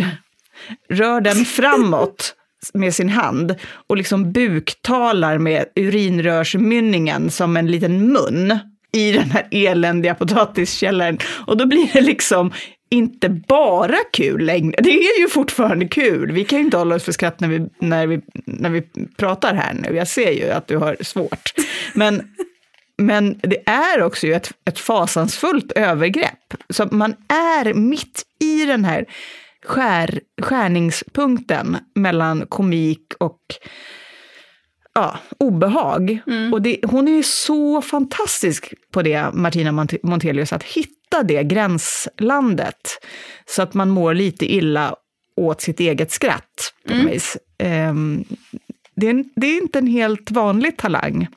rör 0.89 1.21
den 1.21 1.45
framåt 1.45 2.35
med 2.73 2.95
sin 2.95 3.09
hand 3.09 3.55
och 3.87 3.97
liksom 3.97 4.31
buktalar 4.31 5.37
med 5.37 5.65
urinrörsmynningen 5.75 7.31
som 7.31 7.57
en 7.57 7.67
liten 7.67 8.13
mun 8.13 8.59
i 8.93 9.11
den 9.11 9.31
här 9.31 9.47
eländiga 9.51 10.15
potatiskällaren. 10.15 11.17
Och 11.47 11.57
då 11.57 11.65
blir 11.65 11.93
det 11.93 12.01
liksom 12.01 12.51
inte 12.91 13.29
bara 13.29 13.97
kul 14.13 14.45
längre. 14.45 14.75
Det 14.81 14.89
är 14.89 15.21
ju 15.21 15.27
fortfarande 15.27 15.87
kul. 15.87 16.31
Vi 16.31 16.43
kan 16.43 16.59
ju 16.59 16.65
inte 16.65 16.77
hålla 16.77 16.95
oss 16.95 17.03
för 17.03 17.11
skratt 17.11 17.39
när 17.39 17.47
vi, 17.47 17.67
när 17.79 18.07
vi, 18.07 18.21
när 18.45 18.69
vi 18.69 18.81
pratar 19.17 19.53
här 19.53 19.73
nu. 19.73 19.95
Jag 19.95 20.07
ser 20.07 20.31
ju 20.31 20.49
att 20.49 20.67
du 20.67 20.77
har 20.77 20.97
svårt. 21.01 21.53
Men, 21.93 22.21
men 22.97 23.39
det 23.43 23.69
är 23.69 24.01
också 24.01 24.27
ju 24.27 24.33
ett, 24.33 24.51
ett 24.65 24.79
fasansfullt 24.79 25.71
övergrepp. 25.71 26.53
Så 26.69 26.87
man 26.91 27.15
är 27.27 27.73
mitt 27.73 28.23
i 28.39 28.65
den 28.65 28.85
här 28.85 29.05
skär, 29.65 30.19
skärningspunkten 30.41 31.77
mellan 31.95 32.45
komik 32.47 33.13
och 33.19 33.39
ja, 34.93 35.19
obehag. 35.37 36.19
Och 36.53 36.61
det, 36.61 36.79
hon 36.83 37.07
är 37.07 37.11
ju 37.11 37.23
så 37.23 37.81
fantastisk 37.81 38.73
på 38.93 39.01
det, 39.01 39.33
Martina 39.33 39.71
Mont- 39.71 39.99
Montelius, 40.03 40.53
att 40.53 40.63
hitta 40.63 41.23
det 41.23 41.43
gränslandet. 41.43 42.99
Så 43.45 43.61
att 43.61 43.73
man 43.73 43.89
mår 43.89 44.13
lite 44.13 44.53
illa 44.53 44.95
åt 45.35 45.61
sitt 45.61 45.79
eget 45.79 46.11
skratt. 46.11 46.73
På 46.87 46.93
mm. 46.93 47.05
vis. 47.05 47.37
Ehm, 47.57 48.23
det, 48.95 49.09
är, 49.09 49.25
det 49.35 49.47
är 49.47 49.57
inte 49.57 49.79
en 49.79 49.87
helt 49.87 50.31
vanlig 50.31 50.77
talang, 50.77 51.27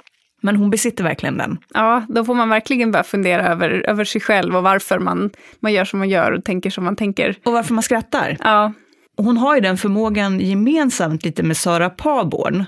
men 0.42 0.56
hon 0.56 0.70
besitter 0.70 1.04
verkligen 1.04 1.38
den. 1.38 1.58
ja, 1.74 2.06
då 2.08 2.24
får 2.24 2.34
man 2.34 2.48
verkligen 2.48 2.92
börja 2.92 3.04
fundera 3.04 3.48
över, 3.48 3.70
över 3.70 4.04
sig 4.04 4.20
själv 4.20 4.56
och 4.56 4.62
varför 4.62 4.98
man, 4.98 5.30
man 5.60 5.72
gör 5.72 5.84
som 5.84 5.98
man 5.98 6.08
gör 6.08 6.32
och 6.32 6.44
tänker 6.44 6.70
som 6.70 6.84
man 6.84 6.96
tänker. 6.96 7.36
Och 7.44 7.52
varför 7.52 7.74
man 7.74 7.82
skrattar. 7.82 8.36
Ja, 8.40 8.72
Hon 9.16 9.36
har 9.36 9.54
ju 9.54 9.60
den 9.60 9.78
förmågan 9.78 10.40
gemensamt 10.40 11.24
lite 11.24 11.42
med 11.42 11.56
Sara 11.56 11.90
Paborn. 11.90 12.64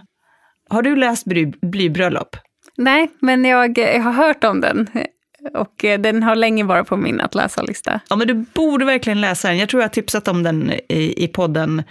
Har 0.69 0.83
du 0.83 0.97
läst 0.97 1.25
Bly, 1.25 1.47
Blybröllop? 1.47 2.37
nej, 2.79 3.11
men 3.21 3.45
jag, 3.45 3.79
jag 3.79 4.01
har 4.03 4.13
hört 4.13 4.45
om 4.45 4.61
den. 4.61 4.87
Och 5.55 5.85
eh, 5.85 6.01
den 6.01 6.23
har 6.23 6.37
länge 6.37 6.65
varit 6.65 6.87
på 6.87 6.97
min 6.97 7.21
att 7.21 7.35
läsa-lista. 7.35 8.01
Ja, 8.09 8.17
men 8.17 8.27
du 8.29 8.35
borde 8.35 8.85
verkligen 8.85 9.21
läsa 9.21 9.49
den. 9.49 9.59
Jag 9.59 9.69
tror 9.69 9.83
jag 9.83 9.89
har 9.89 9.93
tipsat 9.93 10.29
om 10.29 10.43
den 10.43 10.73
i, 10.89 11.25
i 11.25 11.29
podden 11.29 11.83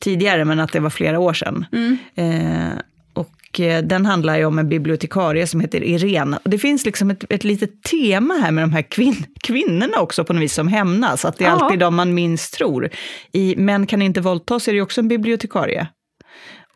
tidigare, 0.00 0.44
men 0.44 0.60
att 0.60 0.72
det 0.72 0.80
var 0.80 0.90
flera 0.90 1.18
år 1.18 1.32
sedan. 1.32 1.64
Eh, 2.14 2.78
och 3.14 3.60
eh, 3.60 3.82
den 3.82 4.06
handlar 4.06 4.36
ju 4.38 4.44
om 4.44 4.58
en 4.58 4.68
bibliotekarie 4.68 5.46
som 5.46 5.60
heter 5.60 5.84
Irene. 5.84 6.38
Och 6.44 6.50
det 6.50 6.58
finns 6.58 6.84
liksom 6.86 7.10
ett, 7.10 7.24
ett 7.30 7.44
litet 7.44 7.82
tema 7.82 8.34
här 8.34 8.50
med 8.50 8.64
de 8.64 8.72
här 8.72 8.82
kvin 8.82 9.26
kvinnorna 9.42 10.00
också 10.00 10.24
på 10.24 10.32
något 10.32 10.42
vis 10.42 10.54
som 10.54 10.68
hämnas. 10.68 11.24
Att 11.24 11.38
det 11.38 11.44
är 11.44 11.48
Ja. 11.48 11.54
alltid 11.64 11.78
de 11.78 11.94
man 11.96 12.14
minst 12.14 12.54
tror. 12.54 12.90
I 13.32 13.54
Män 13.56 13.86
kan 13.86 14.02
inte 14.02 14.20
våldtas 14.20 14.68
är 14.68 14.72
det 14.72 14.76
ju 14.76 14.82
också 14.82 15.00
en 15.00 15.08
bibliotekarie. 15.08 15.86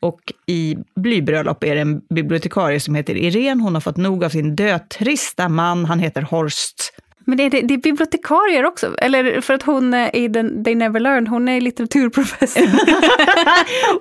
Och 0.01 0.21
i 0.47 0.77
Blybröllop 0.97 1.65
är 1.65 1.75
det 1.75 1.81
en 1.81 2.01
bibliotekarie 2.15 2.81
som 2.81 2.95
heter 2.95 3.17
Irene. 3.17 3.63
Hon 3.63 3.75
har 3.75 3.81
fått 3.81 3.97
nog 3.97 4.25
av 4.25 4.29
sin 4.29 4.57
dötrista 4.57 5.49
man, 5.49 5.85
han 5.85 5.99
heter 6.01 6.23
Horst. 6.23 6.93
Men 7.25 7.37
det 7.37 7.45
är, 7.45 7.51
det 7.51 7.75
är 7.75 7.79
bibliotekarier 7.79 8.65
också, 8.65 8.95
eller 8.99 9.41
för 9.41 9.55
att 9.55 9.63
hon 9.63 9.95
är 9.95 10.17
i 10.17 10.29
den, 10.29 10.65
They 10.65 10.75
Never 10.75 11.01
Learn, 11.01 11.27
hon 11.27 11.49
är 11.49 11.61
litteraturprofessor. 11.61 12.69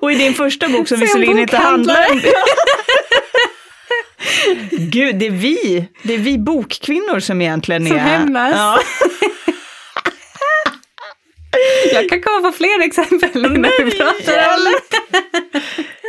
Och 0.00 0.12
i 0.12 0.14
din 0.14 0.34
första 0.34 0.68
bok 0.68 0.88
som 0.88 1.00
visserligen 1.00 1.38
inte 1.38 1.56
handlar 1.56 2.10
om. 2.10 2.20
Gud, 4.70 5.16
det 5.16 5.26
är 5.26 5.30
vi, 5.30 5.88
det 6.02 6.14
är 6.14 6.18
vi 6.18 6.38
bokkvinnor 6.38 7.20
som 7.20 7.42
egentligen 7.42 7.86
Som 7.86 7.96
är... 7.96 8.00
hämnas. 8.00 8.54
Ja. 8.56 8.80
Jag 11.92 12.08
kan 12.08 12.22
komma 12.22 12.50
på 12.50 12.56
fler 12.56 12.80
exempel 12.82 13.42
när 13.42 13.84
vi 13.84 13.90
pratar 13.90 14.54
om 14.54 14.74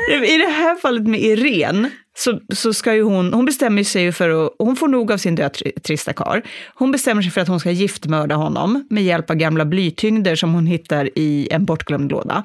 i 0.10 0.38
det 0.38 0.50
här 0.50 0.76
fallet 0.76 1.08
med 1.08 1.20
Irene, 1.20 1.90
så, 2.18 2.40
så 2.54 2.74
ska 2.74 2.94
ju 2.94 3.04
hon, 3.04 3.34
hon 3.34 3.46
bestämmer 3.46 3.84
sig 3.84 4.04
ju 4.04 4.12
för 4.12 4.46
att, 4.46 4.56
hon 4.60 4.76
får 4.76 4.88
nog 4.88 5.12
av 5.12 5.18
sin 5.18 5.36
dötrista 5.36 6.14
karl. 6.14 6.42
Hon 6.76 6.92
bestämmer 6.92 7.22
sig 7.22 7.32
för 7.32 7.42
att 7.42 7.48
hon 7.48 7.60
ska 7.60 7.72
giftmörda 7.72 8.36
honom 8.36 8.88
med 8.90 9.04
hjälp 9.04 9.30
av 9.30 9.36
gamla 9.36 9.66
blytyngder 9.66 10.36
som 10.36 10.54
hon 10.54 10.66
hittar 10.66 11.10
i 11.16 11.48
en 11.52 11.66
bortglömd 11.66 12.12
låda. 12.12 12.44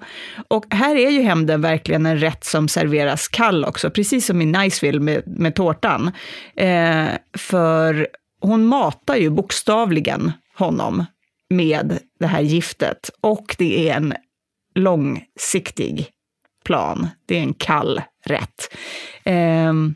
Och 0.49 0.65
här 0.71 0.97
är 0.97 1.11
ju 1.11 1.23
hämnden 1.23 1.61
verkligen 1.61 2.07
en 2.07 2.19
rätt 2.19 2.45
som 2.45 2.69
serveras 2.69 3.29
kall 3.29 3.65
också, 3.65 3.91
precis 3.91 4.27
som 4.27 4.43
i 4.43 4.47
Niceville 4.47 5.01
med, 5.01 5.23
med 5.27 5.55
tårtan. 5.55 6.13
Eh, 6.57 7.07
för 7.39 8.09
hon 8.41 8.67
matar 8.67 9.17
ju 9.17 9.31
bokstavligen 9.31 10.33
honom 10.55 11.05
med 11.51 11.99
det 12.21 12.27
här 12.27 12.41
giftet 12.41 13.11
och 13.21 13.57
det 13.59 13.89
är 13.89 13.97
en 13.97 14.15
långsiktig 14.75 16.11
plan. 16.67 17.09
Det 17.27 17.37
är 17.37 17.41
en 17.41 17.55
kall 17.55 18.03
rätt. 18.25 18.77
Um, 19.25 19.95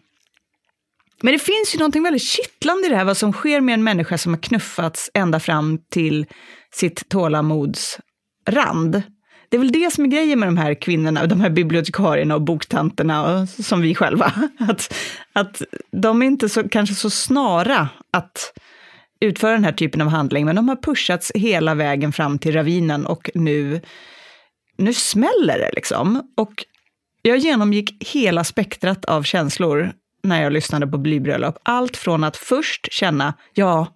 men 1.23 1.33
det 1.33 1.39
finns 1.39 1.75
ju 1.75 1.79
någonting 1.79 2.03
väldigt 2.03 2.23
kittlande 2.23 2.87
i 2.87 2.91
det 2.91 2.97
här, 2.97 3.05
vad 3.05 3.17
som 3.17 3.33
sker 3.33 3.61
med 3.61 3.75
en 3.75 3.85
människa 3.85 4.19
som 4.19 4.35
har 4.35 4.41
knuffats 4.41 5.11
ända 5.15 5.41
fram 5.41 5.79
till 5.91 6.27
sitt 6.73 7.09
tålamods 7.09 7.99
rand. 8.49 9.03
Det 9.49 9.57
är 9.57 9.59
väl 9.59 9.73
det 9.73 9.93
som 9.93 10.05
är 10.05 10.09
grejen 10.09 10.39
med 10.39 10.49
de 10.49 10.57
här 10.57 10.75
kvinnorna, 10.75 11.27
de 11.27 11.41
här 11.41 11.51
bibliotekarierna 11.51 12.35
och 12.35 12.43
boktanterna 12.43 13.41
och, 13.41 13.49
som 13.49 13.81
vi 13.81 13.95
själva. 13.95 14.33
Att, 14.59 14.95
att 15.33 15.63
de 15.93 16.23
är 16.23 16.27
inte 16.27 16.49
så, 16.49 16.69
kanske 16.69 16.95
så 16.95 17.11
snara 17.11 17.89
att 18.13 18.53
utföra 19.21 19.53
den 19.53 19.65
här 19.65 19.73
typen 19.73 20.01
av 20.01 20.09
handling, 20.09 20.47
men 20.47 20.57
de 20.57 20.69
har 20.69 20.77
pushats 20.77 21.33
hela 21.35 21.75
vägen 21.75 22.13
fram 22.13 22.39
till 22.39 22.53
ravinen 22.53 23.07
och 23.07 23.31
nu, 23.35 23.81
nu 24.81 24.95
smäller 24.95 25.59
det 25.59 25.71
liksom. 25.73 26.33
Och 26.37 26.65
jag 27.23 27.39
genomgick 27.39 28.13
hela 28.13 28.45
spektrat 28.45 29.05
av 29.05 29.23
känslor 29.23 29.93
när 30.23 30.43
jag 30.43 30.53
lyssnade 30.53 30.87
på 30.87 30.99
Blybröllop. 30.99 31.59
Allt 31.63 31.97
från 31.97 32.25
att 32.25 32.37
först 32.37 32.93
känna, 32.93 33.35
ja, 33.55 33.87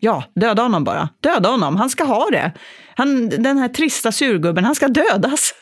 ja, 0.00 0.24
döda 0.34 0.62
honom 0.62 0.84
bara. 0.84 1.08
Döda 1.20 1.48
honom, 1.48 1.76
han 1.76 1.90
ska 1.90 2.04
ha 2.04 2.30
det. 2.30 2.52
Han, 2.94 3.28
den 3.28 3.58
här 3.58 3.68
trista 3.68 4.12
surgubben, 4.12 4.64
han 4.64 4.74
ska 4.74 4.88
dödas. 4.88 5.54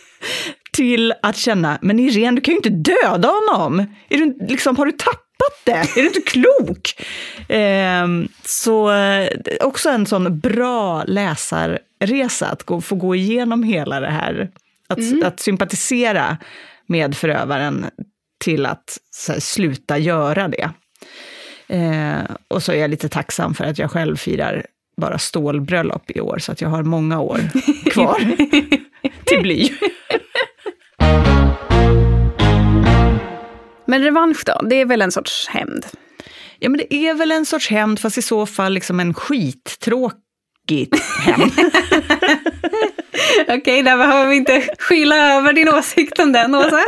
Till 0.72 1.14
att 1.22 1.36
känna, 1.36 1.78
men 1.82 1.98
Irene, 1.98 2.36
du 2.36 2.40
kan 2.40 2.52
ju 2.52 2.56
inte 2.56 2.92
döda 2.92 3.28
honom. 3.28 3.86
Är 4.08 4.18
du, 4.18 4.46
liksom, 4.48 4.76
har 4.76 4.86
du 4.86 4.92
tappat 4.92 5.64
det? 5.64 5.72
Är 5.72 6.02
du 6.02 6.06
inte 6.06 6.20
klok? 6.20 7.02
Ehm, 7.48 8.22
eh, 8.22 8.28
så 8.44 8.92
också 9.60 9.88
en 9.88 10.06
sån 10.06 10.38
bra 10.38 11.04
läsarresa, 12.00 12.46
att 12.46 12.62
gå, 12.62 12.80
få 12.80 12.94
gå 12.94 13.14
igenom 13.14 13.62
hela 13.62 14.00
det 14.00 14.10
här. 14.10 14.50
Att, 14.88 14.98
mm. 14.98 15.26
att 15.26 15.40
sympatisera 15.40 16.38
med 16.86 17.16
förövaren 17.16 17.86
till 18.44 18.66
att 18.66 18.98
här, 19.28 19.40
sluta 19.40 19.98
göra 19.98 20.48
det. 20.48 20.70
Eh, 21.68 22.36
och 22.48 22.62
så 22.62 22.72
är 22.72 22.76
jag 22.76 22.90
lite 22.90 23.08
tacksam 23.08 23.54
för 23.54 23.64
att 23.64 23.78
jag 23.78 23.90
själv 23.90 24.16
firar 24.16 24.66
bara 24.96 25.18
stålbröllop 25.18 26.10
i 26.10 26.20
år, 26.20 26.38
så 26.38 26.52
att 26.52 26.60
jag 26.60 26.68
har 26.68 26.82
många 26.82 27.20
år 27.20 27.40
kvar 27.90 28.18
till 29.24 29.42
bly. 29.42 29.70
Men 33.86 34.02
revansch 34.02 34.42
då, 34.46 34.68
det 34.68 34.76
är 34.76 34.84
väl 34.84 35.02
en 35.02 35.12
sorts 35.12 35.48
hämnd? 35.48 35.86
Ja, 36.58 36.68
men 36.68 36.80
det 36.88 36.94
är 36.94 37.14
väl 37.14 37.32
en 37.32 37.46
sorts 37.46 37.70
hämnd, 37.70 37.98
fast 37.98 38.18
i 38.18 38.22
så 38.22 38.46
fall 38.46 38.72
liksom 38.72 39.00
en 39.00 39.14
skittråkig 39.14 40.27
hämnd. 41.20 41.52
Okej, 43.42 43.58
okay, 43.58 43.82
där 43.82 43.96
behöver 43.96 44.30
vi 44.30 44.36
inte 44.36 44.68
skyla 44.78 45.16
över 45.16 45.52
din 45.52 45.68
åsikt 45.68 46.18
om 46.18 46.32
den, 46.32 46.54
Åsa. 46.54 46.80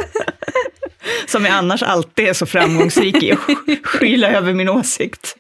Som 1.27 1.45
jag 1.45 1.55
annars 1.55 1.83
alltid 1.83 2.29
är 2.29 2.33
så 2.33 2.47
framgångsrik 2.47 3.23
i, 3.23 3.33
att 3.33 3.41
skyla 3.83 4.31
över 4.31 4.55
min 4.55 4.69
åsikt. 4.69 5.37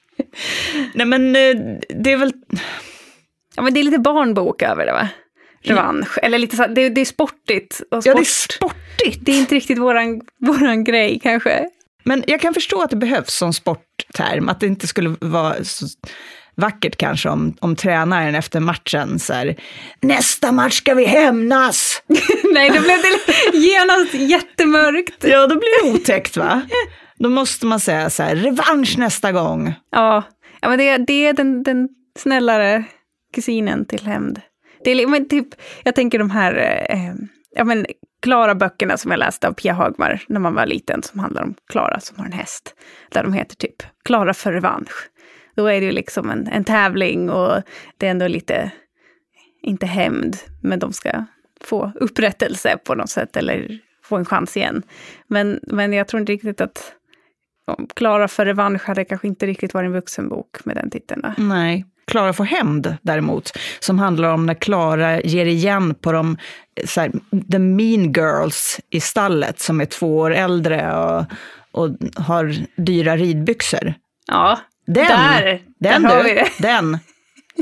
Nej 0.94 1.06
men 1.06 1.36
eh, 1.36 1.56
det 1.88 2.12
är 2.12 2.16
väl... 2.16 2.32
Ja 3.56 3.62
men 3.62 3.74
det 3.74 3.80
är 3.80 3.84
lite 3.84 3.98
barnbok 3.98 4.62
över 4.62 4.86
det 4.86 4.92
va? 4.92 5.08
Revansch, 5.62 6.18
eller 6.22 6.38
lite 6.38 6.56
så, 6.56 6.66
det, 6.66 6.88
det 6.88 7.00
är 7.00 7.04
sportigt. 7.04 7.80
Och 7.90 8.02
sport. 8.02 8.06
Ja 8.06 8.14
det 8.14 8.20
är 8.20 8.24
sportigt. 8.24 9.18
Det 9.20 9.32
är 9.32 9.38
inte 9.38 9.54
riktigt 9.54 9.78
våran, 9.78 10.20
våran 10.38 10.84
grej 10.84 11.20
kanske. 11.22 11.68
Men 12.04 12.24
jag 12.26 12.40
kan 12.40 12.54
förstå 12.54 12.82
att 12.82 12.90
det 12.90 12.96
behövs 12.96 13.34
som 13.34 13.52
sportterm, 13.52 14.48
att 14.48 14.60
det 14.60 14.66
inte 14.66 14.86
skulle 14.86 15.16
vara 15.20 15.64
så 15.64 15.86
vackert 16.60 16.96
kanske 16.96 17.28
om, 17.28 17.56
om 17.60 17.76
tränaren 17.76 18.34
efter 18.34 18.60
matchen 18.60 19.18
så 19.18 19.32
här, 19.32 19.56
nästa 20.00 20.52
match 20.52 20.78
ska 20.78 20.94
vi 20.94 21.04
hämnas. 21.04 22.02
Nej, 22.52 22.70
då 22.70 22.80
blev 22.80 22.98
det 23.02 23.58
genast 23.58 24.14
jättemörkt. 24.14 25.24
Ja, 25.24 25.46
då 25.46 25.54
blir 25.54 25.84
det 25.84 25.90
otäckt 25.90 26.36
va? 26.36 26.62
Då 27.18 27.28
måste 27.28 27.66
man 27.66 27.80
säga 27.80 28.10
så 28.10 28.22
här, 28.22 28.36
revansch 28.36 28.98
nästa 28.98 29.32
gång. 29.32 29.74
Ja, 29.90 30.22
ja 30.60 30.68
men 30.68 30.78
det, 30.78 30.98
det 30.98 31.26
är 31.26 31.32
den, 31.32 31.62
den 31.62 31.88
snällare 32.18 32.84
kusinen 33.34 33.84
till 33.84 34.06
hämnd. 34.06 34.40
Det 34.84 34.90
är, 34.90 35.06
men 35.06 35.28
typ, 35.28 35.48
jag 35.82 35.94
tänker 35.94 36.18
de 36.18 36.30
här, 36.30 36.54
eh, 36.90 37.14
ja 37.56 37.64
men 37.64 37.86
Klara-böckerna 38.22 38.96
som 38.96 39.10
jag 39.10 39.18
läste 39.18 39.48
av 39.48 39.52
Pia 39.52 39.72
Hagmar 39.72 40.22
när 40.28 40.40
man 40.40 40.54
var 40.54 40.66
liten, 40.66 41.02
som 41.02 41.20
handlar 41.20 41.42
om 41.42 41.54
Klara 41.68 42.00
som 42.00 42.18
har 42.18 42.24
en 42.24 42.32
häst. 42.32 42.74
Där 43.10 43.22
de 43.22 43.32
heter 43.32 43.56
typ 43.56 43.82
Klara 44.04 44.34
för 44.34 44.52
revansch. 44.52 45.08
Då 45.60 45.66
är 45.66 45.80
det 45.80 45.86
ju 45.86 45.92
liksom 45.92 46.30
en, 46.30 46.46
en 46.46 46.64
tävling 46.64 47.30
och 47.30 47.62
det 47.98 48.06
är 48.06 48.10
ändå 48.10 48.28
lite, 48.28 48.70
inte 49.62 49.86
hämnd, 49.86 50.36
men 50.62 50.78
de 50.78 50.92
ska 50.92 51.24
få 51.60 51.92
upprättelse 51.94 52.78
på 52.84 52.94
något 52.94 53.10
sätt 53.10 53.36
eller 53.36 53.78
få 54.04 54.16
en 54.16 54.24
chans 54.24 54.56
igen. 54.56 54.82
Men, 55.26 55.60
men 55.62 55.92
jag 55.92 56.08
tror 56.08 56.20
inte 56.20 56.32
riktigt 56.32 56.60
att 56.60 56.92
Klara 57.94 58.28
för 58.28 58.46
revansch 58.46 58.84
hade 58.84 59.04
kanske 59.04 59.26
inte 59.26 59.46
riktigt 59.46 59.74
varit 59.74 59.86
en 59.86 59.92
vuxenbok 59.92 60.64
med 60.64 60.76
den 60.76 60.90
titeln. 60.90 61.34
Nej. 61.36 61.84
Klara 62.06 62.32
får 62.32 62.44
hämnd 62.44 62.96
däremot, 63.02 63.52
som 63.80 63.98
handlar 63.98 64.32
om 64.32 64.46
när 64.46 64.54
Klara 64.54 65.20
ger 65.20 65.46
igen 65.46 65.94
på 65.94 66.12
de 66.12 66.36
så 66.84 67.00
här, 67.00 67.12
the 67.52 67.58
mean 67.58 68.12
girls 68.12 68.80
i 68.90 69.00
stallet 69.00 69.60
som 69.60 69.80
är 69.80 69.86
två 69.86 70.18
år 70.18 70.34
äldre 70.34 70.96
och, 70.96 71.24
och 71.72 71.90
har 72.16 72.54
dyra 72.76 73.16
ridbyxor. 73.16 73.94
Ja, 74.26 74.58
den, 74.94 75.06
där, 75.06 75.62
den, 75.78 76.02
där 76.02 76.08
har 76.08 76.24
vi 76.24 76.34
det. 76.34 76.48
Den, 76.58 76.98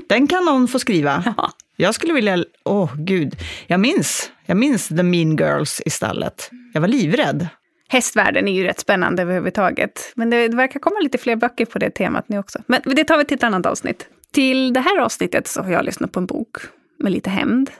den 0.08 0.26
kan 0.26 0.44
någon 0.44 0.68
få 0.68 0.78
skriva. 0.78 1.34
Ja. 1.36 1.52
Jag 1.76 1.94
skulle 1.94 2.12
vilja, 2.12 2.44
åh 2.64 2.84
oh, 2.84 2.94
gud, 2.96 3.36
jag 3.66 3.80
minns, 3.80 4.30
jag 4.46 4.56
minns 4.56 4.88
The 4.88 5.02
Mean 5.02 5.36
Girls 5.36 5.82
i 5.86 5.90
stallet. 5.90 6.50
Jag 6.72 6.80
var 6.80 6.88
livrädd. 6.88 7.48
Hästvärlden 7.88 8.48
är 8.48 8.52
ju 8.52 8.64
rätt 8.64 8.80
spännande 8.80 9.22
överhuvudtaget. 9.22 10.12
Men 10.14 10.30
det, 10.30 10.48
det 10.48 10.56
verkar 10.56 10.80
komma 10.80 10.96
lite 11.00 11.18
fler 11.18 11.36
böcker 11.36 11.64
på 11.64 11.78
det 11.78 11.90
temat 11.90 12.28
nu 12.28 12.38
också. 12.38 12.58
Men 12.66 12.82
det 12.84 13.04
tar 13.04 13.18
vi 13.18 13.24
till 13.24 13.36
ett 13.36 13.42
annat 13.42 13.66
avsnitt. 13.66 14.06
Till 14.32 14.72
det 14.72 14.80
här 14.80 14.98
avsnittet 15.00 15.46
så 15.46 15.62
har 15.62 15.72
jag 15.72 15.84
lyssnat 15.84 16.12
på 16.12 16.20
en 16.20 16.26
bok 16.26 16.56
med 16.98 17.12
lite 17.12 17.30
hämnd. 17.30 17.70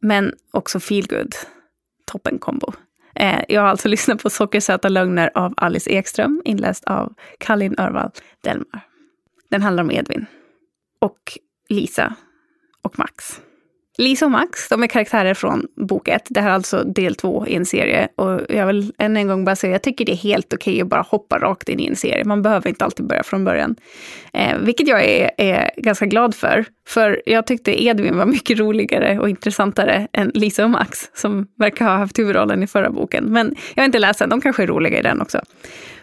Men 0.00 0.32
också 0.50 0.80
feelgood. 0.80 1.34
Toppen 2.04 2.38
kombo. 2.38 2.72
Eh, 3.18 3.40
jag 3.48 3.60
har 3.60 3.68
alltså 3.68 3.88
lyssnat 3.88 4.22
på 4.22 4.30
Sockersöta 4.30 4.88
lögner 4.88 5.30
av 5.34 5.54
Alice 5.56 5.90
Ekström, 5.90 6.42
inläst 6.44 6.84
av 6.84 7.14
Kallin 7.38 7.74
Örvall 7.78 8.10
Delmar. 8.40 8.80
Den 9.50 9.62
handlar 9.62 9.84
om 9.84 9.90
Edvin. 9.90 10.26
Och 11.00 11.38
Lisa 11.68 12.14
och 12.82 12.98
Max. 12.98 13.40
Lisa 14.00 14.24
och 14.24 14.30
Max, 14.30 14.68
de 14.68 14.82
är 14.82 14.86
karaktärer 14.86 15.34
från 15.34 15.66
bok 15.76 16.08
ett. 16.08 16.26
Det 16.28 16.40
här 16.40 16.50
är 16.50 16.54
alltså 16.54 16.84
del 16.84 17.14
två 17.14 17.46
i 17.46 17.54
en 17.54 17.66
serie. 17.66 18.08
Och 18.14 18.40
jag 18.48 18.66
vill 18.66 18.92
än 18.98 19.16
en 19.16 19.28
gång 19.28 19.44
bara 19.44 19.56
säga, 19.56 19.72
jag 19.72 19.82
tycker 19.82 20.04
det 20.04 20.12
är 20.12 20.16
helt 20.16 20.52
okej 20.52 20.72
okay 20.72 20.82
att 20.82 20.88
bara 20.88 21.02
hoppa 21.02 21.38
rakt 21.38 21.68
in 21.68 21.80
i 21.80 21.86
en 21.86 21.96
serie. 21.96 22.24
Man 22.24 22.42
behöver 22.42 22.68
inte 22.68 22.84
alltid 22.84 23.06
börja 23.06 23.22
från 23.22 23.44
början. 23.44 23.76
Eh, 24.32 24.58
vilket 24.58 24.88
jag 24.88 25.04
är, 25.04 25.30
är, 25.36 25.70
ganska 25.76 26.06
glad 26.06 26.34
för. 26.34 26.64
För 26.88 27.22
jag 27.26 27.46
tyckte 27.46 27.84
Edvin 27.84 28.16
var 28.16 28.26
mycket 28.36 28.58
roligare 28.58 29.18
och 29.18 29.28
intressantare 29.28 30.08
än 30.12 30.30
Lisa 30.34 30.64
och 30.64 30.70
Max, 30.70 31.10
som 31.14 31.46
verkar 31.56 31.84
ha 31.84 31.96
haft 31.96 32.18
huvudrollen 32.18 32.62
i 32.62 32.66
förra 32.66 32.90
boken. 32.90 33.24
Men 33.24 33.54
jag 33.74 33.82
har 33.82 33.86
inte 33.86 33.98
läst 33.98 34.18
den, 34.18 34.28
de 34.28 34.40
kanske 34.40 34.62
är 34.62 34.66
roliga 34.66 34.98
i 34.98 35.02
den 35.02 35.20
också. 35.20 35.40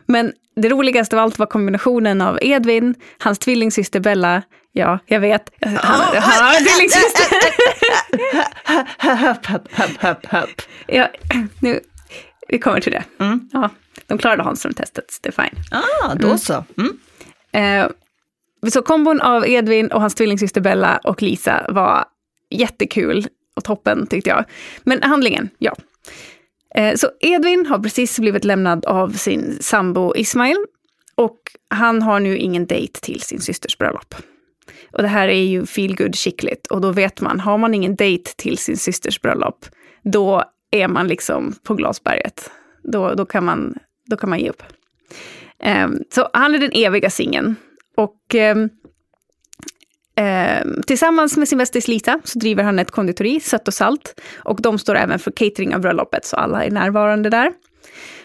Men 0.06 0.34
det 0.56 0.70
roligaste 0.70 1.16
av 1.16 1.24
allt 1.24 1.40
var 1.40 1.46
kombinationen 1.46 2.22
av 2.22 2.40
Edvin, 2.42 2.96
hans 3.20 3.40
tvillingsyster 3.40 4.00
Bella, 4.00 4.44
Ja, 4.78 5.00
jag 5.06 5.20
vet. 5.20 5.50
Han, 5.62 5.78
han 5.78 6.46
har 6.46 6.58
en 6.58 6.66
tvillingsyster. 6.66 7.26
Höpp, 9.18 9.46
höpp, 9.46 9.68
höpp, 9.72 9.98
höpp, 9.98 10.26
höpp. 10.26 10.62
Ja, 10.88 11.10
nu, 11.60 11.80
vi 12.48 12.60
kommer 12.60 12.82
till 12.82 12.92
det. 12.92 13.04
Mm. 13.20 13.50
Ja, 13.54 13.70
de 14.08 14.18
klarade 14.18 14.44
Hanström-testet, 14.44 15.20
det 15.22 15.30
är 15.30 15.44
fine. 15.44 15.64
Ah, 15.72 16.16
då 16.16 16.28
mm. 16.28 16.38
så. 16.38 16.66
Mm. 16.78 16.98
Eh, 17.52 17.90
så 18.72 18.82
kombon 18.82 19.22
av 19.22 19.48
Edvin 19.48 19.92
och 19.92 20.02
hans 20.02 20.16
tvillingsyster 20.16 20.62
Bella 20.62 20.98
och 21.04 21.22
Lisa 21.22 21.66
var 21.70 22.06
jättekul 22.50 23.28
och 23.56 23.64
toppen 23.64 24.08
tyckte 24.08 24.30
jag. 24.30 24.46
Men 24.84 25.04
handlingen, 25.04 25.50
ja. 25.58 25.76
Eh, 26.76 26.96
så 26.96 27.10
Edvin 27.20 27.66
har 27.66 27.80
precis 27.80 28.20
blivit 28.20 28.46
lämnad 28.46 28.86
av 28.86 29.10
sin 29.10 29.58
sambo 29.62 30.16
Ismail 30.16 30.58
och 31.16 31.38
han 31.70 32.02
har 32.02 32.20
nu 32.20 32.38
ingen 32.38 32.66
dejt 32.66 33.00
till 33.00 33.22
sin 33.22 33.42
systers 33.42 33.78
bröllop. 33.78 34.16
Och 34.92 35.02
det 35.02 35.08
här 35.08 35.28
är 35.28 35.44
ju 35.44 35.66
feelgood 35.66 36.16
skickligt 36.16 36.68
och 36.68 36.82
då 36.82 36.92
vet 36.92 37.22
man, 37.22 37.40
har 37.40 37.58
man 37.58 37.74
ingen 37.74 37.96
dejt 37.96 38.32
till 38.36 38.58
sin 38.58 38.78
systers 38.78 39.22
bröllop, 39.22 39.66
då 40.04 40.44
är 40.72 40.88
man 40.88 41.08
liksom 41.08 41.56
på 41.64 41.74
glasberget. 41.74 42.52
Då, 42.84 43.14
då, 43.14 43.26
kan, 43.26 43.46
man, 43.46 43.76
då 44.06 44.18
kan 44.18 44.30
man 44.30 44.40
ge 44.40 44.50
upp. 44.50 44.64
Um, 45.86 46.04
så 46.10 46.30
han 46.34 46.56
är 46.56 46.60
den 46.60 46.72
eviga 46.74 47.10
singeln. 47.10 47.56
Och 47.98 48.36
um, 48.36 48.70
Ehm, 50.16 50.82
tillsammans 50.88 51.38
med 51.38 51.48
sin 51.48 51.58
bästis 51.58 51.88
Lisa 51.88 52.20
så 52.24 52.40
driver 52.40 52.64
han 52.64 52.80
ett 52.80 52.92
konditori, 52.92 53.40
Sött 53.40 53.68
och 53.68 53.74
Salt. 53.74 54.22
Och 54.36 54.62
de 54.62 54.80
står 54.80 54.96
även 54.96 55.20
för 55.20 55.32
catering 55.32 55.76
av 55.76 55.82
bröllopet, 55.82 56.26
så 56.26 56.36
alla 56.36 56.66
är 56.66 56.72
närvarande 56.72 57.30
där. 57.30 57.52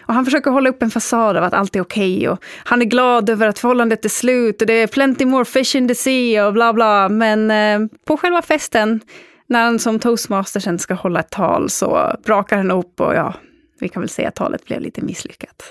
Och 0.01 0.13
han 0.13 0.25
försöker 0.25 0.51
hålla 0.51 0.69
upp 0.69 0.83
en 0.83 0.91
fasad 0.91 1.37
av 1.37 1.43
att 1.43 1.53
allt 1.53 1.75
är 1.75 1.81
okej 1.81 2.17
okay 2.17 2.27
och 2.27 2.43
han 2.65 2.81
är 2.81 2.85
glad 2.85 3.29
över 3.29 3.47
att 3.47 3.59
förhållandet 3.59 4.05
är 4.05 4.09
slut 4.09 4.61
och 4.61 4.67
det 4.67 4.73
är 4.73 4.87
plenty 4.87 5.25
more 5.25 5.45
fish 5.45 5.75
in 5.75 5.87
the 5.87 5.95
sea 5.95 6.47
och 6.47 6.53
bla 6.53 6.73
bla. 6.73 7.09
Men 7.09 7.51
eh, 7.51 7.87
på 8.05 8.17
själva 8.17 8.41
festen, 8.41 9.01
när 9.47 9.63
han 9.63 9.79
som 9.79 9.99
toastmaster 9.99 10.59
sen 10.59 10.79
ska 10.79 10.93
hålla 10.93 11.19
ett 11.19 11.29
tal 11.29 11.69
så 11.69 12.15
brakar 12.25 12.57
han 12.57 12.71
upp 12.71 13.01
och 13.01 13.15
ja, 13.15 13.33
vi 13.79 13.89
kan 13.89 14.01
väl 14.01 14.09
säga 14.09 14.27
att 14.27 14.35
talet 14.35 14.65
blev 14.65 14.81
lite 14.81 15.01
misslyckat. 15.01 15.63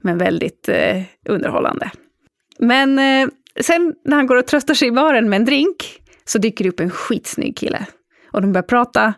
Men 0.00 0.18
väldigt 0.18 0.68
eh, 0.68 1.02
underhållande. 1.28 1.90
Men 2.58 2.98
eh, 2.98 3.28
sen 3.60 3.94
när 4.04 4.16
han 4.16 4.26
går 4.26 4.36
och 4.36 4.46
tröstar 4.46 4.74
sig 4.74 4.88
i 4.88 4.92
baren 4.92 5.28
med 5.28 5.36
en 5.36 5.44
drink 5.44 6.02
så 6.24 6.38
dyker 6.38 6.64
det 6.64 6.70
upp 6.70 6.80
en 6.80 6.90
skitsnygg 6.90 7.56
kille. 7.56 7.86
Och 8.32 8.42
de 8.42 8.52
börjar 8.52 8.62
prata 8.62 9.14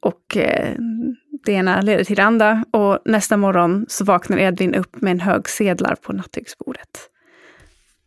och 0.00 0.36
eh, 0.36 0.74
det 1.44 1.52
ena 1.52 1.80
leder 1.80 2.04
till 2.04 2.16
det 2.16 2.22
andra 2.22 2.64
och 2.70 2.98
nästa 3.04 3.36
morgon 3.36 3.86
så 3.88 4.04
vaknar 4.04 4.38
Edvin 4.38 4.74
upp 4.74 5.00
med 5.00 5.10
en 5.10 5.20
hög 5.20 5.48
sedlar 5.48 5.94
på 5.94 6.12
nattduksbordet. 6.12 7.10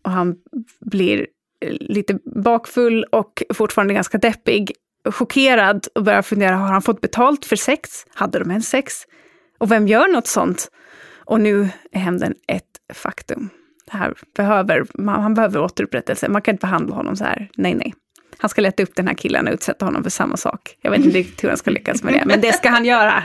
Och 0.04 0.12
han 0.12 0.36
blir 0.80 1.28
eh, 1.66 1.72
lite 1.72 2.20
bakfull 2.36 3.04
och 3.04 3.44
fortfarande 3.54 3.94
ganska 3.94 4.18
deppig, 4.18 4.72
chockerad 5.12 5.88
och 5.96 6.04
börjar 6.04 6.22
fundera, 6.22 6.56
har 6.56 6.68
han 6.68 6.82
fått 6.82 7.02
betalt 7.02 7.46
för 7.46 7.56
sex? 7.56 7.90
Hade 8.14 8.40
de 8.40 8.52
ens 8.52 8.70
sex? 8.70 8.94
Och 9.58 9.72
vem 9.72 9.88
gör 9.88 10.08
något 10.08 10.28
sånt? 10.28 10.72
Och 11.26 11.42
nu 11.42 11.70
är 11.92 12.00
hämnden 12.00 12.36
ett 12.48 12.94
faktum. 12.94 13.50
Det 13.92 13.98
här 13.98 14.14
behöver, 14.36 14.86
man, 14.94 15.22
han 15.22 15.34
behöver 15.34 15.62
återupprättelse. 15.62 16.30
Man 16.30 16.42
kan 16.42 16.54
inte 16.54 16.62
behandla 16.62 16.96
honom 16.96 17.16
så 17.16 17.24
här. 17.24 17.50
Nej, 17.58 17.76
nej. 17.76 17.94
Han 18.38 18.50
ska 18.50 18.62
leta 18.62 18.84
upp 18.84 18.96
den 18.96 19.08
här 19.08 19.14
killen 19.14 19.48
och 19.48 19.54
utsätta 19.54 19.86
honom 19.86 20.04
för 20.04 20.10
samma 20.10 20.38
sak. 20.38 20.78
Jag 20.82 20.92
vet 20.92 21.06
inte 21.06 21.18
riktigt 21.18 21.44
hur 21.44 21.50
han 21.50 21.58
ska 21.58 21.72
lyckas 21.72 22.04
med 22.04 22.14
det, 22.14 22.24
men 22.26 22.42
det 22.42 22.54
ska 22.54 22.70
han 22.70 22.86
göra. 22.86 23.24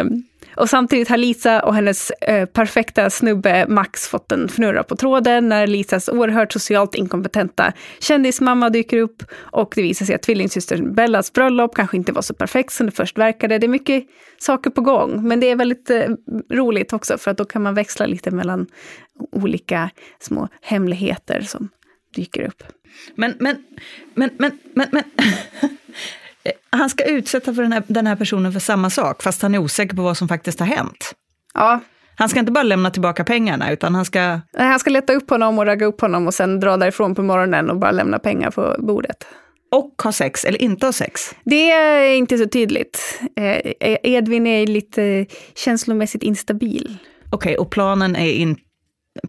Um, 0.00 0.24
och 0.56 0.70
samtidigt 0.70 1.08
har 1.08 1.16
Lisa 1.16 1.62
och 1.62 1.74
hennes 1.74 2.10
eh, 2.10 2.46
perfekta 2.46 3.10
snubbe 3.10 3.66
Max 3.68 4.08
fått 4.08 4.32
en 4.32 4.48
fnurra 4.48 4.82
på 4.82 4.96
tråden 4.96 5.48
när 5.48 5.66
Lisas 5.66 6.08
oerhört 6.08 6.52
socialt 6.52 6.94
inkompetenta 6.94 7.72
kändismamma 8.00 8.70
dyker 8.70 8.98
upp 8.98 9.22
och 9.34 9.72
det 9.74 9.82
visar 9.82 10.06
sig 10.06 10.14
att 10.14 10.22
tvillingsystern 10.22 10.94
Bellas 10.94 11.32
bröllop 11.32 11.74
kanske 11.74 11.96
inte 11.96 12.12
var 12.12 12.22
så 12.22 12.34
perfekt 12.34 12.72
som 12.72 12.86
det 12.86 12.92
först 12.92 13.18
verkade. 13.18 13.58
Det 13.58 13.66
är 13.66 13.68
mycket 13.68 14.04
saker 14.38 14.70
på 14.70 14.80
gång, 14.80 15.28
men 15.28 15.40
det 15.40 15.50
är 15.50 15.56
väldigt 15.56 15.90
eh, 15.90 16.08
roligt 16.52 16.92
också 16.92 17.18
för 17.18 17.30
att 17.30 17.38
då 17.38 17.44
kan 17.44 17.62
man 17.62 17.74
växla 17.74 18.06
lite 18.06 18.30
mellan 18.30 18.66
olika 19.32 19.90
små 20.20 20.48
hemligheter 20.62 21.40
som 21.40 21.68
dyker 22.14 22.42
upp. 22.42 22.62
Men, 23.14 23.34
men, 23.40 23.56
men, 24.14 24.30
men, 24.38 24.58
men, 24.74 24.88
men. 24.92 25.04
han 26.70 26.90
ska 26.90 27.04
utsätta 27.04 27.54
för 27.54 27.62
den 27.62 27.72
här, 27.72 27.82
den 27.86 28.06
här 28.06 28.16
personen 28.16 28.52
för 28.52 28.60
samma 28.60 28.90
sak, 28.90 29.22
fast 29.22 29.42
han 29.42 29.54
är 29.54 29.58
osäker 29.58 29.96
på 29.96 30.02
vad 30.02 30.16
som 30.16 30.28
faktiskt 30.28 30.60
har 30.60 30.66
hänt. 30.66 31.12
Ja. 31.54 31.80
Han 32.18 32.28
ska 32.28 32.40
inte 32.40 32.52
bara 32.52 32.62
lämna 32.62 32.90
tillbaka 32.90 33.24
pengarna, 33.24 33.72
utan 33.72 33.94
han 33.94 34.04
ska... 34.04 34.20
Nej, 34.20 34.66
han 34.68 34.78
ska 34.78 34.90
leta 34.90 35.12
upp 35.12 35.30
honom 35.30 35.58
och 35.58 35.66
ragga 35.66 35.86
upp 35.86 36.00
honom 36.00 36.26
och 36.26 36.34
sen 36.34 36.60
dra 36.60 36.76
därifrån 36.76 37.14
på 37.14 37.22
morgonen 37.22 37.70
och 37.70 37.76
bara 37.76 37.90
lämna 37.90 38.18
pengar 38.18 38.50
på 38.50 38.76
bordet. 38.78 39.26
Och 39.70 40.02
ha 40.04 40.12
sex, 40.12 40.44
eller 40.44 40.62
inte 40.62 40.86
ha 40.86 40.92
sex? 40.92 41.34
Det 41.44 41.70
är 41.70 42.16
inte 42.16 42.38
så 42.38 42.48
tydligt. 42.48 43.20
Eh, 43.36 43.72
Edvin 44.02 44.46
är 44.46 44.66
lite 44.66 45.26
känslomässigt 45.54 46.22
instabil. 46.22 46.98
Okej, 47.30 47.36
okay, 47.36 47.56
och 47.56 47.70
planen 47.70 48.16
är 48.16 48.32
inte 48.32 48.62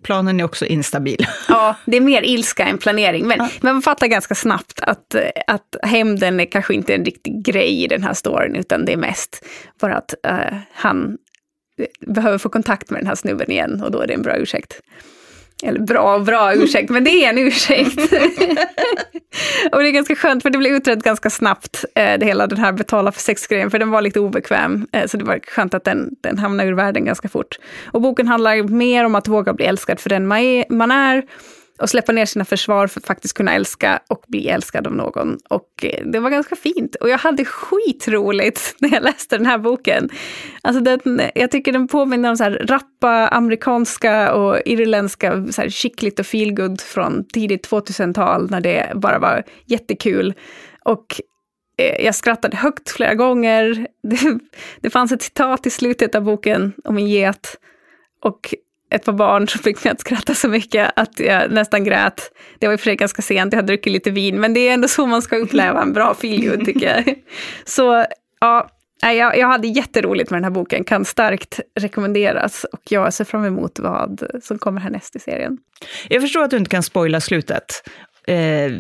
planen 0.02 0.40
är 0.40 0.44
också 0.44 0.66
instabil. 0.66 1.28
Ja, 1.50 1.76
det 1.86 1.98
är 1.98 2.02
mer 2.02 2.22
ilska 2.22 2.66
än 2.66 2.78
planering. 2.78 3.28
Men, 3.28 3.38
ja. 3.38 3.50
men 3.62 3.74
man 3.74 3.82
fattar 3.82 4.08
ganska 4.08 4.36
snabbt 4.36 4.80
att, 4.80 5.16
att 5.48 5.76
hämnden 5.84 6.40
är 6.40 6.46
kanske 6.46 6.74
inte 6.74 6.96
en 6.96 7.06
riktig 7.06 7.46
grej 7.46 7.84
i 7.84 7.88
den 7.88 8.04
här 8.04 8.14
storyn, 8.14 8.56
utan 8.56 8.86
det 8.86 8.94
är 8.94 8.98
mest 8.98 9.46
bara 9.82 9.96
att 9.96 10.14
uh, 10.28 10.58
han 10.74 11.18
behöver 12.08 12.38
få 12.38 12.50
kontakt 12.50 12.90
med 12.90 13.02
den 13.02 13.08
här 13.08 13.16
snubben 13.16 13.52
igen 13.52 13.82
och 13.84 13.92
då 13.92 14.00
är 14.00 14.08
det 14.08 14.14
en 14.14 14.22
bra 14.22 14.38
ursäkt. 14.38 14.80
Eller 15.64 15.80
bra, 15.80 16.20
bra 16.20 16.54
ursäkt, 16.54 16.90
men 16.90 17.04
det 17.04 17.10
är 17.10 17.30
en 17.30 17.38
ursäkt. 17.38 18.00
och 19.72 19.80
det 19.80 19.88
är 19.88 19.92
ganska 19.92 20.16
skönt, 20.16 20.44
för 20.44 20.50
det 20.50 20.58
blir 20.58 20.72
utrett 20.72 21.04
ganska 21.04 21.30
snabbt, 21.30 21.86
eh, 21.96 22.20
det 22.20 22.26
hela 22.26 22.48
den 22.48 22.58
här 22.58 22.72
betala 22.72 23.12
för 23.12 23.22
sex-grejen, 23.22 23.72
för 23.72 23.80
den 23.80 23.92
var 23.92 24.02
lite 24.02 24.20
obekväm. 24.20 24.88
Eh, 24.92 25.06
så 25.06 25.18
det 25.18 25.24
var 25.24 25.40
skönt 25.48 25.74
att 25.74 25.84
den, 25.84 26.10
den 26.22 26.38
hamnade 26.38 26.70
ur 26.70 26.74
världen 26.74 27.06
ganska 27.06 27.30
fort. 27.30 27.56
Och 27.86 28.02
boken 28.02 28.28
handlar 28.28 28.64
mer 28.64 29.06
om 29.06 29.16
att 29.16 29.28
våga 29.28 29.54
bli 29.54 29.66
älskad 29.66 30.00
för 30.00 30.10
den 30.10 30.28
man 30.70 30.92
är, 30.92 31.24
och 31.80 31.90
släppa 31.90 32.12
ner 32.12 32.26
sina 32.26 32.46
försvar 32.46 32.88
för 32.88 33.00
att 33.00 33.06
faktiskt 33.06 33.34
kunna 33.34 33.54
älska 33.54 34.00
och 34.10 34.24
bli 34.28 34.48
älskad 34.48 34.88
av 34.88 34.96
någon. 34.96 35.38
Och 35.50 35.86
eh, 35.86 36.06
det 36.06 36.20
var 36.20 36.30
ganska 36.30 36.56
fint. 36.56 36.96
Och 36.96 37.10
jag 37.10 37.18
hade 37.18 37.46
skitroligt 37.46 38.76
när 38.80 38.94
jag 38.94 39.04
läste 39.04 39.38
den 39.38 39.46
här 39.46 39.58
boken. 39.58 40.10
Alltså 40.62 40.82
den, 40.84 41.22
jag 41.36 41.52
tycker 41.52 41.72
den 41.72 41.88
påminner 41.88 42.30
om 42.30 42.38
så 42.38 42.44
här 42.44 42.66
rappa 42.70 43.28
amerikanska 43.28 44.34
och 44.34 44.62
irländska, 44.66 45.48
så 45.52 45.62
här 45.62 45.70
skickligt 45.70 46.20
och 46.20 46.26
feelgood 46.26 46.82
från 46.82 47.28
tidigt 47.28 47.70
2000-tal 47.70 48.50
när 48.52 48.62
det 48.62 48.92
bara 48.96 49.20
var 49.20 49.44
jättekul. 49.66 50.34
Och 50.86 51.22
eh, 51.78 52.06
jag 52.06 52.16
skrattade 52.16 52.58
högt 52.58 52.90
flera 52.90 53.16
gånger. 53.16 53.88
Det, 54.10 54.40
det 54.82 54.90
fanns 54.90 55.12
ett 55.12 55.22
citat 55.22 55.66
i 55.66 55.70
slutet 55.70 56.16
av 56.16 56.24
boken 56.24 56.74
om 56.84 56.98
en 56.98 57.08
get. 57.08 57.56
Och 58.24 58.54
ett 58.90 59.06
par 59.06 59.14
barn 59.14 59.48
som 59.48 59.62
fick 59.62 59.84
mig 59.84 59.92
att 59.92 60.00
skratta 60.00 60.34
så 60.34 60.50
mycket 60.50 60.92
att 60.96 61.20
jag 61.20 61.52
nästan 61.52 61.84
grät. 61.84 62.32
Det 62.60 62.68
var 62.68 62.74
i 62.74 62.76
och 62.76 62.80
för 62.80 62.86
sig 62.86 62.96
ganska 62.96 63.22
sent, 63.22 63.54
jag 63.54 63.58
hade 63.58 63.68
druckit 63.68 63.94
lite 63.94 64.12
vin, 64.12 64.40
men 64.40 64.54
det 64.54 64.60
är 64.60 64.74
ändå 64.74 64.88
så 64.88 65.06
man 65.06 65.22
ska 65.22 65.38
uppleva 65.38 65.82
en 65.82 65.94
bra 65.94 66.16
feelgood 66.16 66.66
tycker 66.66 66.96
jag. 66.96 67.16
Så 67.66 68.06
ja, 68.40 68.70
jag, 69.02 69.38
jag 69.38 69.48
hade 69.48 69.68
jätteroligt 69.68 70.30
med 70.30 70.38
den 70.38 70.44
här 70.44 70.52
boken, 70.52 70.84
kan 70.84 71.06
starkt 71.06 71.60
rekommenderas 71.80 72.64
och 72.64 72.82
jag 72.90 73.14
ser 73.14 73.24
fram 73.24 73.46
emot 73.46 73.80
vad 73.80 74.24
som 74.44 74.60
kommer 74.60 74.82
härnäst 74.82 75.16
i 75.16 75.20
serien. 75.20 75.58
Jag 76.10 76.22
förstår 76.22 76.44
att 76.44 76.52
du 76.52 76.58
inte 76.58 76.70
kan 76.70 76.84
spoila 76.84 77.22
slutet 77.22 77.66
Eh, 78.28 78.72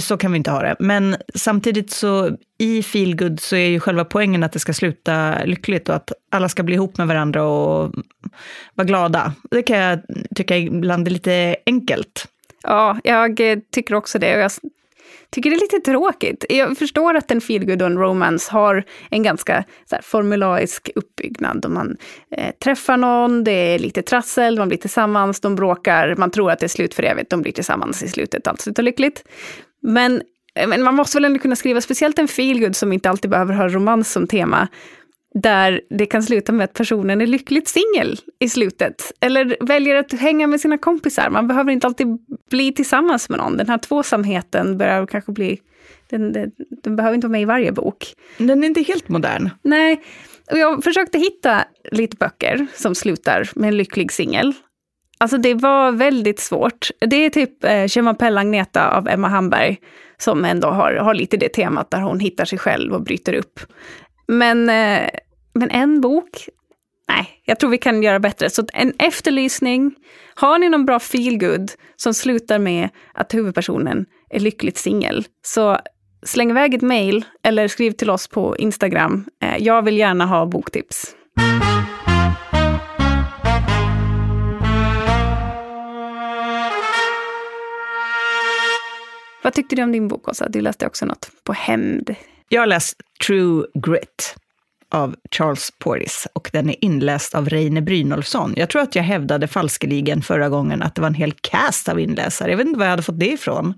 så 0.00 0.16
kan 0.16 0.32
vi 0.32 0.36
inte 0.38 0.50
ha 0.50 0.62
det. 0.62 0.76
Men 0.78 1.16
samtidigt 1.34 1.90
så 1.90 2.36
i 2.58 2.82
feelgood 2.82 3.40
så 3.40 3.56
är 3.56 3.68
ju 3.68 3.80
själva 3.80 4.04
poängen 4.04 4.42
att 4.42 4.52
det 4.52 4.58
ska 4.58 4.72
sluta 4.72 5.44
lyckligt 5.44 5.88
och 5.88 5.94
att 5.94 6.12
alla 6.30 6.48
ska 6.48 6.62
bli 6.62 6.74
ihop 6.74 6.98
med 6.98 7.06
varandra 7.06 7.44
och 7.44 7.94
vara 8.74 8.86
glada. 8.86 9.32
Det 9.50 9.62
kan 9.62 9.76
jag 9.76 10.00
tycka 10.36 10.56
ibland 10.56 11.08
är 11.08 11.12
lite 11.12 11.56
enkelt. 11.66 12.24
Ja, 12.62 12.98
jag 13.04 13.40
tycker 13.72 13.94
också 13.94 14.18
det. 14.18 14.34
Och 14.34 14.40
jag 14.40 14.50
tycker 15.30 15.50
det 15.50 15.56
är 15.56 15.60
lite 15.60 15.90
tråkigt. 15.90 16.44
Jag 16.48 16.78
förstår 16.78 17.14
att 17.14 17.30
en 17.30 17.40
feelgood 17.40 17.82
och 17.82 17.86
en 17.86 17.98
romance 17.98 18.52
har 18.52 18.84
en 19.10 19.22
ganska 19.22 19.64
så 19.90 19.94
här, 19.94 20.02
formularisk 20.02 20.90
uppbyggnad. 20.94 21.64
Och 21.64 21.70
man 21.70 21.96
eh, 22.36 22.54
träffar 22.64 22.96
någon, 22.96 23.44
det 23.44 23.50
är 23.50 23.78
lite 23.78 24.02
trassel, 24.02 24.58
man 24.58 24.68
blir 24.68 24.78
tillsammans, 24.78 25.40
de 25.40 25.54
bråkar, 25.54 26.14
man 26.16 26.30
tror 26.30 26.50
att 26.50 26.58
det 26.58 26.66
är 26.66 26.68
slut 26.68 26.94
för 26.94 27.02
evigt, 27.02 27.30
de 27.30 27.42
blir 27.42 27.52
tillsammans 27.52 28.02
i 28.02 28.08
slutet, 28.08 28.46
allt 28.46 28.60
slutar 28.60 28.82
lyckligt. 28.82 29.24
Men 29.82 30.22
eh, 30.54 30.68
men 30.68 30.82
man 30.82 30.94
måste 30.94 31.16
väl 31.16 31.24
ändå 31.24 31.38
kunna 31.38 31.56
skriva, 31.56 31.80
speciellt 31.80 32.18
en 32.18 32.28
feelgood 32.28 32.76
som 32.76 32.92
inte 32.92 33.10
alltid 33.10 33.30
behöver 33.30 33.54
ha 33.54 33.68
romans 33.68 34.12
som 34.12 34.26
tema, 34.26 34.68
där 35.34 35.80
det 35.90 36.06
kan 36.06 36.22
sluta 36.22 36.52
med 36.52 36.64
att 36.64 36.72
personen 36.72 37.20
är 37.20 37.26
lyckligt 37.26 37.68
singel 37.68 38.18
i 38.38 38.48
slutet. 38.48 39.12
Eller 39.20 39.56
väljer 39.60 39.96
att 39.96 40.12
hänga 40.12 40.46
med 40.46 40.60
sina 40.60 40.78
kompisar. 40.78 41.30
Man 41.30 41.48
behöver 41.48 41.72
inte 41.72 41.86
alltid 41.86 42.06
bli 42.50 42.72
tillsammans 42.72 43.28
med 43.28 43.38
någon. 43.38 43.56
Den 43.56 43.68
här 43.68 43.78
tvåsamheten 43.78 44.78
börjar 44.78 45.06
kanske 45.06 45.32
bli... 45.32 45.60
Den, 46.10 46.32
den, 46.32 46.50
den 46.82 46.96
behöver 46.96 47.14
inte 47.14 47.26
vara 47.26 47.32
med 47.32 47.42
i 47.42 47.44
varje 47.44 47.72
bok. 47.72 48.14
Den 48.38 48.64
är 48.64 48.68
inte 48.68 48.82
helt 48.82 49.08
modern. 49.08 49.50
Nej. 49.62 50.02
Och 50.50 50.58
jag 50.58 50.84
försökte 50.84 51.18
hitta 51.18 51.64
lite 51.92 52.16
böcker 52.16 52.66
som 52.74 52.94
slutar 52.94 53.50
med 53.54 53.68
en 53.68 53.76
lycklig 53.76 54.12
singel. 54.12 54.54
Alltså 55.18 55.38
det 55.38 55.54
var 55.54 55.92
väldigt 55.92 56.40
svårt. 56.40 56.90
Det 57.00 57.16
är 57.16 57.30
typ 57.30 57.64
eh, 57.64 57.86
Chemapelle 57.86 58.40
Agneta 58.40 58.90
av 58.90 59.08
Emma 59.08 59.28
Hamberg 59.28 59.78
som 60.16 60.44
ändå 60.44 60.68
har, 60.68 60.94
har 60.94 61.14
lite 61.14 61.36
det 61.36 61.48
temat 61.48 61.90
där 61.90 62.00
hon 62.00 62.20
hittar 62.20 62.44
sig 62.44 62.58
själv 62.58 62.92
och 62.92 63.02
bryter 63.02 63.34
upp. 63.34 63.60
Men, 64.28 64.68
eh, 64.68 65.08
men 65.54 65.70
en 65.70 66.00
bok? 66.00 66.48
Nej, 67.08 67.40
jag 67.44 67.60
tror 67.60 67.70
vi 67.70 67.78
kan 67.78 68.02
göra 68.02 68.20
bättre. 68.20 68.50
Så 68.50 68.66
en 68.72 68.92
efterlysning. 68.98 69.94
Har 70.34 70.58
ni 70.58 70.68
någon 70.68 70.86
bra 70.86 71.00
feelgood 71.00 71.72
som 71.96 72.14
slutar 72.14 72.58
med 72.58 72.88
att 73.14 73.34
huvudpersonen 73.34 74.06
är 74.30 74.40
lyckligt 74.40 74.76
singel, 74.76 75.26
så 75.42 75.78
släng 76.22 76.50
iväg 76.50 76.74
ett 76.74 76.82
mail 76.82 77.24
eller 77.42 77.68
skriv 77.68 77.90
till 77.90 78.10
oss 78.10 78.28
på 78.28 78.56
Instagram. 78.56 79.24
Eh, 79.42 79.56
jag 79.58 79.82
vill 79.82 79.98
gärna 79.98 80.26
ha 80.26 80.46
boktips. 80.46 81.14
Vad 89.42 89.54
tyckte 89.54 89.76
du 89.76 89.82
om 89.82 89.92
din 89.92 90.08
bok, 90.08 90.28
Åsa? 90.28 90.48
Du 90.48 90.60
läste 90.60 90.86
också 90.86 91.06
något 91.06 91.30
på 91.44 91.52
hämnd. 91.52 92.14
Jag 92.48 92.62
har 92.62 92.66
läst 92.66 93.00
True 93.26 93.66
Grit 93.74 94.34
av 94.90 95.16
Charles 95.30 95.70
Portis 95.78 96.26
och 96.32 96.50
den 96.52 96.70
är 96.70 96.84
inläst 96.84 97.34
av 97.34 97.48
Reine 97.48 97.82
Brynolfsson. 97.82 98.54
Jag 98.56 98.68
tror 98.68 98.82
att 98.82 98.94
jag 98.94 99.02
hävdade 99.02 99.48
falskeligen 99.48 100.22
förra 100.22 100.48
gången 100.48 100.82
att 100.82 100.94
det 100.94 101.00
var 101.00 101.08
en 101.08 101.14
hel 101.14 101.32
cast 101.32 101.88
av 101.88 102.00
inläsare. 102.00 102.50
Jag 102.50 102.56
vet 102.56 102.66
inte 102.66 102.78
var 102.78 102.86
jag 102.86 102.90
hade 102.90 103.02
fått 103.02 103.20
det 103.20 103.32
ifrån. 103.32 103.74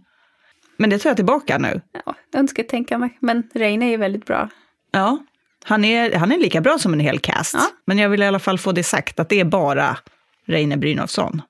Men 0.77 0.91
det 0.91 0.99
tar 0.99 1.11
jag 1.11 1.17
tillbaka 1.17 1.59
nu. 1.59 1.81
Ja, 2.07 2.15
önskar 2.39 2.63
tänka 2.63 2.99
mig. 2.99 3.19
Men 3.21 3.43
Reine 3.55 3.83
är 3.83 3.91
ju 3.91 3.97
väldigt 3.97 4.27
bra. 4.27 4.49
Ja, 4.93 5.19
han 5.65 5.85
är, 5.85 6.15
han 6.15 6.33
är 6.33 6.39
lika 6.39 6.61
bra 6.61 6.79
som 6.79 6.93
en 6.93 7.01
hel 7.01 7.19
cast. 7.19 7.55
Ja. 7.55 7.67
Men 7.87 7.99
jag 7.99 8.09
vill 8.09 8.23
i 8.23 8.27
alla 8.27 8.39
fall 8.39 8.59
få 8.59 8.73
det 8.73 8.83
sagt 8.83 9.21
att 9.21 9.29
det 9.29 9.41
är 9.41 9.45
bara 9.45 9.99
Reine 10.47 10.77
Brynolfsson 10.77 11.43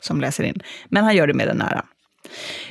som 0.00 0.20
läser 0.20 0.44
in. 0.44 0.60
Men 0.88 1.04
han 1.04 1.16
gör 1.16 1.26
det 1.26 1.34
med 1.34 1.48
den 1.48 1.56
nära. 1.56 1.84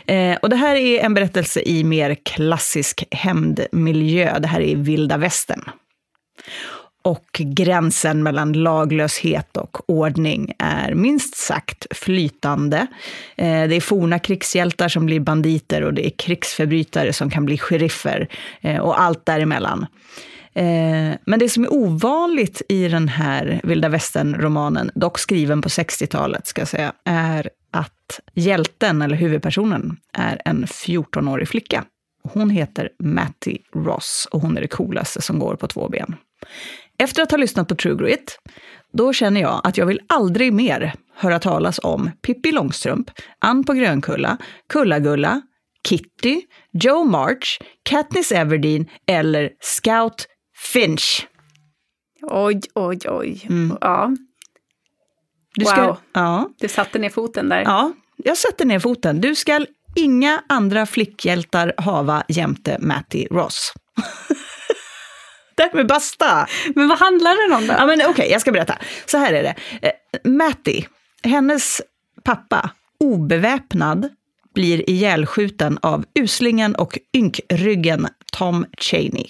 Eh, 0.06 0.36
och 0.36 0.50
det 0.50 0.56
här 0.56 0.76
är 0.76 1.00
en 1.00 1.14
berättelse 1.14 1.62
i 1.62 1.84
mer 1.84 2.16
klassisk 2.24 3.04
hämndmiljö. 3.12 4.40
Det 4.40 4.48
här 4.48 4.62
är 4.62 4.76
vilda 4.76 5.18
västern. 5.18 5.70
Och 7.02 7.28
gränsen 7.34 8.24
mellan 8.24 8.54
laglöshet 8.54 9.58
och 9.58 9.90
ordning 9.90 10.54
är 10.60 10.94
minst 10.94 11.38
sagt 11.38 11.88
flytande. 11.92 12.88
Eh, 13.36 13.68
det 13.68 13.76
är 13.76 13.82
forna 13.82 14.20
krigshjältar 14.20 14.88
som 14.88 15.06
blir 15.06 15.20
banditer 15.20 15.82
och 15.82 15.94
det 15.94 16.08
är 16.08 16.10
krigsförbrytare 16.10 17.14
som 17.14 17.30
kan 17.30 17.46
bli 17.46 17.58
sheriffer 17.58 18.28
eh, 18.62 18.78
och 18.78 19.02
allt 19.02 19.26
däremellan. 19.26 19.86
Eh, 20.58 21.18
men 21.26 21.40
det 21.40 21.50
som 21.50 21.64
är 21.64 21.74
ovanligt 21.74 22.62
i 22.70 22.88
den 22.88 23.08
här 23.08 23.62
vilda 23.64 23.90
västern-romanen, 23.90 24.92
dock 24.96 25.20
skriven 25.20 25.62
på 25.62 25.70
60-talet 25.70 26.48
ska 26.48 26.62
jag 26.62 26.68
säga, 26.68 26.94
är 27.06 27.50
att 27.72 28.20
hjälten, 28.34 29.02
eller 29.02 29.16
huvudpersonen, 29.16 29.98
är 30.14 30.42
en 30.46 30.66
14-årig 30.66 31.48
flicka. 31.48 31.84
Hon 32.24 32.50
heter 32.50 32.90
Matty 33.04 33.58
Ross 33.76 34.28
och 34.32 34.42
hon 34.42 34.58
är 34.58 34.62
det 34.62 34.68
coolaste 34.68 35.22
som 35.22 35.40
går 35.40 35.56
på 35.56 35.68
två 35.68 35.90
ben. 35.90 36.16
Efter 37.00 37.24
att 37.24 37.32
ha 37.32 37.38
lyssnat 37.38 37.68
på 37.68 37.76
True 37.76 37.96
Grit 37.96 38.40
då 38.94 39.14
känner 39.14 39.42
jag 39.42 39.62
att 39.64 39.78
jag 39.78 39.86
vill 39.86 40.00
aldrig 40.08 40.54
mer 40.54 40.94
höra 41.16 41.40
talas 41.40 41.80
om 41.84 42.12
Pippi 42.22 42.52
Långstrump, 42.52 43.12
Ann 43.40 43.64
på 43.64 43.74
Grönkulla, 43.74 44.38
Kulla-Gulla, 44.74 45.42
Kitty, 45.90 46.42
Joe 46.74 47.04
March, 47.04 47.60
Katniss 47.84 48.32
Everdeen 48.32 48.86
eller 49.08 49.50
Scout 49.60 50.28
Finch. 50.58 51.28
Oj, 52.22 52.62
oj, 52.76 53.00
oj. 53.10 53.46
Mm. 53.50 53.78
Ja, 53.82 54.12
Du 55.56 55.66
ska, 55.66 55.86
Wow. 55.88 55.98
ja, 56.14 56.50
du 56.60 56.68
satte 56.68 57.00
ner 57.00 57.10
foten 57.10 57.50
där. 57.50 57.62
ja, 57.62 57.94
jag 58.18 58.38
sätter 58.38 58.66
ner 58.66 58.80
foten. 58.80 59.22
Du 59.22 59.36
ska 59.36 59.66
inga 59.96 60.44
andra 60.50 60.86
flickhjältar 60.86 61.74
hava 61.78 62.24
jämte 62.28 62.78
Matty 62.80 63.28
Ross. 63.32 63.74
Därmed 65.56 65.88
basta! 65.88 66.48
Men 66.76 66.88
vad 66.88 67.00
handlar 67.00 67.48
den 67.50 67.58
om 67.58 67.68
då? 67.68 67.74
Ja, 67.74 67.86
men 67.86 68.02
okej, 68.10 68.32
jag 68.32 68.42
ska 68.42 68.52
berätta. 68.52 68.78
Så 69.06 69.18
här 69.18 69.34
är 69.34 69.44
det. 69.44 69.56
Eh, 69.88 70.32
Matty, 70.32 70.84
hennes 71.24 71.82
pappa, 72.24 72.70
obeväpnad, 73.00 74.10
blir 74.54 74.90
ihjälskjuten 74.90 75.80
av 75.82 76.06
uslingen 76.20 76.76
och 76.76 76.98
ynkryggen 77.16 78.08
Tom 78.34 78.66
Cheney. 78.78 79.26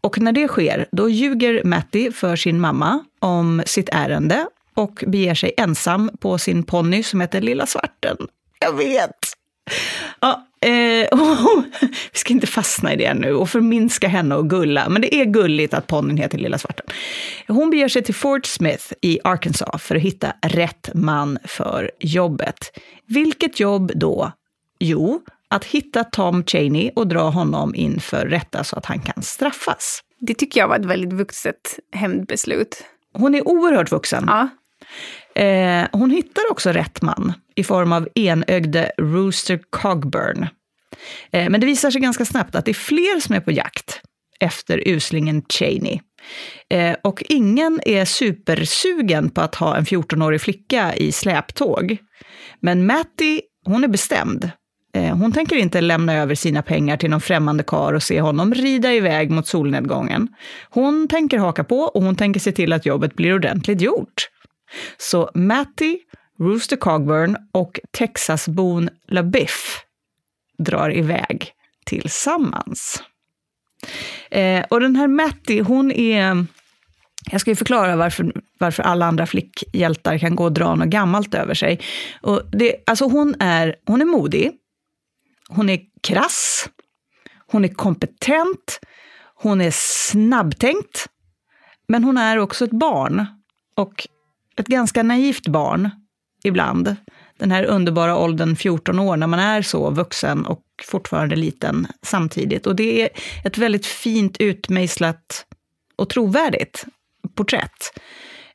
Och 0.00 0.20
när 0.20 0.32
det 0.32 0.48
sker, 0.48 0.86
då 0.92 1.08
ljuger 1.08 1.64
Matti 1.64 2.10
för 2.10 2.36
sin 2.36 2.60
mamma 2.60 3.04
om 3.18 3.62
sitt 3.66 3.88
ärende 3.92 4.46
och 4.74 5.04
beger 5.06 5.34
sig 5.34 5.52
ensam 5.56 6.10
på 6.20 6.38
sin 6.38 6.62
ponny 6.62 7.02
som 7.02 7.20
heter 7.20 7.40
Lilla 7.40 7.66
Svarten. 7.66 8.16
Jag 8.60 8.76
vet! 8.76 9.38
Ja, 10.20 10.46
eh, 10.60 10.70
vi 12.12 12.18
ska 12.18 12.32
inte 12.32 12.46
fastna 12.46 12.92
i 12.92 12.96
det 12.96 13.14
nu 13.14 13.34
och 13.34 13.50
förminska 13.50 14.08
henne 14.08 14.34
och 14.34 14.50
Gulla, 14.50 14.88
men 14.88 15.02
det 15.02 15.14
är 15.14 15.24
gulligt 15.24 15.74
att 15.74 15.86
ponnyn 15.86 16.16
heter 16.16 16.38
Lilla 16.38 16.58
Svarten. 16.58 16.86
Hon 17.48 17.70
beger 17.70 17.88
sig 17.88 18.02
till 18.02 18.14
Fort 18.14 18.46
Smith 18.46 18.92
i 19.00 19.18
Arkansas 19.24 19.82
för 19.82 19.96
att 19.96 20.02
hitta 20.02 20.32
rätt 20.42 20.90
man 20.94 21.38
för 21.44 21.90
jobbet. 22.00 22.78
Vilket 23.06 23.60
jobb 23.60 23.92
då? 23.94 24.32
Jo, 24.78 25.22
att 25.50 25.64
hitta 25.64 26.04
Tom 26.04 26.44
Cheney 26.44 26.90
och 26.96 27.06
dra 27.06 27.30
honom 27.30 27.74
inför 27.74 28.26
rätta 28.26 28.64
så 28.64 28.76
att 28.76 28.86
han 28.86 29.00
kan 29.00 29.22
straffas. 29.22 30.00
Det 30.20 30.34
tycker 30.34 30.60
jag 30.60 30.68
var 30.68 30.78
ett 30.78 30.84
väldigt 30.84 31.12
vuxet 31.12 31.78
hämndbeslut. 31.92 32.84
Hon 33.14 33.34
är 33.34 33.48
oerhört 33.48 33.92
vuxen. 33.92 34.24
Ja. 34.26 34.48
Eh, 35.42 35.88
hon 35.92 36.10
hittar 36.10 36.42
också 36.50 36.70
rätt 36.70 37.02
man 37.02 37.32
i 37.56 37.64
form 37.64 37.92
av 37.92 38.08
enögde 38.14 38.92
Rooster 38.98 39.60
Cogburn. 39.70 40.48
Eh, 41.32 41.50
men 41.50 41.60
det 41.60 41.66
visar 41.66 41.90
sig 41.90 42.00
ganska 42.00 42.24
snabbt 42.24 42.54
att 42.54 42.64
det 42.64 42.70
är 42.70 42.74
fler 42.74 43.20
som 43.20 43.34
är 43.34 43.40
på 43.40 43.52
jakt 43.52 44.00
efter 44.40 44.82
uslingen 44.88 45.42
Cheney. 45.48 46.00
Eh, 46.70 46.96
och 47.04 47.22
ingen 47.28 47.80
är 47.86 48.04
supersugen 48.04 49.30
på 49.30 49.40
att 49.40 49.54
ha 49.54 49.76
en 49.76 49.84
14-årig 49.84 50.40
flicka 50.40 50.94
i 50.94 51.12
släptåg. 51.12 51.96
Men 52.60 52.86
Matty, 52.86 53.40
hon 53.64 53.84
är 53.84 53.88
bestämd. 53.88 54.50
Eh, 54.94 55.16
hon 55.16 55.32
tänker 55.32 55.56
inte 55.56 55.80
lämna 55.80 56.14
över 56.14 56.34
sina 56.34 56.62
pengar 56.62 56.96
till 56.96 57.10
någon 57.10 57.20
främmande 57.20 57.62
kar 57.62 57.92
och 57.92 58.02
se 58.02 58.20
honom 58.20 58.54
rida 58.54 58.94
iväg 58.94 59.30
mot 59.30 59.46
solnedgången. 59.46 60.28
Hon 60.70 61.08
tänker 61.08 61.38
haka 61.38 61.64
på 61.64 61.80
och 61.80 62.02
hon 62.02 62.16
tänker 62.16 62.40
se 62.40 62.52
till 62.52 62.72
att 62.72 62.86
jobbet 62.86 63.16
blir 63.16 63.34
ordentligt 63.34 63.80
gjort. 63.80 64.28
Så 64.98 65.30
Matty, 65.34 65.98
Rooster 66.38 66.76
Cogburn 66.76 67.36
och 67.52 67.80
Texasbon 67.90 68.88
LaBiff 69.08 69.80
drar 70.58 70.96
iväg 70.96 71.52
tillsammans. 71.86 73.02
Eh, 74.30 74.64
och 74.70 74.80
den 74.80 74.96
här 74.96 75.08
Matty, 75.08 75.60
hon 75.60 75.92
är... 75.92 76.46
Jag 77.30 77.40
ska 77.40 77.50
ju 77.50 77.56
förklara 77.56 77.96
varför, 77.96 78.32
varför 78.58 78.82
alla 78.82 79.06
andra 79.06 79.26
flickhjältar 79.26 80.18
kan 80.18 80.36
gå 80.36 80.44
och 80.44 80.52
dra 80.52 80.74
något 80.74 80.88
gammalt 80.88 81.34
över 81.34 81.54
sig. 81.54 81.80
Och 82.20 82.42
det, 82.52 82.76
alltså 82.86 83.04
hon, 83.04 83.34
är, 83.40 83.76
hon 83.86 84.00
är 84.00 84.04
modig, 84.04 84.52
hon 85.48 85.68
är 85.68 85.80
krass, 86.02 86.68
hon 87.46 87.64
är 87.64 87.68
kompetent, 87.68 88.80
hon 89.34 89.60
är 89.60 89.70
snabbtänkt, 89.74 91.06
men 91.88 92.04
hon 92.04 92.18
är 92.18 92.38
också 92.38 92.64
ett 92.64 92.70
barn. 92.70 93.26
Och 93.74 94.08
ett 94.56 94.66
ganska 94.66 95.02
naivt 95.02 95.48
barn 95.48 95.90
ibland. 96.44 96.96
Den 97.38 97.50
här 97.50 97.64
underbara 97.64 98.16
åldern 98.16 98.56
14 98.56 98.98
år 98.98 99.16
när 99.16 99.26
man 99.26 99.40
är 99.40 99.62
så 99.62 99.90
vuxen 99.90 100.46
och 100.46 100.62
fortfarande 100.84 101.36
liten 101.36 101.86
samtidigt. 102.02 102.66
Och 102.66 102.76
det 102.76 103.02
är 103.02 103.08
ett 103.44 103.58
väldigt 103.58 103.86
fint 103.86 104.36
utmejslat 104.40 105.46
och 105.96 106.08
trovärdigt 106.08 106.84
porträtt. 107.34 107.98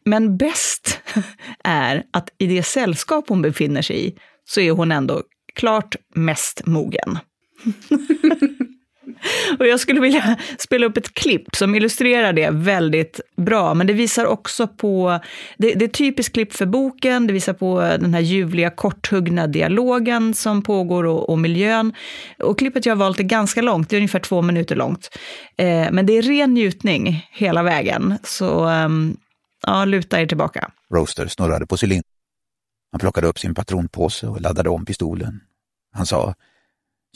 Men 0.06 0.38
bäst 0.38 1.00
är 1.64 2.04
att 2.12 2.30
i 2.38 2.48
det 2.48 2.64
sällskap 2.64 3.30
hon 3.30 3.41
befinner 3.41 3.82
sig 3.82 4.08
i 4.08 4.18
så 4.46 4.62
är 4.62 4.72
hon 4.72 4.91
ändå 4.91 5.24
klart 5.56 5.95
mest 6.16 6.66
mogen. 6.66 7.20
Och 9.60 9.68
jag 9.68 9.80
skulle 9.80 10.01
vilja 10.01 10.38
spela 10.58 10.86
upp 10.86 10.97
ett 10.97 11.14
klipp 11.14 11.56
som 11.56 11.76
illustrerar 11.76 12.34
det 12.34 12.49
väldigt 12.51 13.20
bra, 13.38 13.74
men 13.74 13.88
det 13.88 13.93
visar 13.93 14.26
också 14.26 14.68
på, 14.68 15.20
det, 15.58 15.74
det 15.74 15.86
är 15.86 15.89
typiskt 15.89 16.34
klipp 16.34 16.54
för 16.54 16.66
boken, 16.66 17.28
det 17.28 17.34
visar 17.34 17.54
på 17.54 17.80
den 17.80 18.14
här 18.14 18.22
ljuvliga 18.22 18.70
korthuggna 18.70 19.47
dialogen 19.47 20.34
som 20.34 20.62
pågår 20.62 21.04
och, 21.04 21.30
och 21.30 21.39
miljön. 21.39 21.93
Och 22.39 22.60
klippet 22.60 22.86
jag 22.86 22.95
har 22.95 22.99
valt 22.99 23.20
är 23.20 23.24
ganska 23.24 23.62
långt, 23.62 23.89
det 23.89 23.95
är 23.95 23.97
ungefär 23.97 24.20
två 24.20 24.41
minuter 24.41 24.76
långt. 24.76 25.18
Eh, 25.58 25.88
men 25.91 26.06
det 26.06 26.18
är 26.18 26.22
ren 26.22 26.54
njutning 26.54 27.28
hela 27.32 27.64
vägen, 27.64 28.18
så 28.24 28.70
eh, 28.70 28.89
ja, 29.68 29.86
luta 29.86 30.22
er 30.22 30.26
tillbaka. 30.26 30.72
Roaster 30.93 31.28
snurrade 31.28 31.66
på 31.68 31.78
cylindern. 31.82 32.12
Han 32.94 33.00
plockade 33.00 33.28
upp 33.28 33.39
sin 33.39 33.56
patronpåse 33.56 34.28
och 34.28 34.41
laddade 34.41 34.70
om 34.70 34.86
pistolen. 34.86 35.41
Han 35.91 36.06
sa, 36.06 36.36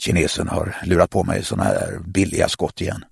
kinesen 0.02 0.48
har 0.48 0.76
lurat 0.84 1.10
på 1.10 1.24
mig 1.24 1.44
såna 1.44 1.64
här 1.64 1.98
billiga 1.98 2.48
skott 2.48 2.80
igen. 2.80 3.04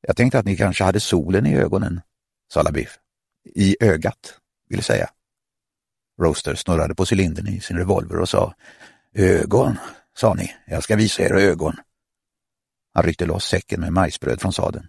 Jag 0.00 0.16
tänkte 0.16 0.38
att 0.38 0.44
ni 0.44 0.56
kanske 0.56 0.84
hade 0.84 1.00
solen 1.00 1.46
i 1.46 1.56
ögonen, 1.56 2.00
sa 2.52 2.62
LaBiff. 2.62 2.98
I 3.54 3.76
ögat, 3.80 4.38
vill 4.68 4.82
säga. 4.82 5.10
Roaster 6.20 6.54
snurrade 6.54 6.94
på 6.94 7.04
cylindern 7.10 7.46
i 7.46 7.60
sin 7.60 7.76
revolver 7.76 8.20
och 8.20 8.28
sa, 8.28 8.54
ögon, 9.14 9.78
sa 10.18 10.34
ni, 10.34 10.54
jag 10.66 10.82
ska 10.82 10.96
visa 10.96 11.22
er 11.22 11.34
ögon. 11.34 11.76
Han 12.94 13.04
ryckte 13.04 13.26
loss 13.26 13.44
säcken 13.44 13.80
med 13.80 13.92
majsbröd 13.92 14.40
från 14.40 14.52
sadeln. 14.52 14.88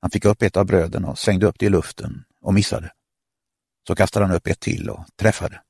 Han 0.00 0.10
fick 0.10 0.24
upp 0.24 0.42
ett 0.42 0.56
av 0.56 0.66
bröden 0.66 1.04
och 1.04 1.18
svängde 1.18 1.46
upp 1.46 1.58
det 1.58 1.66
i 1.66 1.70
luften 1.70 2.24
och 2.40 2.54
missade. 2.54 2.92
Så 3.86 3.94
kastade 3.94 4.26
han 4.26 4.34
upp 4.34 4.46
ett 4.46 4.60
till 4.60 4.90
och 4.90 5.04
träffade. 5.16 5.60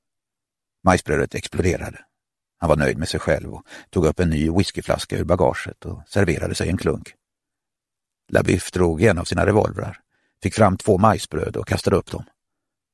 Majsbrödet 0.84 1.34
exploderade. 1.34 2.04
Han 2.58 2.68
var 2.68 2.76
nöjd 2.76 2.98
med 2.98 3.08
sig 3.08 3.20
själv 3.20 3.54
och 3.54 3.66
tog 3.90 4.06
upp 4.06 4.20
en 4.20 4.30
ny 4.30 4.50
whiskyflaska 4.50 5.18
ur 5.18 5.24
bagaget 5.24 5.84
och 5.84 6.02
serverade 6.06 6.54
sig 6.54 6.68
en 6.68 6.76
klunk. 6.76 7.14
LaBiff 8.28 8.70
drog 8.70 9.02
en 9.02 9.18
av 9.18 9.24
sina 9.24 9.46
revolvrar, 9.46 10.00
fick 10.42 10.54
fram 10.54 10.76
två 10.76 10.98
majsbröd 10.98 11.56
och 11.56 11.68
kastade 11.68 11.96
upp 11.96 12.10
dem. 12.10 12.24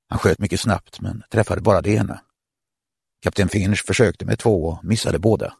Han 0.09 0.19
sköt 0.19 0.39
mycket 0.39 0.61
snabbt 0.61 1.01
men 1.01 1.23
träffade 1.31 1.61
bara 1.61 1.81
det 1.81 1.91
ena. 1.91 2.21
Kapten 3.23 3.49
Finch 3.49 3.85
försökte 3.87 4.25
med 4.25 4.39
två 4.39 4.65
och 4.65 4.85
missade 4.85 5.19
båda. 5.19 5.55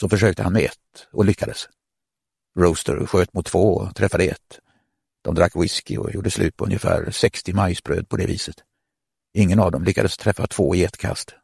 Så 0.00 0.08
försökte 0.08 0.42
han 0.42 0.52
med 0.52 0.62
ett 0.62 1.08
och 1.12 1.24
lyckades. 1.24 1.68
Roaster 2.58 3.06
sköt 3.06 3.32
mot 3.32 3.46
två 3.46 3.74
och 3.74 3.96
träffade 3.96 4.24
ett. 4.24 4.60
De 5.22 5.34
drack 5.34 5.56
whisky 5.56 5.96
och 5.96 6.14
gjorde 6.14 6.30
slut 6.30 6.56
på 6.56 6.64
ungefär 6.64 7.10
60 7.10 7.52
majsbröd 7.52 8.08
på 8.08 8.16
det 8.16 8.26
viset. 8.26 8.56
Ingen 9.34 9.60
av 9.60 9.72
dem 9.72 9.84
lyckades 9.84 10.16
träffa 10.16 10.46
två 10.46 10.74
i 10.74 10.84
ett 10.84 10.96
kast. 10.96 11.34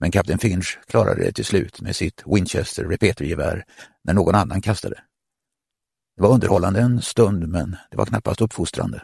Men 0.00 0.10
kapten 0.10 0.38
Finch 0.38 0.78
klarade 0.86 1.24
det 1.24 1.32
till 1.32 1.44
slut 1.44 1.80
med 1.80 1.96
sitt 1.96 2.22
Winchester 2.26 2.84
repetergevär 2.84 3.64
när 4.04 4.14
någon 4.14 4.34
annan 4.34 4.60
kastade. 4.60 5.00
Det 6.16 6.22
var 6.22 6.34
underhållande 6.34 6.80
en 6.80 7.02
stund, 7.02 7.48
men 7.48 7.76
det 7.90 7.96
var 7.96 8.06
knappast 8.06 8.40
uppfostrande. 8.40 9.02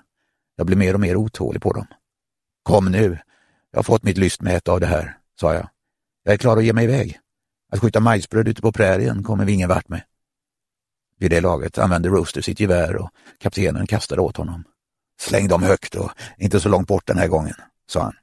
Jag 0.56 0.66
blev 0.66 0.78
mer 0.78 0.94
och 0.94 1.00
mer 1.00 1.16
otålig 1.16 1.62
på 1.62 1.72
dem. 1.72 1.86
Kom 2.62 2.84
nu, 2.84 3.18
jag 3.70 3.78
har 3.78 3.82
fått 3.82 4.02
mitt 4.02 4.18
lystmäte 4.18 4.72
av 4.72 4.80
det 4.80 4.86
här, 4.86 5.18
sa 5.40 5.54
jag. 5.54 5.68
Jag 6.24 6.34
är 6.34 6.38
klar 6.38 6.56
att 6.56 6.64
ge 6.64 6.72
mig 6.72 6.84
iväg. 6.84 7.18
Att 7.72 7.80
skjuta 7.80 8.00
majsbröd 8.00 8.48
ute 8.48 8.62
på 8.62 8.72
prärien 8.72 9.22
kommer 9.22 9.44
vi 9.44 9.52
ingen 9.52 9.68
vart 9.68 9.88
med. 9.88 10.02
Vid 11.18 11.30
det 11.30 11.40
laget 11.40 11.78
använde 11.78 12.08
Rooster 12.08 12.40
sitt 12.40 12.60
gevär 12.60 12.96
och 12.96 13.10
kaptenen 13.38 13.86
kastade 13.86 14.20
åt 14.20 14.36
honom. 14.36 14.64
Släng 15.20 15.48
dem 15.48 15.62
högt 15.62 15.94
och 15.94 16.10
inte 16.38 16.60
så 16.60 16.68
långt 16.68 16.88
bort 16.88 17.06
den 17.06 17.18
här 17.18 17.28
gången, 17.28 17.54
sa 17.86 18.02
han. 18.02 18.14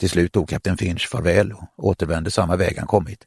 Till 0.00 0.10
slut 0.10 0.32
tog 0.32 0.48
kapten 0.48 0.76
Finch 0.76 1.08
farväl 1.08 1.52
och 1.52 1.88
återvände 1.88 2.30
samma 2.30 2.56
väg 2.56 2.78
han 2.78 2.86
kommit. 2.86 3.26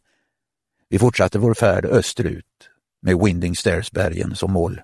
Vi 0.90 1.00
fortsatte 1.00 1.40
vår 1.40 1.54
färd 1.54 1.86
österut 1.86 2.70
med 3.02 3.20
Winding 3.20 3.56
Stairs-bergen 3.56 4.36
som 4.36 4.52
mål. 4.52 4.82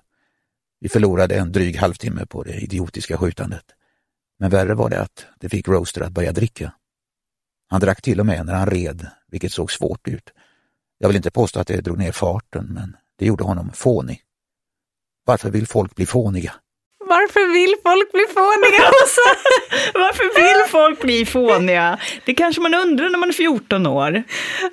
Vi 0.80 0.88
förlorade 0.88 1.36
en 1.36 1.52
dryg 1.52 1.76
halvtimme 1.76 2.26
på 2.26 2.42
det 2.42 2.54
idiotiska 2.54 3.16
skjutandet. 3.16 3.64
Men 4.38 4.50
värre 4.50 4.74
var 4.74 4.90
det 4.90 5.00
att 5.00 5.26
det 5.40 5.48
fick 5.48 5.68
Roaster 5.68 6.00
att 6.00 6.12
börja 6.12 6.32
dricka. 6.32 6.72
Han 7.68 7.80
drack 7.80 8.02
till 8.02 8.20
och 8.20 8.26
med 8.26 8.46
när 8.46 8.54
han 8.54 8.70
red, 8.70 9.06
vilket 9.26 9.52
såg 9.52 9.72
svårt 9.72 10.08
ut. 10.08 10.32
Jag 10.98 11.08
vill 11.08 11.16
inte 11.16 11.30
påstå 11.30 11.60
att 11.60 11.66
det 11.66 11.80
drog 11.80 11.98
ner 11.98 12.12
farten, 12.12 12.66
men 12.66 12.96
det 13.18 13.26
gjorde 13.26 13.44
honom 13.44 13.70
fånig. 13.72 14.22
Varför 15.24 15.50
vill 15.50 15.66
folk 15.66 15.94
bli 15.94 16.06
fåniga? 16.06 16.54
Varför 17.10 17.52
vill 17.52 17.74
folk 17.82 18.12
bli 18.12 18.26
fåniga? 18.34 18.84
Varför 19.94 20.40
vill 20.40 20.70
folk 20.70 21.00
bli 21.00 21.26
fåniga? 21.26 21.98
Det 22.24 22.34
kanske 22.34 22.60
man 22.60 22.74
undrar 22.74 23.08
när 23.10 23.18
man 23.18 23.28
är 23.28 23.32
14 23.32 23.86
år. 23.86 24.22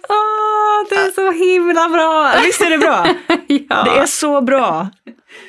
Åh, 0.10 0.90
det 0.90 0.96
är 0.96 1.12
så 1.12 1.32
himla 1.32 1.90
bra! 1.90 2.34
Visst 2.46 2.62
är 2.62 2.70
det 2.70 2.78
bra? 2.78 3.08
ja. 3.48 3.84
Det 3.84 4.00
är 4.00 4.06
så 4.06 4.42
bra. 4.42 4.88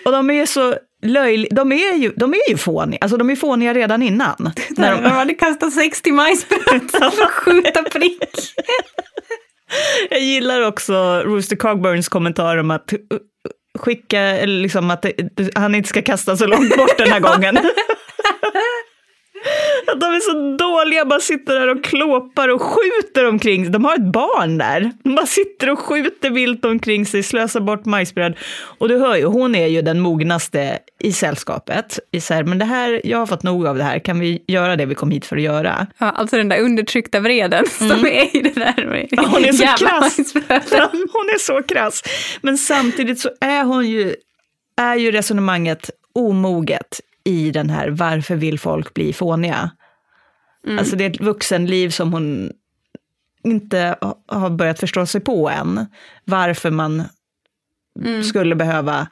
Och 0.05 0.13
de 0.13 0.31
är 0.31 0.47
så 0.47 0.75
löjliga. 1.03 1.55
De 1.55 1.73
är 1.73 1.95
ju, 1.95 2.13
de 2.17 2.35
är 2.35 2.51
ju 2.51 2.57
fåniga. 2.57 2.99
Alltså 3.01 3.17
de 3.17 3.31
är 3.31 3.37
fåniga 3.37 3.75
redan 3.75 4.03
innan. 4.03 4.53
När 4.71 4.95
de, 4.95 5.03
de 5.03 5.09
hade 5.11 5.35
kastat 5.35 5.73
60 5.73 6.13
majssprutar 6.13 7.11
för 7.11 7.23
att 7.23 7.31
skjuta 7.31 7.83
prick. 7.83 8.21
Jag 10.11 10.21
gillar 10.21 10.67
också 10.67 11.23
Rooster 11.25 11.57
Cogburns 11.57 12.09
kommentar 12.09 12.57
om 12.57 12.71
att 12.71 12.93
skicka, 13.79 14.33
liksom 14.47 14.91
att 14.91 15.03
det, 15.03 15.15
han 15.55 15.75
inte 15.75 15.89
ska 15.89 16.03
kasta 16.03 16.37
så 16.37 16.47
långt 16.47 16.77
bort 16.77 16.99
den 16.99 17.13
här 17.13 17.21
gången. 17.21 17.59
Att 19.87 20.01
de 20.01 20.07
är 20.07 20.21
så 20.21 20.57
dåliga, 20.57 21.05
bara 21.05 21.21
sitter 21.21 21.55
där 21.61 21.69
och 21.69 21.85
klåpar 21.85 22.49
och 22.49 22.63
skjuter 22.63 23.29
omkring. 23.29 23.73
De 23.73 23.85
har 23.85 23.95
ett 23.95 24.13
barn 24.13 24.59
där. 24.59 24.93
De 25.03 25.15
bara 25.15 25.27
sitter 25.27 25.71
och 25.71 25.79
skjuter 25.79 26.31
vilt 26.31 26.65
omkring 26.65 27.07
sig, 27.07 27.23
slösar 27.23 27.61
bort 27.61 27.85
majsbröd. 27.85 28.37
Och 28.79 28.89
du 28.89 28.99
hör 28.99 29.17
ju, 29.17 29.25
hon 29.25 29.55
är 29.55 29.67
ju 29.67 29.83
den 29.83 30.01
mognaste 30.01 30.79
i 31.01 31.13
sällskapet. 31.13 31.99
I 32.13 32.21
så 32.21 32.35
här, 32.35 32.45
men 32.45 32.59
det 32.59 32.65
här, 32.65 33.01
jag 33.05 33.19
har 33.19 33.27
fått 33.27 33.43
nog 33.43 33.67
av 33.67 33.77
det 33.77 33.85
här, 33.85 33.99
kan 33.99 34.21
vi 34.21 34.45
göra 34.47 34.77
det 34.77 34.87
vi 34.87 34.95
kom 34.95 35.11
hit 35.11 35.27
för 35.27 35.37
att 35.37 35.43
göra? 35.43 35.87
Ja, 35.99 36.11
alltså 36.11 36.37
den 36.37 36.49
där 36.49 36.61
undertryckta 36.61 37.21
vreden 37.21 37.65
som 37.79 38.07
är 38.07 38.37
i 38.37 38.41
det 38.41 38.55
där 38.55 38.87
med 38.87 39.09
Ja, 39.11 39.25
hon 39.27 39.45
är 39.45 39.53
så 39.53 39.85
krass. 39.85 40.17
Hon 41.13 41.29
är 41.29 41.39
så 41.39 41.63
krass. 41.63 42.03
Men 42.41 42.59
samtidigt 42.59 43.21
så 43.21 43.31
är 43.41 43.65
hon 43.65 43.89
ju, 43.89 44.15
är 44.81 44.97
ju 44.97 45.11
resonemanget 45.11 45.91
omoget 46.15 47.01
i 47.29 47.51
den 47.51 47.71
här 47.71 47.89
varför 47.89 48.37
vill 48.37 48.59
folk 48.59 48.95
bli 48.95 49.13
fåniga? 49.13 49.71
Alltså 50.79 50.97
det 50.97 51.05
är 51.05 51.11
ett 51.11 51.21
vuxenliv 51.21 51.91
som 51.91 52.13
hon 52.13 52.53
inte 53.45 53.97
ha- 54.01 54.23
har 54.27 54.51
börjat 54.51 54.81
förstå 54.81 55.07
sig 55.07 55.21
på 55.21 55.51
än. 55.51 55.87
Varför 56.25 56.71
man 56.71 57.03
skulle 58.25 58.55
behöva 58.55 59.09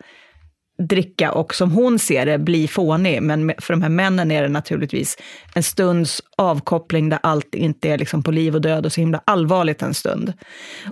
dricka 0.78 1.32
och 1.32 1.54
som 1.54 1.70
hon 1.70 1.98
ser 1.98 2.26
det 2.26 2.38
bli 2.38 2.68
fånig. 2.68 3.22
Men 3.22 3.54
för 3.58 3.74
de 3.74 3.82
här 3.82 3.88
männen 3.88 4.30
är 4.30 4.42
det 4.42 4.48
naturligtvis 4.48 5.16
en 5.54 5.62
stunds 5.62 6.22
avkoppling 6.36 7.08
där 7.08 7.18
allt 7.22 7.54
inte 7.54 7.88
är 7.88 7.98
liksom 7.98 8.22
på 8.22 8.30
liv 8.30 8.54
och 8.54 8.60
död 8.60 8.86
och 8.86 8.92
så 8.92 9.00
himla 9.00 9.20
allvarligt 9.24 9.82
en 9.82 9.94
stund. 9.94 10.32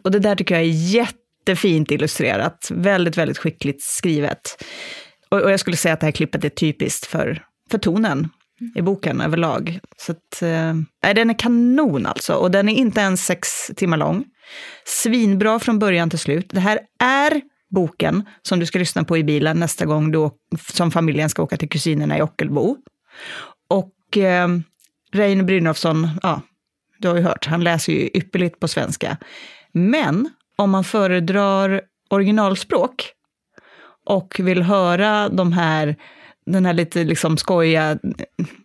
Och 0.05 0.11
det 0.11 0.19
där 0.19 0.37
tycker 0.37 0.55
jag 0.55 0.65
är 0.65 0.69
jättefint 0.95 1.91
illustrerat. 1.91 2.69
Väldigt, 2.71 3.17
väldigt 3.17 3.39
skickligt 3.39 3.83
skrivet. 3.83 4.65
Och, 5.35 5.41
och 5.41 5.51
jag 5.51 5.61
skulle 5.61 5.77
säga 5.77 5.95
att 5.95 6.01
det 6.01 6.07
här 6.07 6.13
klippet 6.13 6.45
är 6.45 6.49
typiskt 6.49 7.07
för, 7.07 7.43
för 7.71 7.79
tonen 7.79 8.29
i 8.75 8.83
boken 8.83 9.21
överlag. 9.21 9.81
Så 9.97 10.13
att, 10.13 10.43
eh, 10.43 11.15
den 11.15 11.31
är 11.31 11.39
kanon 11.39 12.07
alltså. 12.07 12.35
Och 12.35 12.51
den 12.51 12.69
är 12.69 12.75
inte 12.75 13.01
ens 13.01 13.27
sex 13.27 13.49
timmar 13.77 13.97
lång. 13.97 14.25
Svinbra 14.85 15.59
från 15.59 15.79
början 15.79 16.11
till 16.11 16.19
slut. 16.19 16.47
Det 16.49 16.61
här 16.61 16.79
är 17.03 17.41
boken 17.71 18.25
som 18.43 18.61
du 18.61 18.67
ska 18.67 18.79
lyssna 18.79 19.05
på 19.05 19.19
i 19.19 19.25
bilen 19.25 19.61
nästa 19.61 19.85
gång 19.85 20.13
du, 20.13 20.31
som 20.73 20.91
familjen 20.91 21.31
ska 21.31 21.43
åka 21.43 21.57
till 21.57 21.69
kusinerna 21.69 22.19
i 22.19 22.23
Ockelbo. 22.23 22.77
Och 23.69 24.19
eh, 24.19 24.49
Reine 25.13 25.45
Brynolfsson, 25.45 26.09
ja, 26.23 26.41
du 26.99 27.09
har 27.09 27.17
ju 27.17 27.23
hört, 27.23 27.47
han 27.47 27.65
läser 27.65 27.93
ju 27.93 28.11
ypperligt 28.15 28.61
på 28.61 28.69
svenska. 28.69 29.17
Men 29.73 30.31
om 30.57 30.71
man 30.71 30.85
föredrar 30.85 31.81
originalspråk 32.11 33.14
och 34.05 34.37
vill 34.39 34.63
höra 34.63 35.29
de 35.29 35.53
här, 35.53 35.97
den 36.47 36.67
här 36.67 36.73
lite 36.73 37.05
liksom 37.05 37.37
skojiga 37.37 37.99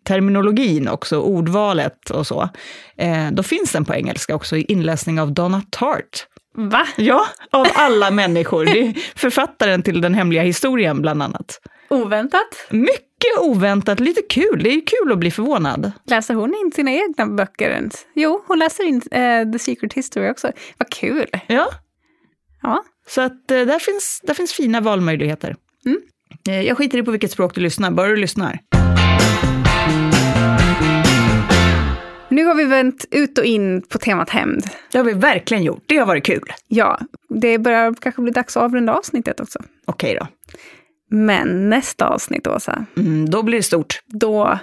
terminologin 0.03 0.87
också, 0.87 1.19
ordvalet 1.19 2.09
och 2.09 2.27
så, 2.27 2.49
eh, 2.97 3.31
då 3.31 3.43
finns 3.43 3.71
den 3.71 3.85
på 3.85 3.93
engelska 3.93 4.35
också 4.35 4.57
i 4.57 4.61
inläsning 4.61 5.21
av 5.21 5.33
Donna 5.33 5.61
Tartt. 5.69 6.27
Va? 6.55 6.87
Ja, 6.97 7.25
av 7.51 7.67
alla 7.75 8.11
människor. 8.11 8.65
Det 8.65 8.79
är 8.79 8.93
författaren 9.15 9.83
till 9.83 10.01
Den 10.01 10.13
hemliga 10.13 10.41
historien 10.41 11.01
bland 11.01 11.23
annat. 11.23 11.59
Oväntat. 11.89 12.67
Mycket 12.69 13.39
oväntat, 13.39 13.99
lite 13.99 14.21
kul. 14.21 14.63
Det 14.63 14.69
är 14.69 14.73
ju 14.73 14.81
kul 14.81 15.11
att 15.11 15.17
bli 15.17 15.31
förvånad. 15.31 15.91
Läser 16.05 16.33
hon 16.33 16.53
in 16.53 16.71
sina 16.75 16.91
egna 16.91 17.25
böcker 17.25 17.69
ens? 17.69 18.05
Jo, 18.13 18.43
hon 18.47 18.59
läser 18.59 18.83
in 18.83 19.01
eh, 19.11 19.51
The 19.51 19.59
Secret 19.59 19.93
History 19.93 20.29
också. 20.29 20.51
Vad 20.77 20.89
kul! 20.89 21.27
Ja, 21.47 21.69
Ja. 22.61 22.83
så 23.07 23.21
att 23.21 23.51
eh, 23.51 23.57
där 23.61 23.79
finns, 23.79 24.21
där 24.23 24.33
finns 24.33 24.53
fina 24.53 24.81
valmöjligheter. 24.81 25.55
Mm. 25.85 26.01
Eh, 26.47 26.61
Jag 26.67 26.77
skiter 26.77 26.97
i 26.97 27.03
på 27.03 27.11
vilket 27.11 27.31
språk 27.31 27.55
du 27.55 27.61
lyssnar, 27.61 27.91
bara 27.91 28.07
du 28.07 28.15
lyssnar. 28.15 28.59
Nu 32.31 32.45
har 32.45 32.55
vi 32.55 32.63
vänt 32.65 33.05
ut 33.11 33.37
och 33.37 33.45
in 33.45 33.81
på 33.81 33.97
temat 33.97 34.29
hämnd. 34.29 34.63
Det 34.91 34.97
har 34.97 35.05
vi 35.05 35.13
verkligen 35.13 35.63
gjort. 35.63 35.83
Det 35.85 35.97
har 35.97 36.05
varit 36.05 36.25
kul. 36.25 36.43
Ja, 36.67 36.99
det 37.29 37.57
börjar 37.59 37.93
kanske 37.93 38.21
bli 38.21 38.31
dags 38.31 38.57
att 38.57 38.63
avrunda 38.63 38.93
avsnittet 38.93 39.39
också. 39.39 39.59
Okej 39.85 40.17
då. 40.19 40.27
Men 41.15 41.69
nästa 41.69 42.07
avsnitt, 42.07 42.47
Åsa, 42.47 42.85
Mm, 42.97 43.29
då 43.29 43.43
blir 43.43 43.57
det 43.57 43.63
stort. 43.63 44.01
då 44.07 44.59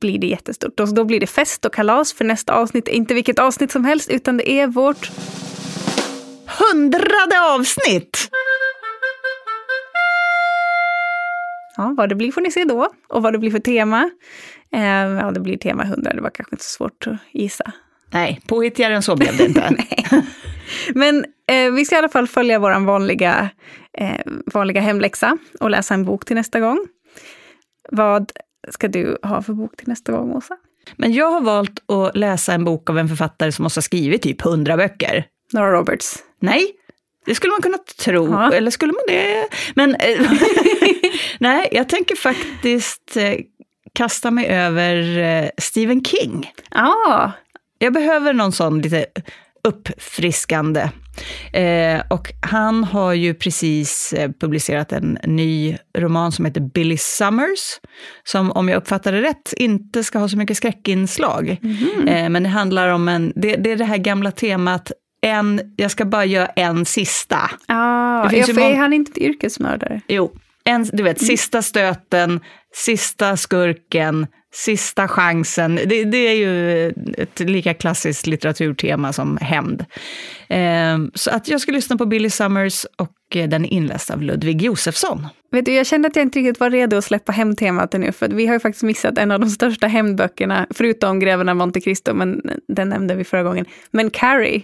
blir 0.00 0.18
det 0.18 0.26
jättestort. 0.26 0.76
Då, 0.76 0.84
då 0.86 1.04
blir 1.04 1.20
det 1.20 1.26
fest 1.26 1.64
och 1.64 1.74
kalas 1.74 2.12
för 2.12 2.24
nästa 2.24 2.52
avsnitt. 2.54 2.88
är 2.88 2.92
Inte 2.92 3.14
vilket 3.14 3.38
avsnitt 3.38 3.72
som 3.72 3.84
helst, 3.84 4.10
utan 4.10 4.36
det 4.36 4.50
är 4.50 4.66
vårt... 4.66 5.10
Hundrade 6.58 7.40
avsnitt! 7.54 8.30
Ja, 11.76 11.94
vad 11.96 12.08
det 12.08 12.14
blir 12.14 12.32
får 12.32 12.40
ni 12.40 12.50
se 12.50 12.64
då. 12.64 12.88
Och 13.08 13.22
vad 13.22 13.32
det 13.32 13.38
blir 13.38 13.50
för 13.50 13.58
tema. 13.58 14.10
Eh, 14.72 14.82
ja, 14.82 15.30
det 15.30 15.40
blir 15.40 15.56
tema 15.56 15.82
100. 15.82 16.12
Det 16.14 16.20
var 16.20 16.30
kanske 16.30 16.54
inte 16.54 16.64
så 16.64 16.70
svårt 16.70 17.06
att 17.06 17.16
gissa. 17.32 17.72
Nej, 18.10 18.40
påhittigare 18.46 18.94
än 18.94 19.02
så 19.02 19.16
blev 19.16 19.36
det 19.36 19.44
inte. 19.44 19.76
Men 20.94 21.24
eh, 21.50 21.72
vi 21.72 21.84
ska 21.84 21.94
i 21.94 21.98
alla 21.98 22.08
fall 22.08 22.26
följa 22.26 22.58
vår 22.58 22.86
vanliga, 22.86 23.50
eh, 23.98 24.20
vanliga 24.46 24.80
hemläxa 24.80 25.38
och 25.60 25.70
läsa 25.70 25.94
en 25.94 26.04
bok 26.04 26.24
till 26.24 26.36
nästa 26.36 26.60
gång. 26.60 26.86
Vad 27.90 28.32
ska 28.70 28.88
du 28.88 29.18
ha 29.22 29.42
för 29.42 29.52
bok 29.52 29.76
till 29.76 29.88
nästa 29.88 30.12
gång, 30.12 30.32
Åsa? 30.32 30.56
Men 30.96 31.12
jag 31.12 31.30
har 31.30 31.40
valt 31.40 31.90
att 31.90 32.16
läsa 32.16 32.52
en 32.52 32.64
bok 32.64 32.90
av 32.90 32.98
en 32.98 33.08
författare 33.08 33.52
som 33.52 33.62
måste 33.62 33.78
ha 33.78 33.82
skrivit 33.82 34.22
typ 34.22 34.42
hundra 34.42 34.76
böcker. 34.76 35.26
Nora 35.52 35.72
Roberts. 35.72 36.16
Nej, 36.40 36.66
det 37.26 37.34
skulle 37.34 37.50
man 37.50 37.62
kunna 37.62 37.78
tro. 37.98 38.32
Ja. 38.32 38.52
Eller 38.52 38.70
skulle 38.70 38.92
man 38.92 39.02
det? 39.08 39.48
Men 39.74 39.94
eh, 39.94 40.32
nej, 41.38 41.68
jag 41.72 41.88
tänker 41.88 42.16
faktiskt 42.16 43.16
eh, 43.16 43.34
kasta 43.94 44.30
mig 44.30 44.46
över 44.46 45.18
eh, 45.18 45.48
Stephen 45.58 46.04
King. 46.04 46.52
Ja, 46.70 47.32
Jag 47.78 47.92
behöver 47.92 48.32
någon 48.32 48.52
sån 48.52 48.80
lite 48.80 49.06
uppfriskande. 49.64 50.88
Eh, 51.52 52.02
och 52.10 52.32
han 52.40 52.84
har 52.84 53.12
ju 53.12 53.34
precis 53.34 54.14
publicerat 54.40 54.92
en 54.92 55.18
ny 55.24 55.76
roman 55.98 56.32
som 56.32 56.44
heter 56.44 56.60
Billy 56.60 56.96
Summers, 56.96 57.80
som 58.24 58.52
om 58.52 58.68
jag 58.68 58.76
uppfattar 58.76 59.12
det 59.12 59.22
rätt 59.22 59.52
inte 59.56 60.04
ska 60.04 60.18
ha 60.18 60.28
så 60.28 60.36
mycket 60.36 60.56
skräckinslag. 60.56 61.48
Eh, 62.06 62.28
men 62.28 62.42
det 62.42 62.48
handlar 62.48 62.88
om 62.88 63.08
en, 63.08 63.32
det, 63.36 63.56
det 63.56 63.72
är 63.72 63.76
det 63.76 63.84
här 63.84 63.96
gamla 63.98 64.30
temat, 64.30 64.92
en, 65.20 65.60
jag 65.76 65.90
ska 65.90 66.04
bara 66.04 66.24
göra 66.24 66.46
en 66.46 66.84
sista. 66.84 67.50
ah, 67.66 68.32
ja, 68.32 68.44
för 68.44 68.60
är 68.60 68.76
han 68.76 68.92
inte 68.92 69.24
yrkesmördare? 69.24 70.00
Jo, 70.08 70.32
en, 70.64 70.86
du 70.92 71.02
vet, 71.02 71.20
sista 71.20 71.62
stöten, 71.62 72.40
sista 72.74 73.36
skurken, 73.36 74.26
sista 74.54 75.08
chansen. 75.08 75.74
Det, 75.86 76.04
det 76.04 76.28
är 76.28 76.34
ju 76.34 76.88
ett 77.18 77.40
lika 77.40 77.74
klassiskt 77.74 78.26
litteraturtema 78.26 79.12
som 79.12 79.38
hämnd. 79.40 79.84
Ehm, 80.48 81.10
så 81.14 81.30
att 81.30 81.48
jag 81.48 81.60
ska 81.60 81.72
lyssna 81.72 81.96
på 81.96 82.06
Billy 82.06 82.30
Summers 82.30 82.86
och 82.96 83.36
eh, 83.36 83.48
den 83.48 83.64
är 83.64 83.72
inläst 83.72 84.10
av 84.10 84.22
Ludvig 84.22 84.62
Josefsson. 84.62 85.26
Vet 85.50 85.64
du, 85.64 85.72
jag 85.72 85.86
kände 85.86 86.08
att 86.08 86.16
jag 86.16 86.22
inte 86.22 86.38
riktigt 86.38 86.60
var 86.60 86.70
redo 86.70 86.96
att 86.96 87.04
släppa 87.04 87.32
hämndtemat 87.32 87.92
nu, 87.92 88.12
för 88.12 88.26
att 88.26 88.32
vi 88.32 88.46
har 88.46 88.54
ju 88.54 88.60
faktiskt 88.60 88.82
missat 88.82 89.18
en 89.18 89.30
av 89.30 89.40
de 89.40 89.50
största 89.50 89.86
hämndböckerna, 89.86 90.66
förutom 90.70 91.20
Greven 91.20 91.48
av 91.48 91.56
Monte 91.56 91.80
Cristo, 91.80 92.14
men 92.14 92.42
den 92.68 92.88
nämnde 92.88 93.14
vi 93.14 93.24
förra 93.24 93.42
gången. 93.42 93.66
Men 93.90 94.10
Carrie, 94.10 94.62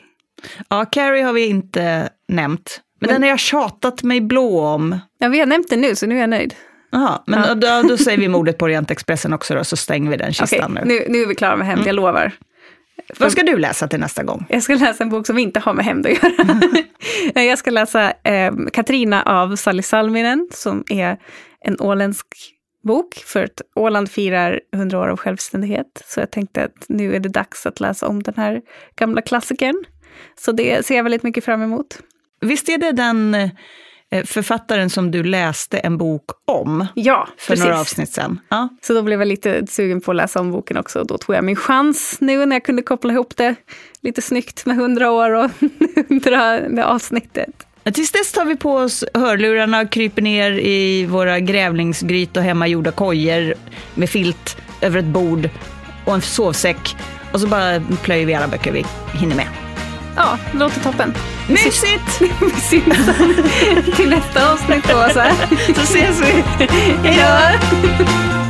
Ja, 0.68 0.85
Carrie 0.85 1.22
har 1.22 1.32
vi 1.32 1.47
inte 1.47 2.09
nämnt, 2.28 2.80
men, 3.01 3.11
den 3.11 3.22
har 3.22 3.28
jag 3.28 3.39
tjatat 3.39 4.03
mig 4.03 4.20
blå 4.20 4.61
om. 4.61 4.99
ja 5.18 5.28
vi 5.28 5.39
har 5.39 5.47
nämnt 5.47 5.70
den 5.70 5.80
nu, 5.80 5.97
så 5.97 6.07
nu 6.07 6.16
är 6.16 6.20
jag 6.20 6.30
nöjd. 6.30 6.55
Jaha, 6.91 7.22
men 7.26 7.61
då, 7.61 7.82
då 7.89 7.97
säger 7.97 8.18
vi 8.18 8.28
mordet 8.28 8.59
på 8.59 8.64
Orientexpressen 8.64 9.32
också 9.32 9.55
då, 9.55 9.64
så 9.64 9.76
stänger 9.76 10.11
vi 10.11 10.16
den 10.16 10.32
kistan 10.32 10.72
nu. 10.74 10.80
nu, 10.85 11.05
nu 11.09 11.22
är 11.22 11.26
vi 11.26 11.35
klara 11.35 11.57
med 11.57 11.66
hämnd, 11.66 11.87
jag 11.87 11.95
lovar. 11.95 12.32
Vad 13.18 13.32
ska 13.32 13.43
du 13.43 13.59
läsa 13.59 13.89
till 13.89 14.01
nästa 14.01 14.22
gång? 14.22 14.47
Jag 14.49 14.62
ska 14.62 14.74
läsa 14.74 15.05
en 15.05 15.11
bok 15.11 15.26
som 15.26 15.39
inte 15.39 15.61
har 15.61 15.74
med 15.74 15.85
hämnd 15.85 16.07
att 16.07 16.12
göra. 16.12 16.62
jag 17.43 17.59
ska 17.59 17.70
läsa 17.70 18.12
eh, 18.22 18.53
Katrina 18.72 19.22
av 19.22 19.57
Sally 19.57 19.82
Salminen, 19.82 20.49
som 20.53 20.85
är 20.89 21.18
en 21.61 21.80
åländsk 21.80 22.26
bok, 22.85 23.14
för 23.14 23.45
att 23.45 23.62
Åland 23.74 24.11
firar 24.11 24.61
100 24.74 25.01
år 25.01 25.09
av 25.09 25.16
självständighet. 25.16 26.03
Så 26.07 26.20
jag 26.20 26.30
tänkte 26.30 26.64
att 26.64 26.85
nu 26.89 27.14
är 27.14 27.20
det 27.20 27.28
dags 27.28 27.66
att 27.66 27.80
läsa 27.80 28.09
om 28.09 28.22
den 28.22 28.35
här 28.37 28.61
gamla 28.97 29.22
klassikern. 29.22 29.85
Så 30.41 30.53
det 30.53 30.87
ser 30.87 30.97
jag 30.97 31.03
väldigt 31.03 31.23
mycket 31.23 31.45
fram 31.45 31.62
emot. 31.62 31.99
Visst 32.41 32.69
är 32.69 32.79
det 32.79 32.93
den 32.93 33.35
eh, 33.35 34.25
författaren 34.25 34.91
som 34.91 35.11
du 35.11 35.23
läste 35.25 35.79
en 35.79 35.99
bok 35.99 36.25
om 36.45 36.87
Ja, 36.95 37.29
för 37.39 37.47
precis. 37.49 37.65
några 37.65 37.81
avsnitt 37.81 38.12
sen. 38.12 38.41
Ja. 38.49 38.69
Så 38.83 38.95
då 38.95 39.03
blev 39.03 39.21
jag 39.21 39.29
lite 39.29 39.67
sugen 39.67 40.01
på 40.01 40.11
att 40.11 40.17
läsa 40.17 40.41
om 40.41 40.53
boken 40.53 40.77
också. 40.77 41.01
Och 41.01 41.07
då 41.07 41.19
tog 41.19 41.37
jag 41.37 41.45
min 41.45 41.57
chans 41.57 42.17
nu 42.21 42.47
när 42.47 42.57
jag 42.57 42.65
kunde 42.65 42.83
koppla 42.83 43.12
ihop 43.12 43.37
det 43.37 43.55
lite 44.01 44.23
snyggt 44.23 44.67
med 44.67 44.77
hundra 44.77 45.11
år 45.11 45.31
och 45.31 45.51
hundrade 46.09 46.85
avsnittet. 46.85 47.67
Men 47.85 47.93
Tills 47.93 48.12
dess 48.12 48.33
tar 48.33 48.45
vi 48.45 48.57
på 48.57 48.75
oss 48.77 49.05
hörlurarna 49.15 49.81
och 49.81 49.91
kryper 49.91 50.23
ner 50.23 50.51
i 50.53 51.07
våra 51.07 51.41
grävlingsgryt 51.41 52.37
och 52.37 52.43
hemmagjorda 52.43 52.91
kojor 52.91 53.55
med 53.95 54.11
filt 54.11 54.57
över 54.81 54.99
ett 54.99 55.05
bord 55.05 55.49
och 56.07 56.15
en 56.15 56.23
sovsäck. 56.23 56.97
Och 57.33 57.41
så 57.41 57.47
bara 57.47 57.81
plöjer 58.03 58.27
vi 58.27 58.35
alla 58.35 58.49
böcker 58.49 58.73
vi 58.73 58.85
hinner 59.19 59.37
med. 59.37 59.47
Ja, 60.17 60.39
det 60.53 60.59
låter 60.59 60.81
toppen. 60.81 61.15
Mysigt! 61.49 62.21
Vi 62.21 62.61
syns 62.61 63.97
till 63.97 64.09
nästa 64.11 64.53
avsnitt 64.53 64.85
då. 64.89 65.09
Så. 65.09 65.23
Så 65.75 65.81
ses 65.81 66.21
vi. 66.21 66.45
Hej 67.03 67.25
då! 67.99 68.44